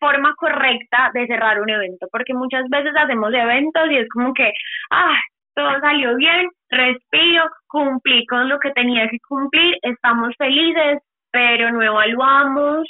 forma 0.00 0.34
correcta 0.36 1.10
de 1.12 1.26
cerrar 1.26 1.60
un 1.60 1.70
evento? 1.70 2.06
Porque 2.10 2.34
muchas 2.34 2.64
veces 2.70 2.92
hacemos 2.96 3.32
eventos 3.34 3.90
y 3.90 3.96
es 3.96 4.08
como 4.08 4.32
que, 4.32 4.52
ah, 4.90 5.18
todo 5.54 5.80
salió 5.80 6.16
bien, 6.16 6.48
respiro, 6.70 7.44
cumplí 7.66 8.24
con 8.26 8.48
lo 8.48 8.58
que 8.58 8.70
tenía 8.72 9.08
que 9.08 9.18
cumplir, 9.28 9.76
estamos 9.82 10.34
felices, 10.38 10.98
pero 11.30 11.70
no 11.72 11.82
evaluamos 11.82 12.88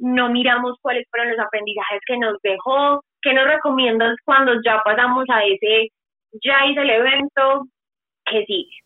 no 0.00 0.30
miramos 0.30 0.76
cuáles 0.80 1.06
fueron 1.10 1.30
los 1.30 1.38
aprendizajes 1.38 2.00
que 2.06 2.18
nos 2.18 2.36
dejó, 2.42 3.04
qué 3.22 3.32
nos 3.34 3.46
recomiendas 3.46 4.16
cuando 4.24 4.52
ya 4.64 4.80
pasamos 4.84 5.24
a 5.30 5.44
ese, 5.44 5.88
ya 6.42 6.66
hice 6.66 6.80
el 6.80 6.90
evento, 6.90 7.66
¿qué 8.24 8.44
sigue? 8.46 8.76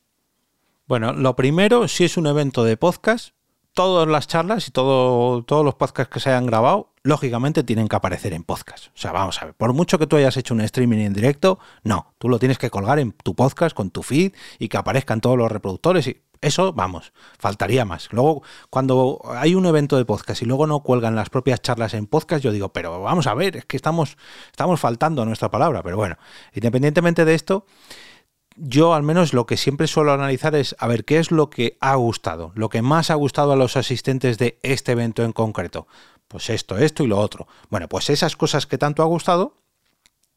Bueno, 0.87 1.12
lo 1.12 1.35
primero, 1.35 1.89
si 1.89 2.05
es 2.05 2.17
un 2.17 2.27
evento 2.27 2.65
de 2.65 2.77
podcast, 2.77 3.35
todas 3.75 4.07
las 4.09 4.29
charlas 4.29 4.69
y 4.69 4.71
todo, 4.71 5.43
todos 5.45 5.65
los 5.65 5.75
podcasts 5.75 6.12
que 6.12 6.21
se 6.21 6.31
hayan 6.31 6.47
grabado, 6.47 6.93
lógicamente 7.03 7.65
tienen 7.65 7.89
que 7.89 7.97
aparecer 7.97 8.33
en 8.33 8.45
podcast. 8.45 8.89
O 8.89 8.99
sea, 8.99 9.12
vamos 9.12 9.41
a 9.43 9.47
ver, 9.47 9.55
por 9.55 9.73
mucho 9.73 9.99
que 9.99 10.07
tú 10.07 10.17
hayas 10.17 10.37
hecho 10.37 10.55
un 10.55 10.61
streaming 10.61 10.99
en 10.99 11.12
directo, 11.12 11.59
no, 11.83 12.15
tú 12.19 12.29
lo 12.29 12.39
tienes 12.39 12.59
que 12.59 12.71
colgar 12.71 12.99
en 12.99 13.12
tu 13.12 13.35
podcast 13.35 13.75
con 13.75 13.91
tu 13.91 14.03
feed 14.03 14.33
y 14.59 14.69
que 14.69 14.77
aparezcan 14.77 15.21
todos 15.21 15.37
los 15.37 15.51
reproductores 15.51 16.07
y 16.07 16.23
eso, 16.45 16.73
vamos, 16.73 17.13
faltaría 17.39 17.85
más. 17.85 18.09
Luego, 18.13 18.43
cuando 18.71 19.21
hay 19.27 19.55
un 19.55 19.67
evento 19.67 19.97
de 19.97 20.05
podcast 20.05 20.43
y 20.43 20.45
luego 20.45 20.67
no 20.67 20.81
cuelgan 20.81 21.15
las 21.15 21.31
propias 21.31 21.63
charlas 21.63 21.95
en 21.95 22.07
podcast, 22.07 22.45
yo 22.45 22.53
digo, 22.53 22.73
pero 22.73 23.01
vamos 23.03 23.27
a 23.27 23.35
ver, 23.35 23.57
es 23.57 23.65
que 23.65 23.77
estamos, 23.77 24.17
estamos 24.51 24.81
faltando 24.81 25.23
a 25.23 25.25
nuestra 25.25 25.51
palabra. 25.51 25.83
Pero 25.83 25.97
bueno, 25.97 26.17
independientemente 26.53 27.25
de 27.25 27.35
esto, 27.35 27.67
yo 28.57 28.95
al 28.95 29.03
menos 29.03 29.33
lo 29.33 29.47
que 29.47 29.57
siempre 29.57 29.87
suelo 29.87 30.13
analizar 30.13 30.55
es 30.55 30.77
a 30.79 30.87
ver 30.87 31.05
qué 31.05 31.19
es 31.19 31.31
lo 31.31 31.51
que 31.51 31.77
ha 31.81 31.95
gustado, 31.97 32.53
lo 32.55 32.69
que 32.69 32.83
más 32.83 33.11
ha 33.11 33.15
gustado 33.15 33.53
a 33.53 33.57
los 33.57 33.77
asistentes 33.77 34.39
de 34.39 34.59
este 34.63 34.93
evento 34.93 35.25
en 35.25 35.33
concreto. 35.33 35.87
Pues 36.29 36.51
esto, 36.51 36.79
esto 36.79 37.05
y 37.05 37.07
lo 37.07 37.19
otro. 37.19 37.47
Bueno, 37.71 37.89
pues 37.89 38.11
esas 38.11 38.37
cosas 38.37 38.67
que 38.67 38.79
tanto 38.79 39.03
ha 39.03 39.07
gustado, 39.07 39.57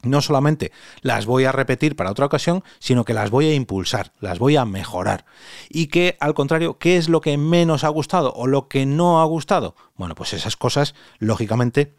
no 0.03 0.21
solamente 0.21 0.71
las 1.01 1.25
voy 1.25 1.45
a 1.45 1.51
repetir 1.51 1.95
para 1.95 2.11
otra 2.11 2.25
ocasión, 2.25 2.63
sino 2.79 3.05
que 3.05 3.13
las 3.13 3.29
voy 3.29 3.47
a 3.47 3.53
impulsar, 3.53 4.13
las 4.19 4.39
voy 4.39 4.55
a 4.55 4.65
mejorar. 4.65 5.25
Y 5.69 5.87
que, 5.87 6.17
al 6.19 6.33
contrario, 6.33 6.77
¿qué 6.77 6.97
es 6.97 7.09
lo 7.09 7.21
que 7.21 7.37
menos 7.37 7.83
ha 7.83 7.89
gustado 7.89 8.33
o 8.33 8.47
lo 8.47 8.67
que 8.67 8.85
no 8.85 9.21
ha 9.21 9.25
gustado? 9.25 9.75
Bueno, 9.95 10.15
pues 10.15 10.33
esas 10.33 10.55
cosas, 10.55 10.95
lógicamente, 11.19 11.95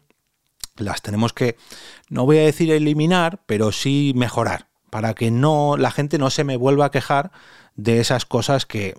las 0.77 1.01
tenemos 1.01 1.33
que, 1.33 1.57
no 2.09 2.25
voy 2.25 2.37
a 2.37 2.45
decir 2.45 2.71
eliminar, 2.71 3.41
pero 3.45 3.71
sí 3.71 4.13
mejorar 4.15 4.69
para 4.89 5.13
que 5.13 5.31
no 5.31 5.75
la 5.77 5.91
gente 5.91 6.17
no 6.17 6.29
se 6.29 6.43
me 6.43 6.57
vuelva 6.57 6.85
a 6.85 6.91
quejar 6.91 7.31
de 7.83 7.99
esas 7.99 8.25
cosas 8.25 8.65
que, 8.65 8.95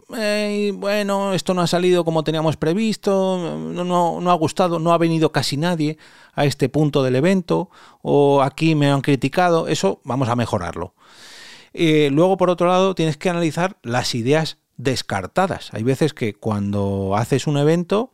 bueno, 0.74 1.34
esto 1.34 1.54
no 1.54 1.60
ha 1.60 1.66
salido 1.66 2.04
como 2.04 2.24
teníamos 2.24 2.56
previsto, 2.56 3.58
no, 3.58 4.20
no, 4.20 4.30
ha 4.30 4.34
gustado, 4.34 4.78
no 4.78 4.92
ha 4.92 4.98
venido 4.98 5.32
casi 5.32 5.56
nadie 5.56 5.98
a 6.32 6.46
este 6.46 6.68
punto 6.68 7.02
del 7.02 7.16
evento, 7.16 7.70
o 8.02 8.42
aquí 8.42 8.74
me 8.74 8.90
han 8.90 9.02
criticado, 9.02 9.68
eso 9.68 10.00
vamos 10.04 10.28
a 10.28 10.36
mejorarlo. 10.36 10.94
Eh, 11.72 12.08
luego, 12.10 12.36
por 12.36 12.50
otro 12.50 12.68
lado, 12.68 12.94
tienes 12.94 13.16
que 13.16 13.28
analizar 13.28 13.76
las 13.82 14.14
ideas 14.14 14.58
descartadas. 14.76 15.68
Hay 15.72 15.82
veces 15.82 16.14
que 16.14 16.34
cuando 16.34 17.14
haces 17.16 17.46
un 17.46 17.58
evento, 17.58 18.12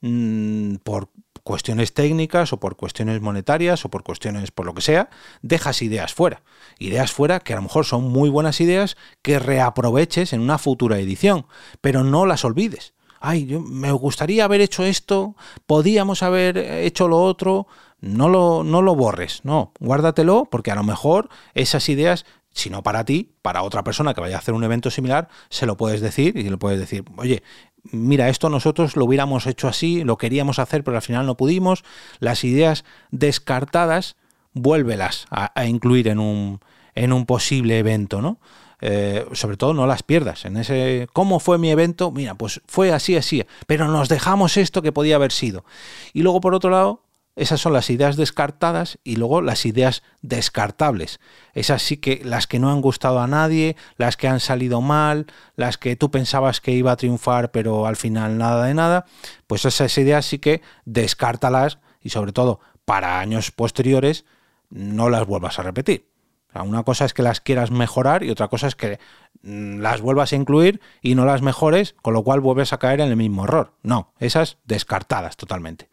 mm, 0.00 0.76
por 0.82 1.10
cuestiones 1.44 1.94
técnicas 1.94 2.52
o 2.52 2.60
por 2.60 2.76
cuestiones 2.76 3.20
monetarias 3.20 3.84
o 3.84 3.88
por 3.88 4.02
cuestiones 4.02 4.50
por 4.50 4.66
lo 4.66 4.74
que 4.74 4.82
sea, 4.82 5.08
dejas 5.42 5.80
ideas 5.80 6.12
fuera. 6.12 6.42
Ideas 6.78 7.12
fuera 7.12 7.40
que 7.40 7.52
a 7.52 7.56
lo 7.56 7.62
mejor 7.62 7.84
son 7.84 8.04
muy 8.04 8.30
buenas 8.30 8.60
ideas 8.60 8.96
que 9.22 9.38
reaproveches 9.38 10.32
en 10.32 10.40
una 10.40 10.58
futura 10.58 10.98
edición, 10.98 11.46
pero 11.80 12.04
no 12.04 12.26
las 12.26 12.44
olvides. 12.44 12.94
Ay, 13.20 13.46
yo, 13.46 13.60
me 13.60 13.90
gustaría 13.90 14.44
haber 14.44 14.60
hecho 14.60 14.84
esto, 14.84 15.34
podíamos 15.66 16.22
haber 16.22 16.56
hecho 16.56 17.08
lo 17.08 17.20
otro, 17.20 17.66
no 18.00 18.28
lo, 18.28 18.62
no 18.62 18.80
lo 18.80 18.94
borres, 18.94 19.40
no, 19.42 19.72
guárdatelo 19.80 20.46
porque 20.48 20.70
a 20.70 20.76
lo 20.76 20.84
mejor 20.84 21.28
esas 21.54 21.88
ideas 21.88 22.24
si 22.58 22.70
no 22.70 22.82
para 22.82 23.04
ti, 23.04 23.34
para 23.42 23.62
otra 23.62 23.84
persona 23.84 24.14
que 24.14 24.20
vaya 24.20 24.36
a 24.36 24.38
hacer 24.40 24.54
un 24.54 24.64
evento 24.64 24.90
similar, 24.90 25.28
se 25.48 25.66
lo 25.66 25.76
puedes 25.76 26.00
decir 26.00 26.36
y 26.36 26.48
le 26.48 26.56
puedes 26.56 26.80
decir, 26.80 27.04
oye, 27.16 27.42
mira, 27.84 28.28
esto 28.28 28.50
nosotros 28.50 28.96
lo 28.96 29.04
hubiéramos 29.04 29.46
hecho 29.46 29.68
así, 29.68 30.02
lo 30.02 30.18
queríamos 30.18 30.58
hacer, 30.58 30.82
pero 30.82 30.96
al 30.96 31.02
final 31.02 31.26
no 31.26 31.36
pudimos. 31.36 31.84
Las 32.18 32.44
ideas 32.44 32.84
descartadas, 33.10 34.16
vuélvelas 34.52 35.26
a, 35.30 35.66
incluir 35.66 36.08
en 36.08 36.18
un, 36.18 36.60
en 36.94 37.12
un 37.12 37.26
posible 37.26 37.78
evento, 37.78 38.22
¿no? 38.22 38.38
Eh, 38.80 39.26
sobre 39.32 39.56
todo 39.56 39.74
no 39.74 39.86
las 39.86 40.02
pierdas. 40.02 40.44
En 40.44 40.56
ese, 40.56 41.08
¿cómo 41.12 41.40
fue 41.40 41.58
mi 41.58 41.70
evento? 41.70 42.12
Mira, 42.12 42.36
pues 42.36 42.60
fue 42.66 42.92
así, 42.92 43.16
así, 43.16 43.44
pero 43.66 43.88
nos 43.88 44.08
dejamos 44.08 44.56
esto 44.56 44.82
que 44.82 44.92
podía 44.92 45.16
haber 45.16 45.32
sido. 45.32 45.64
Y 46.12 46.22
luego, 46.22 46.40
por 46.40 46.54
otro 46.54 46.70
lado, 46.70 47.02
esas 47.38 47.60
son 47.60 47.72
las 47.72 47.88
ideas 47.88 48.16
descartadas 48.16 48.98
y 49.04 49.14
luego 49.14 49.40
las 49.40 49.64
ideas 49.64 50.02
descartables. 50.22 51.20
Esas 51.54 51.82
sí 51.82 51.96
que 51.98 52.20
las 52.24 52.48
que 52.48 52.58
no 52.58 52.72
han 52.72 52.80
gustado 52.80 53.20
a 53.20 53.28
nadie, 53.28 53.76
las 53.96 54.16
que 54.16 54.26
han 54.26 54.40
salido 54.40 54.80
mal, 54.80 55.26
las 55.54 55.78
que 55.78 55.94
tú 55.94 56.10
pensabas 56.10 56.60
que 56.60 56.72
iba 56.72 56.90
a 56.90 56.96
triunfar 56.96 57.52
pero 57.52 57.86
al 57.86 57.94
final 57.94 58.38
nada 58.38 58.66
de 58.66 58.74
nada, 58.74 59.06
pues 59.46 59.64
esas 59.64 59.96
ideas 59.98 60.26
sí 60.26 60.40
que 60.40 60.62
descártalas 60.84 61.78
y 62.00 62.10
sobre 62.10 62.32
todo 62.32 62.58
para 62.84 63.20
años 63.20 63.52
posteriores 63.52 64.24
no 64.70 65.08
las 65.10 65.26
vuelvas 65.26 65.58
a 65.58 65.62
repetir. 65.62 66.06
una 66.54 66.82
cosa 66.82 67.04
es 67.04 67.14
que 67.14 67.22
las 67.22 67.40
quieras 67.40 67.70
mejorar 67.70 68.24
y 68.24 68.30
otra 68.30 68.48
cosa 68.48 68.66
es 68.66 68.74
que 68.74 68.98
mm, 69.42 69.78
las 69.78 70.00
vuelvas 70.00 70.32
a 70.32 70.36
incluir 70.36 70.80
y 71.02 71.14
no 71.14 71.24
las 71.24 71.42
mejores, 71.42 71.94
con 72.02 72.14
lo 72.14 72.24
cual 72.24 72.40
vuelves 72.40 72.72
a 72.72 72.78
caer 72.78 73.00
en 73.00 73.10
el 73.10 73.16
mismo 73.16 73.44
error. 73.44 73.74
No, 73.82 74.12
esas 74.18 74.58
descartadas 74.64 75.36
totalmente. 75.36 75.88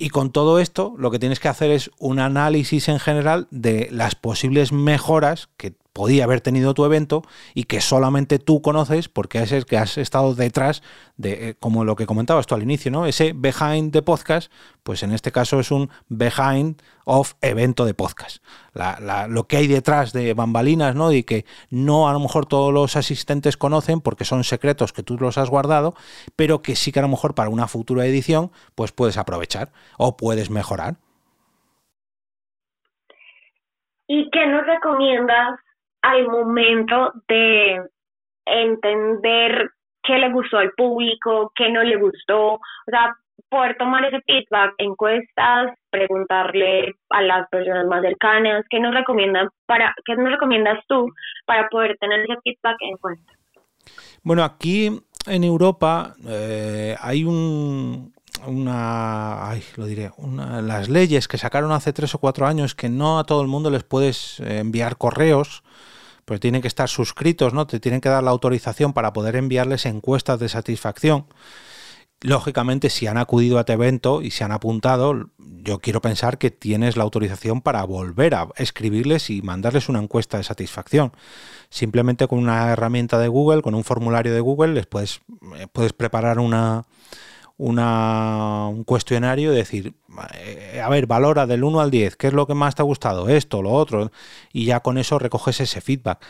Y 0.00 0.10
con 0.10 0.30
todo 0.30 0.60
esto, 0.60 0.94
lo 0.96 1.10
que 1.10 1.18
tienes 1.18 1.40
que 1.40 1.48
hacer 1.48 1.72
es 1.72 1.90
un 1.98 2.20
análisis 2.20 2.88
en 2.88 3.00
general 3.00 3.48
de 3.50 3.88
las 3.90 4.14
posibles 4.14 4.70
mejoras 4.70 5.48
que 5.56 5.74
podía 5.98 6.22
haber 6.22 6.40
tenido 6.40 6.74
tu 6.74 6.84
evento 6.84 7.22
y 7.54 7.64
que 7.64 7.80
solamente 7.80 8.38
tú 8.38 8.62
conoces 8.62 9.08
porque 9.08 9.42
es 9.42 9.50
el 9.50 9.66
que 9.66 9.78
has 9.78 9.98
estado 9.98 10.36
detrás 10.36 10.80
de, 11.16 11.48
eh, 11.48 11.54
como 11.58 11.84
lo 11.84 11.96
que 11.96 12.06
comentabas 12.06 12.46
tú 12.46 12.54
al 12.54 12.62
inicio, 12.62 12.92
¿no? 12.92 13.04
Ese 13.04 13.32
behind 13.34 13.92
the 13.92 14.02
podcast, 14.02 14.52
pues 14.84 15.02
en 15.02 15.10
este 15.10 15.32
caso 15.32 15.58
es 15.58 15.72
un 15.72 15.90
behind 16.08 16.80
of 17.04 17.34
evento 17.40 17.84
de 17.84 17.94
podcast. 17.94 18.44
lo 19.28 19.48
que 19.48 19.56
hay 19.56 19.66
detrás 19.66 20.12
de 20.12 20.34
bambalinas, 20.34 20.94
¿no? 20.94 21.10
Y 21.10 21.24
que 21.24 21.44
no 21.68 22.08
a 22.08 22.12
lo 22.12 22.20
mejor 22.20 22.46
todos 22.46 22.72
los 22.72 22.94
asistentes 22.94 23.56
conocen 23.56 24.00
porque 24.00 24.24
son 24.24 24.44
secretos 24.44 24.92
que 24.92 25.02
tú 25.02 25.18
los 25.18 25.36
has 25.36 25.50
guardado, 25.50 25.94
pero 26.36 26.62
que 26.62 26.76
sí 26.76 26.92
que 26.92 27.00
a 27.00 27.02
lo 27.02 27.08
mejor 27.08 27.34
para 27.34 27.48
una 27.48 27.66
futura 27.66 28.06
edición, 28.06 28.52
pues 28.76 28.92
puedes 28.92 29.18
aprovechar 29.18 29.72
o 29.96 30.16
puedes 30.16 30.48
mejorar. 30.48 30.94
¿Y 34.06 34.30
qué 34.30 34.46
nos 34.46 34.64
recomiendas 34.64 35.58
al 36.02 36.28
momento 36.28 37.12
de 37.28 37.82
entender 38.46 39.70
qué 40.02 40.18
le 40.18 40.32
gustó 40.32 40.58
al 40.58 40.72
público, 40.72 41.52
qué 41.54 41.70
no 41.70 41.82
le 41.82 41.96
gustó, 41.96 42.54
o 42.54 42.60
sea, 42.86 43.14
poder 43.48 43.76
tomar 43.76 44.04
ese 44.04 44.20
feedback, 44.22 44.74
encuestas, 44.78 45.74
preguntarle 45.90 46.94
a 47.10 47.22
las 47.22 47.48
personas 47.48 47.86
más 47.86 48.02
cercanas, 48.02 48.64
qué 48.70 48.80
nos 48.80 48.94
recomiendan 48.94 49.48
para, 49.66 49.94
qué 50.04 50.16
nos 50.16 50.30
recomiendas 50.30 50.84
tú 50.88 51.08
para 51.46 51.68
poder 51.68 51.96
tener 51.98 52.20
ese 52.20 52.36
feedback 52.42 52.76
en 52.80 52.96
cuenta. 52.96 53.32
Bueno, 54.22 54.44
aquí 54.44 54.90
en 55.26 55.44
Europa 55.44 56.14
eh, 56.26 56.96
hay 57.00 57.24
un, 57.24 58.12
una, 58.46 59.48
ay, 59.48 59.62
lo 59.76 59.86
diré, 59.86 60.10
una, 60.16 60.62
las 60.62 60.88
leyes 60.88 61.28
que 61.28 61.38
sacaron 61.38 61.72
hace 61.72 61.92
tres 61.92 62.14
o 62.14 62.18
cuatro 62.18 62.46
años 62.46 62.74
que 62.74 62.88
no 62.88 63.18
a 63.18 63.24
todo 63.24 63.42
el 63.42 63.48
mundo 63.48 63.70
les 63.70 63.84
puedes 63.84 64.40
eh, 64.40 64.58
enviar 64.58 64.96
correos 64.96 65.62
pues 66.28 66.40
tienen 66.40 66.60
que 66.60 66.68
estar 66.68 66.90
suscritos, 66.90 67.54
¿no? 67.54 67.66
Te 67.66 67.80
tienen 67.80 68.02
que 68.02 68.10
dar 68.10 68.22
la 68.22 68.30
autorización 68.30 68.92
para 68.92 69.14
poder 69.14 69.34
enviarles 69.34 69.86
encuestas 69.86 70.38
de 70.38 70.50
satisfacción. 70.50 71.24
Lógicamente, 72.20 72.90
si 72.90 73.06
han 73.06 73.16
acudido 73.16 73.56
a 73.56 73.60
este 73.60 73.72
evento 73.72 74.20
y 74.20 74.30
se 74.30 74.44
han 74.44 74.52
apuntado, 74.52 75.30
yo 75.38 75.78
quiero 75.78 76.02
pensar 76.02 76.36
que 76.36 76.50
tienes 76.50 76.98
la 76.98 77.04
autorización 77.04 77.62
para 77.62 77.82
volver 77.84 78.34
a 78.34 78.48
escribirles 78.56 79.30
y 79.30 79.40
mandarles 79.40 79.88
una 79.88 80.00
encuesta 80.00 80.36
de 80.36 80.44
satisfacción. 80.44 81.12
Simplemente 81.70 82.28
con 82.28 82.40
una 82.40 82.72
herramienta 82.72 83.18
de 83.18 83.28
Google, 83.28 83.62
con 83.62 83.74
un 83.74 83.84
formulario 83.84 84.34
de 84.34 84.40
Google, 84.40 84.74
les 84.74 84.86
puedes, 84.86 85.20
eh, 85.56 85.66
puedes 85.72 85.94
preparar 85.94 86.40
una, 86.40 86.84
una, 87.58 88.68
un 88.68 88.84
cuestionario 88.84 89.52
y 89.52 89.56
decir, 89.56 89.94
eh, 90.34 90.80
a 90.82 90.88
ver, 90.88 91.06
valora 91.06 91.46
del 91.46 91.64
1 91.64 91.80
al 91.80 91.90
10, 91.90 92.16
¿qué 92.16 92.28
es 92.28 92.32
lo 92.32 92.46
que 92.46 92.54
más 92.54 92.74
te 92.74 92.82
ha 92.82 92.84
gustado? 92.84 93.28
Esto, 93.28 93.62
lo 93.62 93.72
otro, 93.72 94.10
y 94.52 94.64
ya 94.64 94.80
con 94.80 94.96
eso 94.96 95.18
recoges 95.18 95.60
ese 95.60 95.80
feedback 95.80 96.24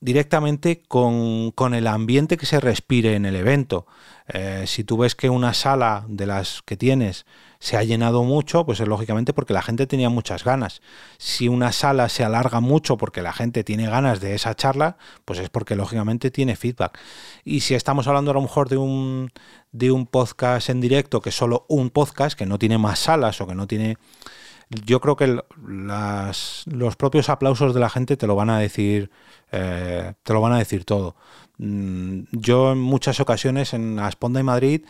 directamente 0.00 0.82
con, 0.86 1.52
con, 1.52 1.72
el 1.72 1.86
ambiente 1.86 2.36
que 2.36 2.46
se 2.46 2.60
respire 2.60 3.14
en 3.14 3.24
el 3.24 3.34
evento. 3.34 3.86
Eh, 4.28 4.64
si 4.66 4.84
tú 4.84 4.98
ves 4.98 5.14
que 5.14 5.30
una 5.30 5.54
sala 5.54 6.04
de 6.08 6.26
las 6.26 6.62
que 6.62 6.76
tienes 6.76 7.24
se 7.58 7.76
ha 7.76 7.84
llenado 7.84 8.22
mucho, 8.22 8.64
pues 8.64 8.80
es 8.80 8.88
lógicamente 8.88 9.32
porque 9.32 9.52
la 9.52 9.62
gente 9.62 9.86
tenía 9.86 10.10
muchas 10.10 10.44
ganas. 10.44 10.82
Si 11.18 11.48
una 11.48 11.72
sala 11.72 12.08
se 12.08 12.24
alarga 12.24 12.60
mucho 12.60 12.96
porque 12.96 13.22
la 13.22 13.32
gente 13.32 13.64
tiene 13.64 13.86
ganas 13.88 14.20
de 14.20 14.34
esa 14.34 14.54
charla, 14.54 14.96
pues 15.24 15.38
es 15.38 15.48
porque 15.48 15.76
lógicamente 15.76 16.30
tiene 16.30 16.56
feedback. 16.56 16.98
Y 17.44 17.60
si 17.60 17.74
estamos 17.74 18.06
hablando 18.06 18.30
a 18.30 18.34
lo 18.34 18.42
mejor 18.42 18.68
de 18.68 18.76
un, 18.76 19.32
de 19.72 19.90
un 19.90 20.06
podcast 20.06 20.70
en 20.70 20.80
directo, 20.80 21.20
que 21.20 21.30
es 21.30 21.36
solo 21.36 21.66
un 21.68 21.90
podcast, 21.90 22.38
que 22.38 22.46
no 22.46 22.58
tiene 22.58 22.78
más 22.78 22.98
salas 22.98 23.40
o 23.40 23.46
que 23.46 23.54
no 23.54 23.66
tiene 23.66 23.96
yo 24.68 25.00
creo 25.00 25.16
que 25.16 25.40
los 25.56 26.96
propios 26.96 27.28
aplausos 27.28 27.72
de 27.72 27.80
la 27.80 27.88
gente 27.88 28.16
te 28.16 28.26
lo 28.26 28.34
van 28.34 28.50
a 28.50 28.58
decir, 28.58 29.10
eh, 29.52 30.14
te 30.22 30.32
lo 30.32 30.40
van 30.40 30.54
a 30.54 30.58
decir 30.58 30.84
todo. 30.84 31.14
Mm, 31.58 32.22
yo 32.32 32.72
en 32.72 32.78
muchas 32.78 33.20
ocasiones 33.20 33.74
en 33.74 33.98
Asponda 33.98 34.40
y 34.40 34.42
Madrid 34.42 34.84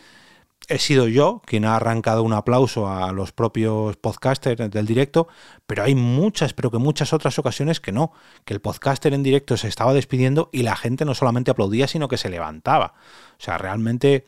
he 0.67 0.79
sido 0.79 1.07
yo 1.07 1.41
quien 1.45 1.65
ha 1.65 1.75
arrancado 1.75 2.23
un 2.23 2.33
aplauso 2.33 2.89
a 2.89 3.11
los 3.13 3.31
propios 3.31 3.95
podcasters 3.97 4.69
del 4.69 4.85
directo, 4.85 5.27
pero 5.65 5.83
hay 5.83 5.95
muchas, 5.95 6.53
pero 6.53 6.71
que 6.71 6.77
muchas 6.77 7.13
otras 7.13 7.39
ocasiones 7.39 7.79
que 7.79 7.91
no, 7.91 8.11
que 8.45 8.53
el 8.53 8.61
podcaster 8.61 9.13
en 9.13 9.23
directo 9.23 9.55
se 9.57 9.67
estaba 9.67 9.93
despidiendo 9.93 10.49
y 10.51 10.63
la 10.63 10.75
gente 10.75 11.05
no 11.05 11.13
solamente 11.13 11.51
aplaudía, 11.51 11.87
sino 11.87 12.07
que 12.07 12.17
se 12.17 12.29
levantaba. 12.29 12.93
O 13.39 13.43
sea, 13.43 13.57
realmente 13.57 14.25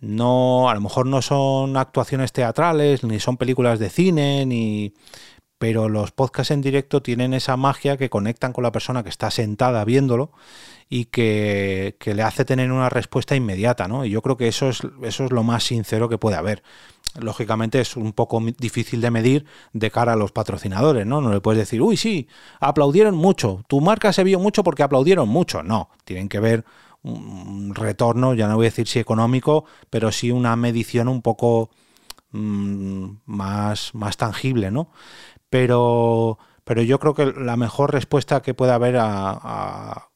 no, 0.00 0.68
a 0.68 0.74
lo 0.74 0.80
mejor 0.80 1.06
no 1.06 1.22
son 1.22 1.76
actuaciones 1.76 2.32
teatrales, 2.32 3.04
ni 3.04 3.20
son 3.20 3.36
películas 3.36 3.78
de 3.78 3.90
cine, 3.90 4.44
ni 4.46 4.94
pero 5.58 5.88
los 5.88 6.12
podcasts 6.12 6.50
en 6.50 6.60
directo 6.60 7.02
tienen 7.02 7.34
esa 7.34 7.56
magia 7.56 7.96
que 7.96 8.10
conectan 8.10 8.52
con 8.52 8.64
la 8.64 8.72
persona 8.72 9.02
que 9.02 9.08
está 9.08 9.30
sentada 9.30 9.84
viéndolo 9.84 10.32
y 10.88 11.06
que, 11.06 11.96
le 12.04 12.22
hace 12.22 12.44
tener 12.44 12.70
una 12.70 12.88
respuesta 12.88 13.34
inmediata, 13.34 13.88
¿no? 13.88 14.04
Y 14.04 14.10
yo 14.10 14.22
creo 14.22 14.36
que 14.36 14.48
eso 14.48 14.68
es, 14.68 14.82
eso 15.02 15.24
es 15.24 15.30
lo 15.30 15.42
más 15.42 15.64
sincero 15.64 16.08
que 16.08 16.18
puede 16.18 16.36
haber. 16.36 16.62
Lógicamente 17.18 17.80
es 17.80 17.96
un 17.96 18.12
poco 18.12 18.42
difícil 18.58 19.00
de 19.00 19.10
medir 19.10 19.46
de 19.72 19.90
cara 19.90 20.14
a 20.14 20.16
los 20.16 20.32
patrocinadores, 20.32 21.06
¿no? 21.06 21.20
No 21.20 21.32
le 21.32 21.40
puedes 21.40 21.58
decir, 21.58 21.80
uy, 21.80 21.96
sí, 21.96 22.28
aplaudieron 22.60 23.14
mucho, 23.14 23.64
tu 23.68 23.80
marca 23.80 24.12
se 24.12 24.24
vio 24.24 24.38
mucho 24.40 24.64
porque 24.64 24.82
aplaudieron 24.82 25.28
mucho. 25.28 25.62
No, 25.62 25.90
tienen 26.04 26.28
que 26.28 26.40
ver 26.40 26.64
un 27.04 27.74
retorno, 27.74 28.34
ya 28.34 28.48
no 28.48 28.56
voy 28.56 28.66
a 28.66 28.70
decir 28.70 28.88
si 28.88 28.98
económico, 28.98 29.64
pero 29.90 30.10
sí 30.10 30.30
una 30.30 30.56
medición 30.56 31.06
un 31.06 31.22
poco 31.22 31.70
mm, 32.32 33.06
más, 33.26 33.94
más 33.94 34.16
tangible, 34.16 34.70
¿no? 34.70 34.88
Pero, 35.54 36.38
pero 36.64 36.82
yo 36.82 36.98
creo 36.98 37.14
que 37.14 37.26
la 37.26 37.56
mejor 37.56 37.92
respuesta 37.92 38.42
que 38.42 38.54
puede 38.54 38.72
haber 38.72 38.96
a 38.98 40.08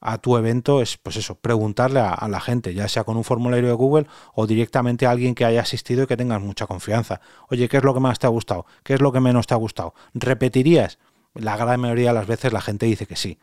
a 0.00 0.18
tu 0.18 0.36
evento 0.36 0.80
es, 0.80 0.96
pues 0.96 1.16
eso, 1.16 1.38
preguntarle 1.40 2.00
a, 2.00 2.26
la 2.28 2.40
gente, 2.40 2.74
ya 2.74 2.88
sea 2.88 3.04
con 3.04 3.16
un 3.16 3.24
formulario 3.24 3.68
de 3.68 3.74
Google 3.74 4.06
o 4.34 4.46
directamente 4.46 5.06
a 5.06 5.10
alguien 5.10 5.34
que 5.34 5.44
haya 5.44 5.60
asistido 5.60 6.04
y 6.04 6.06
que 6.06 6.16
tengas 6.16 6.40
mucha 6.40 6.66
confianza. 6.66 7.20
Oye, 7.50 7.68
¿qué 7.68 7.76
es 7.76 7.84
lo 7.84 7.94
que 7.94 8.00
más 8.00 8.18
te 8.18 8.26
ha 8.26 8.30
gustado? 8.30 8.64
¿Qué 8.82 8.94
es 8.94 9.00
lo 9.00 9.12
que 9.12 9.20
menos 9.20 9.46
te 9.46 9.54
ha 9.54 9.58
gustado? 9.58 9.94
¿Repetirías? 10.14 10.98
La 11.34 11.56
gran 11.56 11.80
mayoría 11.80 12.08
de 12.08 12.14
las 12.14 12.26
veces 12.26 12.52
la 12.52 12.60
gente 12.60 12.86
dice 12.86 13.06
que 13.06 13.16
sí. 13.16 13.38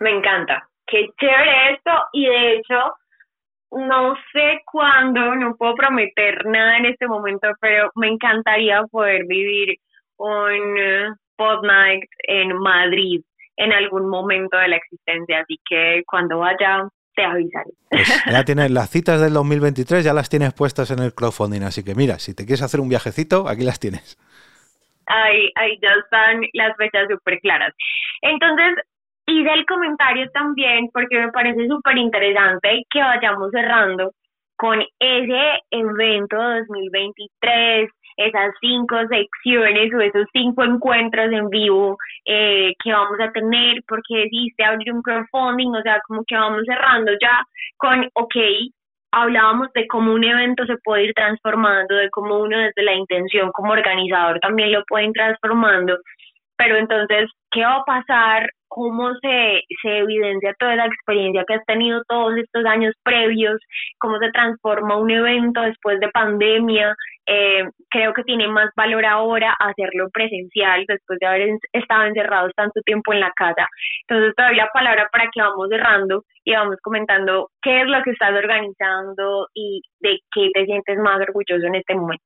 Me 0.00 0.10
encanta. 0.10 0.68
Qué 0.86 1.08
chévere 1.18 1.74
esto 1.74 1.90
y 2.12 2.26
de 2.26 2.56
hecho 2.56 2.74
no 3.70 4.14
sé 4.32 4.60
cuándo, 4.70 5.34
no 5.34 5.56
puedo 5.56 5.74
prometer 5.74 6.46
nada 6.46 6.78
en 6.78 6.86
este 6.86 7.06
momento, 7.06 7.48
pero 7.60 7.90
me 7.94 8.08
encantaría 8.08 8.82
poder 8.90 9.24
vivir 9.26 9.76
un 10.16 10.78
eh, 10.78 11.08
Pod 11.36 11.64
Night 11.64 12.04
en 12.26 12.56
Madrid 12.58 13.22
en 13.56 13.72
algún 13.72 14.08
momento 14.08 14.56
de 14.56 14.68
la 14.68 14.76
existencia, 14.76 15.40
así 15.40 15.58
que 15.68 16.02
cuando 16.06 16.38
vaya 16.38 16.88
te 17.14 17.24
avisaré. 17.24 17.70
Pues 17.90 18.24
ya 18.30 18.44
tienes 18.44 18.70
las 18.70 18.90
citas 18.90 19.20
del 19.20 19.32
2023, 19.34 20.04
ya 20.04 20.12
las 20.12 20.28
tienes 20.28 20.54
puestas 20.54 20.90
en 20.90 21.00
el 21.00 21.14
crowdfunding, 21.14 21.62
así 21.62 21.84
que 21.84 21.94
mira, 21.94 22.18
si 22.18 22.34
te 22.34 22.44
quieres 22.44 22.62
hacer 22.62 22.80
un 22.80 22.88
viajecito, 22.88 23.48
aquí 23.48 23.64
las 23.64 23.80
tienes. 23.80 24.16
Ahí, 25.06 25.50
ahí 25.56 25.78
ya 25.82 25.88
están 26.04 26.42
las 26.52 26.76
fechas 26.76 27.08
súper 27.10 27.40
claras. 27.40 27.74
Entonces, 28.22 28.74
y 29.28 29.44
del 29.44 29.66
comentario 29.66 30.26
también, 30.30 30.88
porque 30.90 31.18
me 31.18 31.30
parece 31.30 31.68
súper 31.68 31.98
interesante 31.98 32.82
que 32.88 33.00
vayamos 33.00 33.50
cerrando 33.50 34.12
con 34.56 34.80
ese 34.98 35.60
evento 35.70 36.36
2023, 36.36 37.90
esas 38.16 38.50
cinco 38.58 38.96
secciones 39.06 39.92
o 39.94 40.00
esos 40.00 40.26
cinco 40.32 40.64
encuentros 40.64 41.30
en 41.30 41.50
vivo 41.50 41.98
eh, 42.24 42.72
que 42.82 42.90
vamos 42.90 43.20
a 43.20 43.30
tener, 43.30 43.82
porque 43.86 44.24
decidiste 44.24 44.64
abrir 44.64 44.92
un 44.94 45.02
crowdfunding, 45.02 45.74
o 45.74 45.82
sea, 45.82 46.00
como 46.08 46.24
que 46.26 46.34
vamos 46.34 46.62
cerrando 46.66 47.12
ya 47.20 47.44
con, 47.76 48.08
ok, 48.14 48.34
hablábamos 49.12 49.68
de 49.74 49.86
cómo 49.88 50.14
un 50.14 50.24
evento 50.24 50.64
se 50.64 50.78
puede 50.82 51.04
ir 51.04 51.12
transformando, 51.14 51.94
de 51.94 52.08
cómo 52.08 52.38
uno 52.38 52.58
desde 52.58 52.82
la 52.82 52.94
intención 52.94 53.50
como 53.52 53.72
organizador 53.72 54.40
también 54.40 54.72
lo 54.72 54.82
puede 54.88 55.04
ir 55.04 55.12
transformando, 55.12 55.98
pero 56.56 56.76
entonces, 56.76 57.30
¿qué 57.50 57.62
va 57.62 57.76
a 57.76 57.84
pasar 57.84 58.50
cómo 58.68 59.12
se, 59.20 59.62
se 59.82 59.98
evidencia 59.98 60.54
toda 60.58 60.76
la 60.76 60.86
experiencia 60.86 61.44
que 61.46 61.54
has 61.54 61.64
tenido 61.64 62.02
todos 62.08 62.36
estos 62.36 62.64
años 62.66 62.94
previos, 63.02 63.58
cómo 63.98 64.18
se 64.18 64.30
transforma 64.30 64.96
un 64.96 65.10
evento 65.10 65.62
después 65.62 65.98
de 66.00 66.08
pandemia. 66.10 66.94
Eh, 67.26 67.64
creo 67.90 68.14
que 68.14 68.22
tiene 68.22 68.48
más 68.48 68.70
valor 68.76 69.04
ahora 69.04 69.54
hacerlo 69.58 70.08
presencial 70.12 70.84
después 70.86 71.18
de 71.18 71.26
haber 71.26 71.48
estado 71.72 72.04
encerrados 72.04 72.52
tanto 72.56 72.80
tiempo 72.82 73.12
en 73.12 73.20
la 73.20 73.32
casa. 73.36 73.66
Entonces, 74.08 74.34
te 74.34 74.42
doy 74.42 74.56
la 74.56 74.68
palabra 74.72 75.08
para 75.12 75.24
que 75.24 75.42
vamos 75.42 75.68
cerrando 75.68 76.22
y 76.44 76.52
vamos 76.52 76.76
comentando 76.82 77.50
qué 77.62 77.82
es 77.82 77.86
lo 77.86 78.02
que 78.02 78.12
estás 78.12 78.32
organizando 78.32 79.48
y 79.54 79.82
de 80.00 80.18
qué 80.32 80.50
te 80.54 80.64
sientes 80.64 80.98
más 80.98 81.20
orgulloso 81.20 81.66
en 81.66 81.74
este 81.74 81.94
momento. 81.94 82.24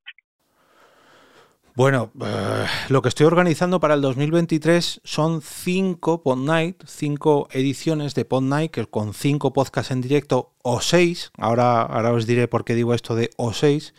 Bueno, 1.75 2.11
eh, 2.23 2.66
lo 2.91 3.01
que 3.01 3.09
estoy 3.09 3.25
organizando 3.25 3.81
para 3.81 3.95
el 3.95 4.03
2023 4.03 5.01
son 5.05 5.41
cinco 5.41 6.23
Pod 6.23 6.37
Night, 6.37 6.83
cinco 6.87 7.49
ediciones 7.51 8.14
de 8.14 8.27
Pod 8.27 8.43
Night, 8.43 8.73
que 8.73 8.85
con 8.85 9.14
cinco 9.14 9.55
podcasts 9.55 9.91
en 9.91 10.03
directo 10.03 10.53
o 10.62 10.83
seis. 10.83 11.33
Ahora, 11.39 11.81
ahora 11.81 12.12
os 12.12 12.27
diré 12.27 12.47
por 12.47 12.66
qué 12.66 12.75
digo 12.75 12.93
esto 12.93 13.14
de 13.14 13.31
o 13.39 13.55
seis. 13.55 13.95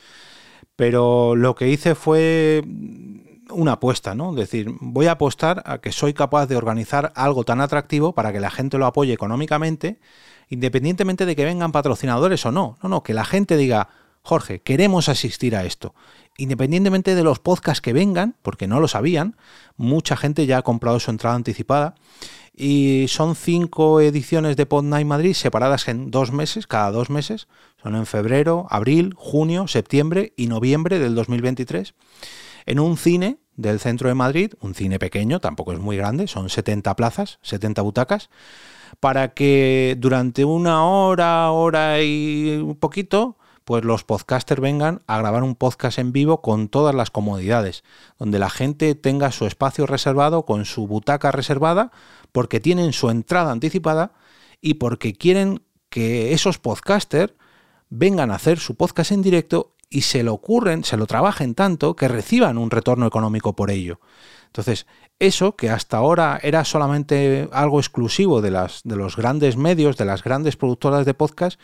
Pero 0.76 1.36
lo 1.36 1.56
que 1.56 1.68
hice 1.70 1.96
fue 1.96 2.64
una 3.50 3.74
apuesta, 3.74 4.14
¿no? 4.14 4.30
Es 4.32 4.36
decir, 4.36 4.72
voy 4.80 5.08
a 5.08 5.14
apostar 5.14 5.64
a 5.66 5.80
que 5.80 5.92
soy 5.92 6.14
capaz 6.14 6.46
de 6.46 6.56
organizar 6.56 7.12
algo 7.16 7.44
tan 7.44 7.60
atractivo 7.60 8.14
para 8.14 8.32
que 8.32 8.40
la 8.40 8.52
gente 8.52 8.78
lo 8.78 8.86
apoye 8.86 9.14
económicamente, 9.14 10.00
independientemente 10.48 11.26
de 11.26 11.36
que 11.36 11.46
vengan 11.46 11.72
patrocinadores 11.72 12.46
o 12.46 12.52
no. 12.52 12.78
No, 12.84 12.90
no, 12.90 13.02
que 13.02 13.16
la 13.16 13.26
gente 13.26 13.58
diga, 13.58 13.90
Jorge, 14.22 14.62
queremos 14.62 15.10
asistir 15.10 15.56
a 15.56 15.66
esto 15.66 15.96
independientemente 16.38 17.16
de 17.16 17.24
los 17.24 17.40
podcasts 17.40 17.82
que 17.82 17.94
vengan, 17.94 18.36
porque 18.42 18.68
no 18.68 18.80
lo 18.80 18.88
sabían, 18.88 19.38
mucha 19.78 20.16
gente 20.16 20.46
ya 20.46 20.60
ha 20.60 20.62
comprado 20.64 21.00
su 21.00 21.12
entrada 21.12 21.36
anticipada. 21.36 21.96
Y 22.56 23.06
son 23.08 23.36
cinco 23.36 24.00
ediciones 24.00 24.56
de 24.56 24.68
Pod 24.68 24.84
Night 24.84 25.08
Madrid 25.08 25.34
separadas 25.34 25.88
en 25.88 26.12
dos 26.12 26.32
meses, 26.32 26.68
cada 26.68 26.92
dos 26.92 27.10
meses. 27.10 27.48
Son 27.82 27.96
en 27.96 28.06
febrero, 28.06 28.68
abril, 28.70 29.14
junio, 29.18 29.68
septiembre 29.68 30.34
y 30.38 30.48
noviembre 30.48 31.00
del 31.00 31.16
2023. 31.16 31.96
En 32.66 32.80
un 32.80 32.98
cine 32.98 33.38
del 33.56 33.80
centro 33.80 34.08
de 34.08 34.16
Madrid, 34.16 34.54
un 34.62 34.76
cine 34.76 35.00
pequeño, 35.00 35.40
tampoco 35.40 35.74
es 35.74 35.80
muy 35.80 35.98
grande, 35.98 36.28
son 36.28 36.50
70 36.50 36.96
plazas, 36.96 37.40
70 37.42 37.82
butacas, 37.82 38.30
para 39.00 39.34
que 39.34 39.96
durante 40.00 40.46
una 40.46 40.86
hora, 40.86 41.52
hora 41.52 42.02
y 42.02 42.60
un 42.64 42.76
poquito, 42.76 43.38
pues 43.64 43.84
los 43.84 44.04
podcasters 44.04 44.62
vengan 44.62 45.02
a 45.08 45.18
grabar 45.18 45.44
un 45.44 45.56
podcast 45.56 46.00
en 46.00 46.12
vivo 46.12 46.42
con 46.42 46.68
todas 46.70 46.94
las 46.94 47.12
comodidades, 47.12 47.84
donde 48.20 48.40
la 48.40 48.50
gente 48.50 48.96
tenga 48.96 49.32
su 49.32 49.46
espacio 49.46 49.86
reservado 49.86 50.46
con 50.46 50.66
su 50.66 50.88
butaca 50.88 51.32
reservada, 51.32 51.92
porque 52.32 52.60
tienen 52.60 52.94
su 52.94 53.10
entrada 53.10 53.52
anticipada 53.52 54.14
y 54.62 54.76
porque 54.76 55.14
quieren 55.14 55.62
que 55.90 56.34
esos 56.34 56.60
podcasters 56.60 57.34
vengan 57.90 58.32
a 58.32 58.36
hacer 58.36 58.60
su 58.60 58.76
podcast 58.76 59.12
en 59.12 59.22
directo 59.22 59.76
y 59.90 60.02
se 60.02 60.24
lo 60.24 60.34
ocurren, 60.34 60.84
se 60.84 60.98
lo 60.98 61.06
trabajen 61.06 61.54
tanto 61.54 61.96
que 61.96 62.08
reciban 62.08 62.58
un 62.58 62.72
retorno 62.72 63.06
económico 63.06 63.56
por 63.56 63.70
ello. 63.70 64.00
Entonces, 64.48 64.88
eso 65.20 65.56
que 65.56 65.70
hasta 65.70 65.98
ahora 65.98 66.40
era 66.42 66.66
solamente 66.66 67.48
algo 67.52 67.80
exclusivo 67.80 68.42
de, 68.42 68.52
las, 68.52 68.82
de 68.84 68.96
los 68.96 69.16
grandes 69.16 69.56
medios, 69.56 69.98
de 69.98 70.06
las 70.06 70.24
grandes 70.24 70.58
productoras 70.58 71.06
de 71.06 71.14
podcast, 71.14 71.60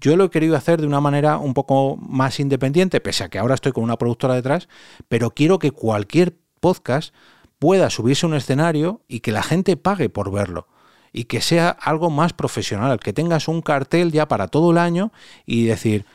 yo 0.00 0.16
lo 0.16 0.24
he 0.24 0.30
querido 0.30 0.56
hacer 0.56 0.80
de 0.80 0.86
una 0.86 1.00
manera 1.00 1.38
un 1.38 1.54
poco 1.54 1.96
más 1.96 2.40
independiente, 2.40 3.00
pese 3.00 3.24
a 3.24 3.28
que 3.28 3.38
ahora 3.38 3.54
estoy 3.54 3.72
con 3.72 3.84
una 3.84 3.96
productora 3.96 4.34
detrás, 4.34 4.68
pero 5.08 5.30
quiero 5.30 5.58
que 5.58 5.70
cualquier 5.72 6.36
podcast 6.60 7.14
pueda 7.58 7.90
subirse 7.90 8.26
a 8.26 8.28
un 8.28 8.34
escenario 8.34 9.02
y 9.08 9.20
que 9.20 9.32
la 9.32 9.42
gente 9.42 9.76
pague 9.76 10.08
por 10.08 10.32
verlo 10.32 10.66
y 11.12 11.24
que 11.24 11.40
sea 11.40 11.70
algo 11.70 12.08
más 12.10 12.32
profesional, 12.32 13.00
que 13.00 13.12
tengas 13.12 13.48
un 13.48 13.62
cartel 13.62 14.12
ya 14.12 14.28
para 14.28 14.48
todo 14.48 14.70
el 14.70 14.78
año 14.78 15.12
y 15.44 15.64
decir, 15.64 16.06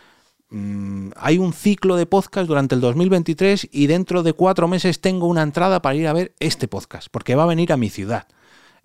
mm, 0.49 1.09
hay 1.17 1.37
un 1.37 1.53
ciclo 1.53 1.95
de 1.95 2.05
podcast 2.05 2.47
durante 2.47 2.75
el 2.75 2.81
2023 2.81 3.69
y 3.71 3.87
dentro 3.87 4.23
de 4.23 4.33
cuatro 4.33 4.67
meses 4.67 5.01
tengo 5.01 5.27
una 5.27 5.43
entrada 5.43 5.81
para 5.81 5.95
ir 5.95 6.07
a 6.07 6.13
ver 6.13 6.33
este 6.39 6.67
podcast, 6.67 7.09
porque 7.11 7.35
va 7.35 7.43
a 7.43 7.47
venir 7.47 7.73
a 7.73 7.77
mi 7.77 7.89
ciudad. 7.89 8.27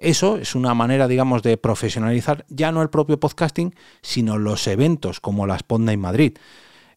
Eso 0.01 0.38
es 0.38 0.55
una 0.55 0.72
manera, 0.72 1.07
digamos, 1.07 1.42
de 1.42 1.59
profesionalizar 1.59 2.46
ya 2.48 2.72
no 2.72 2.80
el 2.80 2.88
propio 2.88 3.20
podcasting, 3.20 3.74
sino 4.01 4.38
los 4.38 4.66
eventos 4.66 5.20
como 5.20 5.46
las 5.46 5.62
Ponda 5.62 5.92
en 5.92 6.01
Madrid. 6.01 6.38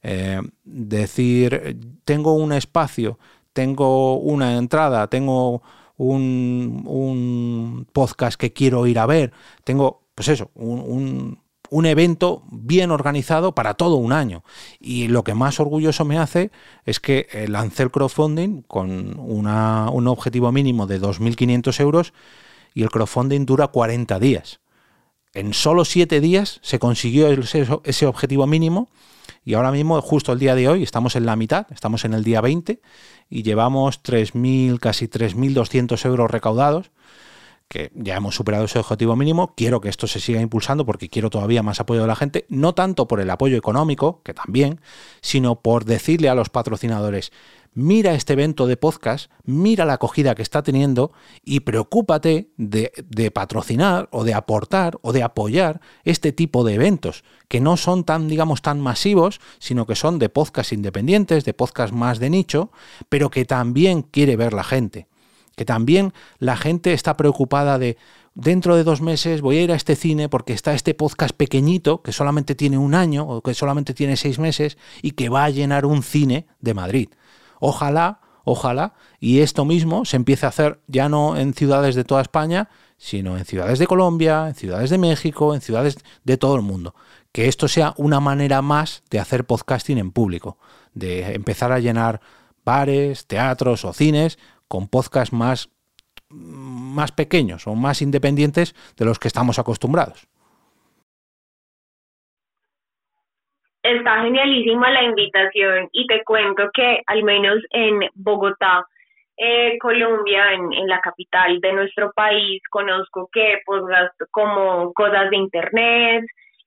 Eh, 0.02 0.42
decir, 0.64 1.78
tengo 2.06 2.34
un 2.34 2.54
espacio, 2.54 3.20
tengo 3.52 4.18
una 4.18 4.58
entrada, 4.58 5.08
tengo 5.08 5.62
un, 5.98 7.86
podcast 7.92 8.40
que 8.40 8.54
quiero 8.54 8.88
ir 8.88 9.00
a 9.00 9.06
ver, 9.06 9.34
tengo, 9.66 10.04
pues 10.16 10.30
eso, 10.30 10.52
un, 10.56 11.42
evento 11.86 12.44
bien 12.52 12.92
organizado 12.92 13.54
para 13.54 13.74
todo 13.74 13.98
un 13.98 14.14
año. 14.14 14.46
Y 14.80 15.10
lo 15.10 15.26
que 15.26 15.34
más 15.34 15.60
orgulloso 15.60 16.06
me 16.06 16.20
hace 16.20 16.52
es 16.86 17.02
que 17.02 17.28
eh, 17.34 17.50
lancé 17.50 17.84
el 17.84 17.92
crowdfunding 17.92 18.62
con 18.62 19.20
un 19.20 20.08
objetivo 20.08 20.54
mínimo 20.54 20.88
de 20.88 21.02
2.500 21.02 21.80
euros 21.82 22.14
y 22.74 22.84
el 22.84 22.90
crowdfunding 22.90 23.46
dura 23.46 23.68
40 23.68 24.20
días. 24.20 24.60
en 25.34 25.54
solo 25.54 25.84
siete 25.84 26.22
días 26.22 26.60
se 26.62 26.78
consiguió 26.78 27.28
ese, 27.84 28.06
objetivo 28.06 28.46
mínimo 28.46 28.90
y 29.44 29.56
ahora 29.56 29.72
mismo, 29.72 30.00
justo 30.02 30.32
el 30.32 30.40
día 30.40 30.56
de 30.56 30.70
hoy, 30.70 30.84
estamos 30.84 31.16
en 31.16 31.26
la 31.26 31.36
mitad, 31.36 31.68
estamos 31.72 32.06
en 32.06 32.14
el 32.14 32.24
día 32.24 32.40
20 32.40 32.82
y 33.30 33.44
llevamos 33.44 34.02
3.000, 34.04 34.80
casi 34.80 35.08
3.200 35.08 36.06
euros 36.06 36.30
recaudados 36.30 36.92
que 37.68 37.92
ya 37.96 38.16
hemos 38.16 38.36
superado 38.36 38.66
ese 38.66 38.80
objetivo 38.80 39.16
mínimo. 39.16 39.54
Quiero 39.56 39.82
que 39.82 39.90
esto 39.90 40.08
se 40.08 40.20
siga 40.20 40.42
impulsando 40.42 40.86
porque 40.86 41.10
quiero 41.10 41.30
todavía 41.30 41.64
más 41.64 41.80
apoyo 41.80 42.02
de 42.02 42.08
la 42.08 42.16
gente, 42.16 42.46
no 42.50 42.76
tanto 42.76 43.08
por 43.08 43.20
el 43.20 43.30
apoyo 43.30 43.58
económico, 43.58 44.22
que 44.24 44.34
también, 44.34 44.80
sino 45.22 45.62
por 45.62 45.86
decirle 45.86 46.30
a 46.30 46.36
los 46.36 46.50
patrocinadores, 46.50 47.32
mira 47.74 48.14
este 48.14 48.34
evento 48.34 48.68
de 48.68 48.78
podcast, 48.78 49.32
mira 49.44 49.86
la 49.86 49.94
acogida 49.94 50.36
que 50.36 50.42
está 50.42 50.62
teniendo 50.62 51.12
y 51.44 51.62
preocúpate 51.62 52.52
de, 52.58 53.32
patrocinar 53.34 54.08
o 54.12 54.24
de 54.24 54.34
aportar 54.34 55.00
o 55.02 55.12
de 55.12 55.24
apoyar 55.24 55.82
este 56.04 56.32
tipo 56.32 56.64
de 56.64 56.76
eventos, 56.76 57.24
que 57.48 57.60
no 57.60 57.78
son 57.78 58.04
tan, 58.04 58.28
digamos, 58.28 58.62
tan 58.62 58.80
masivos, 58.80 59.40
sino 59.60 59.88
que 59.88 59.96
son 59.96 60.20
de 60.20 60.30
podcast 60.30 60.74
independientes, 60.74 61.46
de 61.46 61.54
podcast 61.54 61.94
más 61.94 62.20
de 62.20 62.30
nicho, 62.30 62.72
pero 63.10 63.30
que 63.30 63.46
también 63.46 64.04
quiere 64.04 64.36
ver 64.36 64.54
la 64.54 64.64
gente 64.64 65.08
que 65.56 65.66
también 65.66 66.14
la 66.40 66.58
gente 66.58 66.94
está 66.94 67.16
preocupada 67.18 67.78
de 67.78 67.98
dentro 68.36 68.76
de 68.76 68.84
dos 68.84 69.02
meses 69.02 69.42
voy 69.42 69.58
a 69.58 69.62
ir 69.62 69.72
a 69.72 69.76
este 69.76 69.96
cine 69.96 70.30
porque 70.30 70.54
está 70.54 70.74
este 70.74 70.94
podcast 70.94 71.36
pequeñito 71.36 72.02
que 72.02 72.12
solamente 72.12 72.56
tiene 72.56 72.78
un 72.78 72.96
año 72.96 73.28
o 73.28 73.42
que 73.42 73.54
solamente 73.54 73.94
tiene 73.94 74.18
seis 74.18 74.40
meses 74.40 74.78
y 75.02 75.12
que 75.12 75.30
va 75.30 75.46
a 75.46 75.50
llenar 75.50 75.86
un 75.86 76.04
cine 76.04 76.48
de 76.60 76.74
Madrid. 76.74 77.10
Ojalá, 77.60 78.22
ojalá, 78.44 78.94
y 79.20 79.40
esto 79.40 79.66
mismo 79.66 80.06
se 80.06 80.18
empiece 80.18 80.46
a 80.46 80.50
hacer 80.50 80.82
ya 80.88 81.10
no 81.10 81.38
en 81.38 81.54
ciudades 81.54 81.96
de 81.96 82.04
toda 82.04 82.22
España, 82.22 82.70
sino 82.98 83.38
en 83.38 83.46
ciudades 83.46 83.80
de 83.80 83.88
Colombia, 83.88 84.48
en 84.48 84.56
ciudades 84.56 84.90
de 84.90 84.98
México, 84.98 85.54
en 85.54 85.62
ciudades 85.62 85.98
de 86.24 86.38
todo 86.38 86.56
el 86.56 86.62
mundo. 86.62 86.96
Que 87.32 87.48
esto 87.48 87.68
sea 87.68 87.94
una 87.98 88.20
manera 88.20 88.62
más 88.62 89.04
de 89.10 89.20
hacer 89.20 89.46
podcasting 89.46 89.98
en 89.98 90.12
público, 90.12 90.58
de 90.94 91.34
empezar 91.34 91.72
a 91.72 91.80
llenar 91.80 92.22
bares, 92.66 93.26
teatros 93.26 93.86
o 93.86 93.94
cines 93.94 94.38
con 94.74 94.90
podcasts 94.90 95.32
más, 95.32 95.70
más 96.32 97.12
pequeños 97.12 97.68
o 97.68 97.76
más 97.76 98.02
independientes 98.02 98.74
de 98.98 99.06
los 99.06 99.20
que 99.20 99.28
estamos 99.28 99.60
acostumbrados. 99.60 100.28
Está 103.84 104.24
genialísima 104.24 104.90
la 104.90 105.04
invitación 105.04 105.90
y 105.92 106.08
te 106.08 106.24
cuento 106.24 106.72
que 106.74 107.04
al 107.06 107.22
menos 107.22 107.60
en 107.70 108.00
Bogotá, 108.16 108.88
eh, 109.38 109.78
Colombia, 109.78 110.54
en, 110.54 110.88
la 110.88 111.00
capital 111.02 111.60
de 111.62 111.74
nuestro 111.74 112.12
país, 112.14 112.60
conozco 112.72 113.30
que 113.32 113.60
podcasts 113.68 114.26
como 114.32 114.92
cosas 114.94 115.30
de 115.30 115.38
internet, 115.38 116.26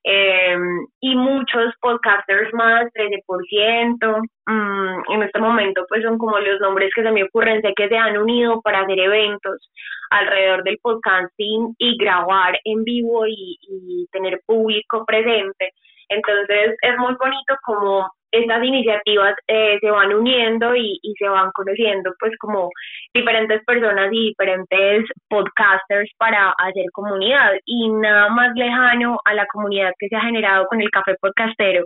eh, 0.08 0.56
y 1.00 1.16
muchos 1.16 1.74
podcasters 1.80 2.54
más, 2.54 2.86
13%, 2.94 4.22
mm, 4.46 5.12
en 5.12 5.22
este 5.24 5.40
momento 5.40 5.84
pues 5.88 6.04
son 6.04 6.16
como 6.16 6.38
los 6.38 6.60
nombres 6.60 6.92
que 6.94 7.02
se 7.02 7.10
me 7.10 7.24
ocurren, 7.24 7.60
sé 7.60 7.72
que 7.74 7.88
se 7.88 7.96
han 7.96 8.16
unido 8.16 8.60
para 8.62 8.82
hacer 8.82 9.00
eventos 9.00 9.68
alrededor 10.10 10.62
del 10.62 10.78
podcasting 10.80 11.74
y 11.78 11.96
grabar 11.98 12.56
en 12.64 12.84
vivo 12.84 13.26
y, 13.26 13.58
y 13.62 14.06
tener 14.12 14.40
público 14.46 15.04
presente. 15.04 15.72
Entonces 16.08 16.76
es 16.82 16.96
muy 16.98 17.14
bonito 17.14 17.56
como 17.64 18.08
estas 18.32 18.62
iniciativas 18.64 19.34
eh, 19.46 19.78
se 19.80 19.90
van 19.90 20.12
uniendo 20.12 20.74
y, 20.74 20.98
y, 21.02 21.14
se 21.18 21.28
van 21.28 21.50
conociendo 21.52 22.12
pues 22.18 22.32
como 22.38 22.70
diferentes 23.14 23.64
personas 23.64 24.08
y 24.12 24.28
diferentes 24.28 25.04
podcasters 25.28 26.10
para 26.18 26.52
hacer 26.58 26.84
comunidad. 26.92 27.52
Y 27.64 27.88
nada 27.90 28.28
más 28.30 28.52
lejano 28.54 29.18
a 29.24 29.34
la 29.34 29.46
comunidad 29.46 29.92
que 29.98 30.08
se 30.08 30.16
ha 30.16 30.20
generado 30.20 30.66
con 30.66 30.80
el 30.80 30.90
Café 30.90 31.14
Podcastero 31.20 31.84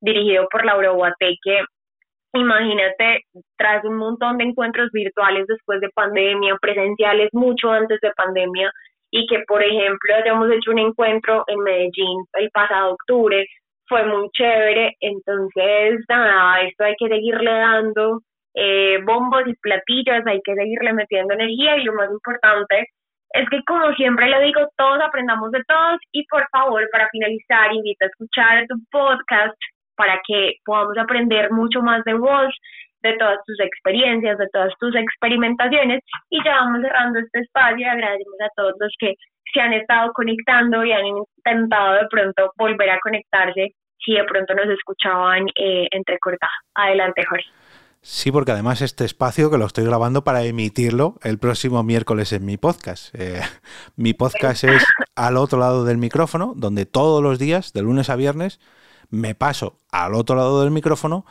dirigido 0.00 0.46
por 0.50 0.64
Laura 0.64 0.90
Guateque 0.90 1.64
imagínate, 2.40 3.22
tras 3.56 3.84
un 3.84 3.96
montón 3.96 4.38
de 4.38 4.44
encuentros 4.44 4.90
virtuales 4.92 5.46
después 5.46 5.80
de 5.80 5.88
pandemia, 5.90 6.56
presenciales 6.60 7.30
mucho 7.32 7.70
antes 7.70 8.00
de 8.00 8.12
pandemia, 8.12 8.70
y 9.10 9.26
que, 9.26 9.42
por 9.46 9.62
ejemplo, 9.62 10.14
hayamos 10.14 10.50
hecho 10.50 10.70
un 10.70 10.78
encuentro 10.78 11.44
en 11.46 11.60
Medellín 11.60 12.24
el 12.34 12.50
pasado 12.50 12.92
octubre, 12.92 13.46
fue 13.88 14.04
muy 14.06 14.28
chévere, 14.30 14.96
entonces 15.00 16.04
nada, 16.08 16.62
esto 16.62 16.84
hay 16.84 16.94
que 16.98 17.08
seguirle 17.08 17.50
dando 17.50 18.20
eh, 18.54 18.98
bombos 19.04 19.42
y 19.46 19.54
platillos, 19.54 20.26
hay 20.26 20.40
que 20.42 20.54
seguirle 20.54 20.92
metiendo 20.92 21.34
energía 21.34 21.76
y 21.76 21.84
lo 21.84 21.94
más 21.94 22.10
importante 22.10 22.86
es 23.36 23.48
que 23.50 23.62
como 23.64 23.92
siempre 23.94 24.28
le 24.28 24.40
digo, 24.46 24.60
todos 24.76 24.98
aprendamos 25.00 25.50
de 25.52 25.62
todos. 25.68 25.98
Y 26.12 26.26
por 26.26 26.46
favor, 26.50 26.82
para 26.90 27.08
finalizar, 27.10 27.72
invita 27.72 28.06
a 28.06 28.08
escuchar 28.08 28.66
tu 28.66 28.76
podcast 28.90 29.56
para 29.96 30.20
que 30.26 30.54
podamos 30.64 30.96
aprender 30.98 31.50
mucho 31.50 31.80
más 31.82 32.02
de 32.04 32.14
vos, 32.14 32.54
de 33.02 33.12
todas 33.18 33.38
tus 33.46 33.58
experiencias, 33.60 34.38
de 34.38 34.48
todas 34.52 34.72
tus 34.78 34.94
experimentaciones. 34.94 36.02
Y 36.30 36.42
ya 36.44 36.56
vamos 36.56 36.82
cerrando 36.82 37.18
este 37.18 37.40
espacio. 37.40 37.90
Agradecemos 37.90 38.40
a 38.40 38.48
todos 38.56 38.74
los 38.80 38.94
que 38.98 39.14
se 39.52 39.60
han 39.60 39.72
estado 39.72 40.12
conectando 40.12 40.84
y 40.84 40.92
han 40.92 41.06
intentado 41.06 41.94
de 41.94 42.08
pronto 42.10 42.52
volver 42.56 42.90
a 42.90 43.00
conectarse 43.00 43.74
si 44.04 44.12
de 44.12 44.24
pronto 44.24 44.54
nos 44.54 44.68
escuchaban 44.68 45.46
eh, 45.54 45.88
entrecortados. 45.90 46.54
Adelante, 46.74 47.24
Jorge. 47.24 47.46
Sí, 48.08 48.30
porque 48.30 48.52
además 48.52 48.82
este 48.82 49.04
espacio 49.04 49.50
que 49.50 49.58
lo 49.58 49.66
estoy 49.66 49.84
grabando 49.84 50.22
para 50.22 50.44
emitirlo 50.44 51.16
el 51.24 51.38
próximo 51.38 51.82
miércoles 51.82 52.32
en 52.32 52.44
mi 52.44 52.56
podcast. 52.56 53.12
Eh, 53.14 53.40
mi 53.96 54.14
podcast 54.14 54.62
es 54.64 54.84
al 55.16 55.36
otro 55.36 55.58
lado 55.58 55.84
del 55.84 55.98
micrófono, 55.98 56.52
donde 56.54 56.86
todos 56.86 57.20
los 57.20 57.40
días, 57.40 57.72
de 57.72 57.82
lunes 57.82 58.08
a 58.08 58.14
viernes, 58.14 58.60
me 59.10 59.34
paso 59.34 59.78
al 59.90 60.14
otro 60.14 60.36
lado 60.36 60.62
del 60.62 60.70
micrófono 60.70 61.26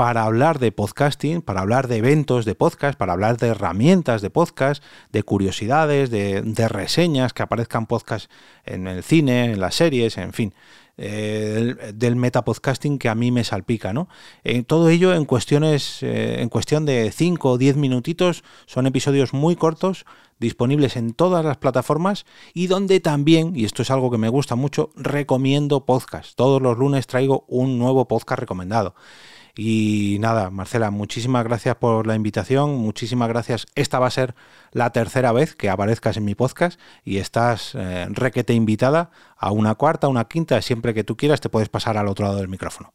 para 0.00 0.24
hablar 0.24 0.60
de 0.60 0.72
podcasting, 0.72 1.42
para 1.42 1.60
hablar 1.60 1.86
de 1.86 1.98
eventos 1.98 2.46
de 2.46 2.54
podcast, 2.54 2.98
para 2.98 3.12
hablar 3.12 3.36
de 3.36 3.48
herramientas 3.48 4.22
de 4.22 4.30
podcast, 4.30 4.82
de 5.12 5.22
curiosidades, 5.22 6.08
de, 6.08 6.68
reseñas 6.68 7.34
que 7.34 7.42
aparezcan 7.42 7.84
podcast 7.84 8.30
en 8.64 8.86
el 8.86 9.02
cine, 9.02 9.52
en 9.52 9.60
las 9.60 9.74
series, 9.74 10.16
en 10.16 10.32
fin. 10.32 10.54
Eh, 10.96 11.92
del 11.92 12.16
metapodcasting 12.16 12.98
que 12.98 13.10
a 13.10 13.14
mí 13.14 13.30
me 13.30 13.44
salpica, 13.44 13.92
¿no? 13.92 14.08
Eh, 14.42 14.62
todo 14.62 14.88
ello 14.88 15.12
en 15.12 15.26
cuestiones, 15.26 16.02
eh, 16.02 16.40
en 16.40 16.48
cuestión 16.48 16.86
de 16.86 17.12
5 17.12 17.50
o 17.50 17.58
10 17.58 17.76
minutitos, 17.76 18.42
son 18.64 18.86
episodios 18.86 19.34
muy 19.34 19.54
cortos, 19.54 20.06
disponibles 20.38 20.96
en 20.96 21.12
todas 21.12 21.44
las 21.44 21.58
plataformas 21.58 22.24
y 22.54 22.68
donde 22.68 23.00
también, 23.00 23.52
y 23.54 23.66
esto 23.66 23.82
es 23.82 23.90
algo 23.90 24.10
que 24.10 24.16
me 24.16 24.30
gusta 24.30 24.56
mucho, 24.56 24.92
recomiendo 24.96 25.84
podcast. 25.84 26.34
Todos 26.36 26.62
los 26.62 26.78
lunes 26.78 27.06
traigo 27.06 27.44
un 27.48 27.78
nuevo 27.78 28.08
podcast 28.08 28.40
recomendado. 28.40 28.94
Y 29.62 30.16
nada, 30.20 30.48
Marcela, 30.48 30.90
muchísimas 30.90 31.44
gracias 31.44 31.76
por 31.76 32.06
la 32.06 32.14
invitación, 32.14 32.78
muchísimas 32.78 33.28
gracias. 33.28 33.66
Esta 33.76 33.98
va 33.98 34.06
a 34.06 34.10
ser 34.10 34.32
la 34.72 34.88
tercera 34.88 35.32
vez 35.32 35.54
que 35.54 35.68
aparezcas 35.68 36.16
en 36.16 36.24
mi 36.24 36.34
podcast 36.34 36.80
y 37.04 37.18
estás 37.18 37.74
eh, 37.74 38.06
requete 38.08 38.54
invitada 38.54 39.10
a 39.38 39.52
una 39.52 39.74
cuarta, 39.74 40.08
una 40.08 40.24
quinta, 40.24 40.62
siempre 40.62 40.94
que 40.94 41.04
tú 41.04 41.14
quieras 41.14 41.42
te 41.42 41.50
puedes 41.50 41.68
pasar 41.68 41.98
al 41.98 42.08
otro 42.08 42.24
lado 42.24 42.38
del 42.38 42.48
micrófono. 42.48 42.88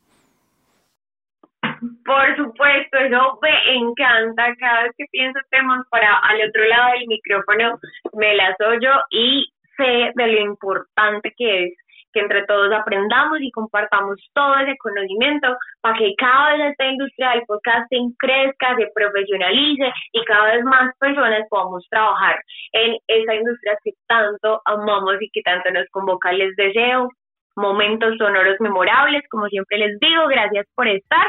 Por 2.03 2.35
supuesto, 2.35 2.97
eso 2.97 3.39
me 3.43 3.77
encanta. 3.77 4.55
Cada 4.59 4.83
vez 4.85 4.93
que 4.97 5.05
pienso 5.11 5.39
temas 5.51 5.85
para 5.91 6.17
al 6.17 6.49
otro 6.49 6.65
lado 6.65 6.93
del 6.93 7.05
micrófono, 7.05 7.77
me 8.13 8.33
las 8.33 8.59
oyo 8.61 8.89
y 9.11 9.53
sé 9.77 10.11
de 10.15 10.27
lo 10.27 10.41
importante 10.41 11.31
que 11.37 11.65
es 11.65 11.73
que 12.15 12.21
entre 12.21 12.45
todos 12.45 12.71
aprendamos 12.71 13.39
y 13.41 13.51
compartamos 13.51 14.15
todo 14.33 14.55
ese 14.55 14.77
conocimiento 14.77 15.55
para 15.81 15.97
que 15.97 16.15
cada 16.17 16.55
vez 16.55 16.71
esta 16.71 16.85
industria 16.85 17.31
del 17.31 17.43
podcasting 17.45 18.15
crezca, 18.17 18.75
se 18.77 18.87
profesionalice 18.95 19.91
y 20.13 20.23
cada 20.23 20.55
vez 20.55 20.63
más 20.63 20.95
personas 20.97 21.43
podamos 21.49 21.85
trabajar 21.89 22.39
en 22.71 22.95
esa 23.07 23.35
industria 23.35 23.77
que 23.83 23.91
tanto 24.07 24.61
amamos 24.63 25.15
y 25.19 25.29
que 25.31 25.41
tanto 25.41 25.69
nos 25.71 25.85
convoca. 25.91 26.31
Les 26.31 26.55
deseo 26.55 27.09
momentos 27.57 28.15
sonoros 28.17 28.55
memorables, 28.61 29.23
como 29.29 29.47
siempre 29.47 29.77
les 29.77 29.99
digo, 29.99 30.27
gracias 30.27 30.65
por 30.73 30.87
estar 30.87 31.27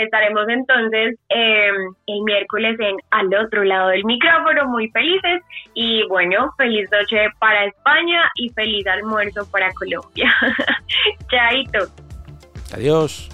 Estaremos 0.00 0.48
entonces 0.48 1.18
em, 1.28 1.94
el 2.06 2.22
miércoles 2.22 2.78
en 2.80 2.96
al 3.10 3.34
otro 3.34 3.64
lado 3.64 3.88
del 3.88 4.04
micrófono, 4.04 4.66
muy 4.68 4.88
felices. 4.90 5.42
Y 5.74 6.06
bueno, 6.08 6.50
feliz 6.56 6.88
noche 6.90 7.28
para 7.38 7.66
España 7.66 8.22
y 8.36 8.48
feliz 8.50 8.86
almuerzo 8.86 9.46
para 9.50 9.70
Colombia. 9.72 10.34
Chaito. 11.30 11.86
Adiós. 12.72 13.28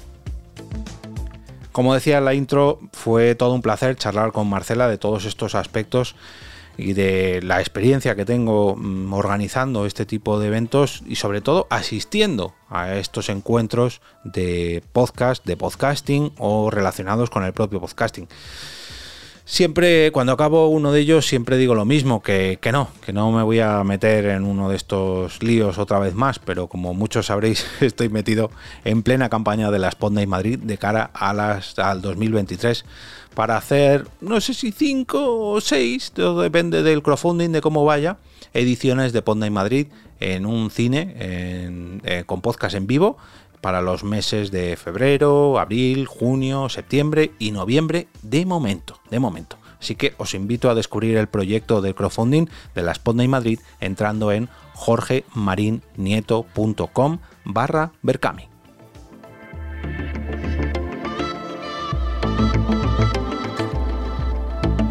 Como 1.71 1.95
decía 1.95 2.19
en 2.19 2.25
la 2.25 2.35
intro, 2.35 2.81
fue 2.93 3.37
todo 3.37 3.55
un 3.55 3.63
placer 3.63 3.95
charlar 3.95 4.33
con 4.33 4.49
Marcela 4.49 4.89
de 4.89 4.99
todos 4.99 5.25
estos 5.25 5.55
aspectos 5.55 6.17
y 6.77 6.93
de 6.93 7.41
la 7.43 7.61
experiencia 7.61 8.15
que 8.15 8.25
tengo 8.25 8.77
mm, 8.77 9.13
organizando 9.13 9.87
este 9.87 10.07
tipo 10.07 10.39
de 10.39 10.49
eventos 10.49 11.03
y 11.07 11.17
sobre 11.17 11.41
todo 11.41 11.67
asistiendo 11.71 12.55
a 12.69 12.97
estos 12.97 13.29
encuentros 13.29 14.01
de 14.25 14.83
podcast, 14.93 15.45
de 15.45 15.57
podcasting 15.57 16.33
o 16.39 16.71
relacionados 16.71 17.31
con 17.31 17.45
el 17.45 17.53
propio 17.53 17.81
podcasting. 17.81 18.29
Siempre, 19.49 20.11
cuando 20.11 20.33
acabo 20.33 20.67
uno 20.67 20.91
de 20.91 20.99
ellos, 20.99 21.25
siempre 21.25 21.57
digo 21.57 21.77
lo 21.77 21.85
mismo, 21.85 22.21
que, 22.21 22.59
que, 22.61 22.73
no, 22.73 22.89
que 23.01 23.13
no 23.13 23.31
me 23.31 23.45
voy 23.45 23.61
a 23.61 23.85
meter 23.85 24.25
en 24.27 24.45
uno 24.45 24.69
de 24.69 24.75
estos 24.75 25.41
líos 25.41 25.79
otra 25.79 26.01
vez 26.01 26.17
más, 26.17 26.41
pero 26.41 26.67
como 26.67 26.95
muchos 26.95 27.27
sabréis, 27.27 27.65
estoy 27.81 28.09
metido 28.09 28.51
en 28.85 29.05
plena 29.05 29.29
campaña 29.29 29.71
de 29.71 29.79
la 29.79 29.93
Spotlight 29.93 30.29
Madrid 30.29 30.59
de 30.59 30.79
cara 30.79 31.13
a 31.15 31.33
las, 31.33 31.79
al 31.79 32.03
2023 32.03 32.85
para 33.37 33.57
hacer, 33.59 34.09
no 34.23 34.41
sé 34.41 34.55
si 34.55 34.73
cinco 34.73 35.51
o 35.51 35.61
seis, 35.61 36.13
todo 36.13 36.41
depende 36.41 36.83
del 36.83 37.03
crowdfunding, 37.03 37.51
de 37.51 37.61
cómo 37.61 37.85
vaya, 37.85 38.17
ediciones 38.55 39.13
de 39.13 39.21
Ponda 39.21 39.51
Madrid 39.51 39.89
en 40.21 40.47
un 40.47 40.71
cine 40.71 41.15
eh, 41.19 42.23
con 42.25 42.41
podcast 42.41 42.75
en 42.75 42.87
vivo 42.87 43.19
para 43.61 43.83
los 43.83 44.05
meses 44.05 44.51
de 44.51 44.79
febrero, 44.79 45.59
abril, 45.59 46.07
junio, 46.07 46.71
septiembre 46.71 47.33
y 47.39 47.51
noviembre 47.51 48.09
de 48.23 48.47
momento, 48.47 49.01
de 49.11 49.19
momento. 49.19 49.59
Así 49.79 49.97
que 49.97 50.15
os 50.17 50.33
invito 50.33 50.71
a 50.71 50.75
descubrir 50.75 51.19
el 51.19 51.27
proyecto 51.27 51.83
de 51.83 51.95
crowdfunding 51.95 52.47
de 52.75 52.83
la 52.83 52.95
Spotlight 52.95 53.29
Madrid 53.29 53.61
entrando 53.81 54.33
en 54.33 54.49
jorgemarinieto.com 54.73 57.19
barra 57.45 57.93
Berkami. 58.01 58.49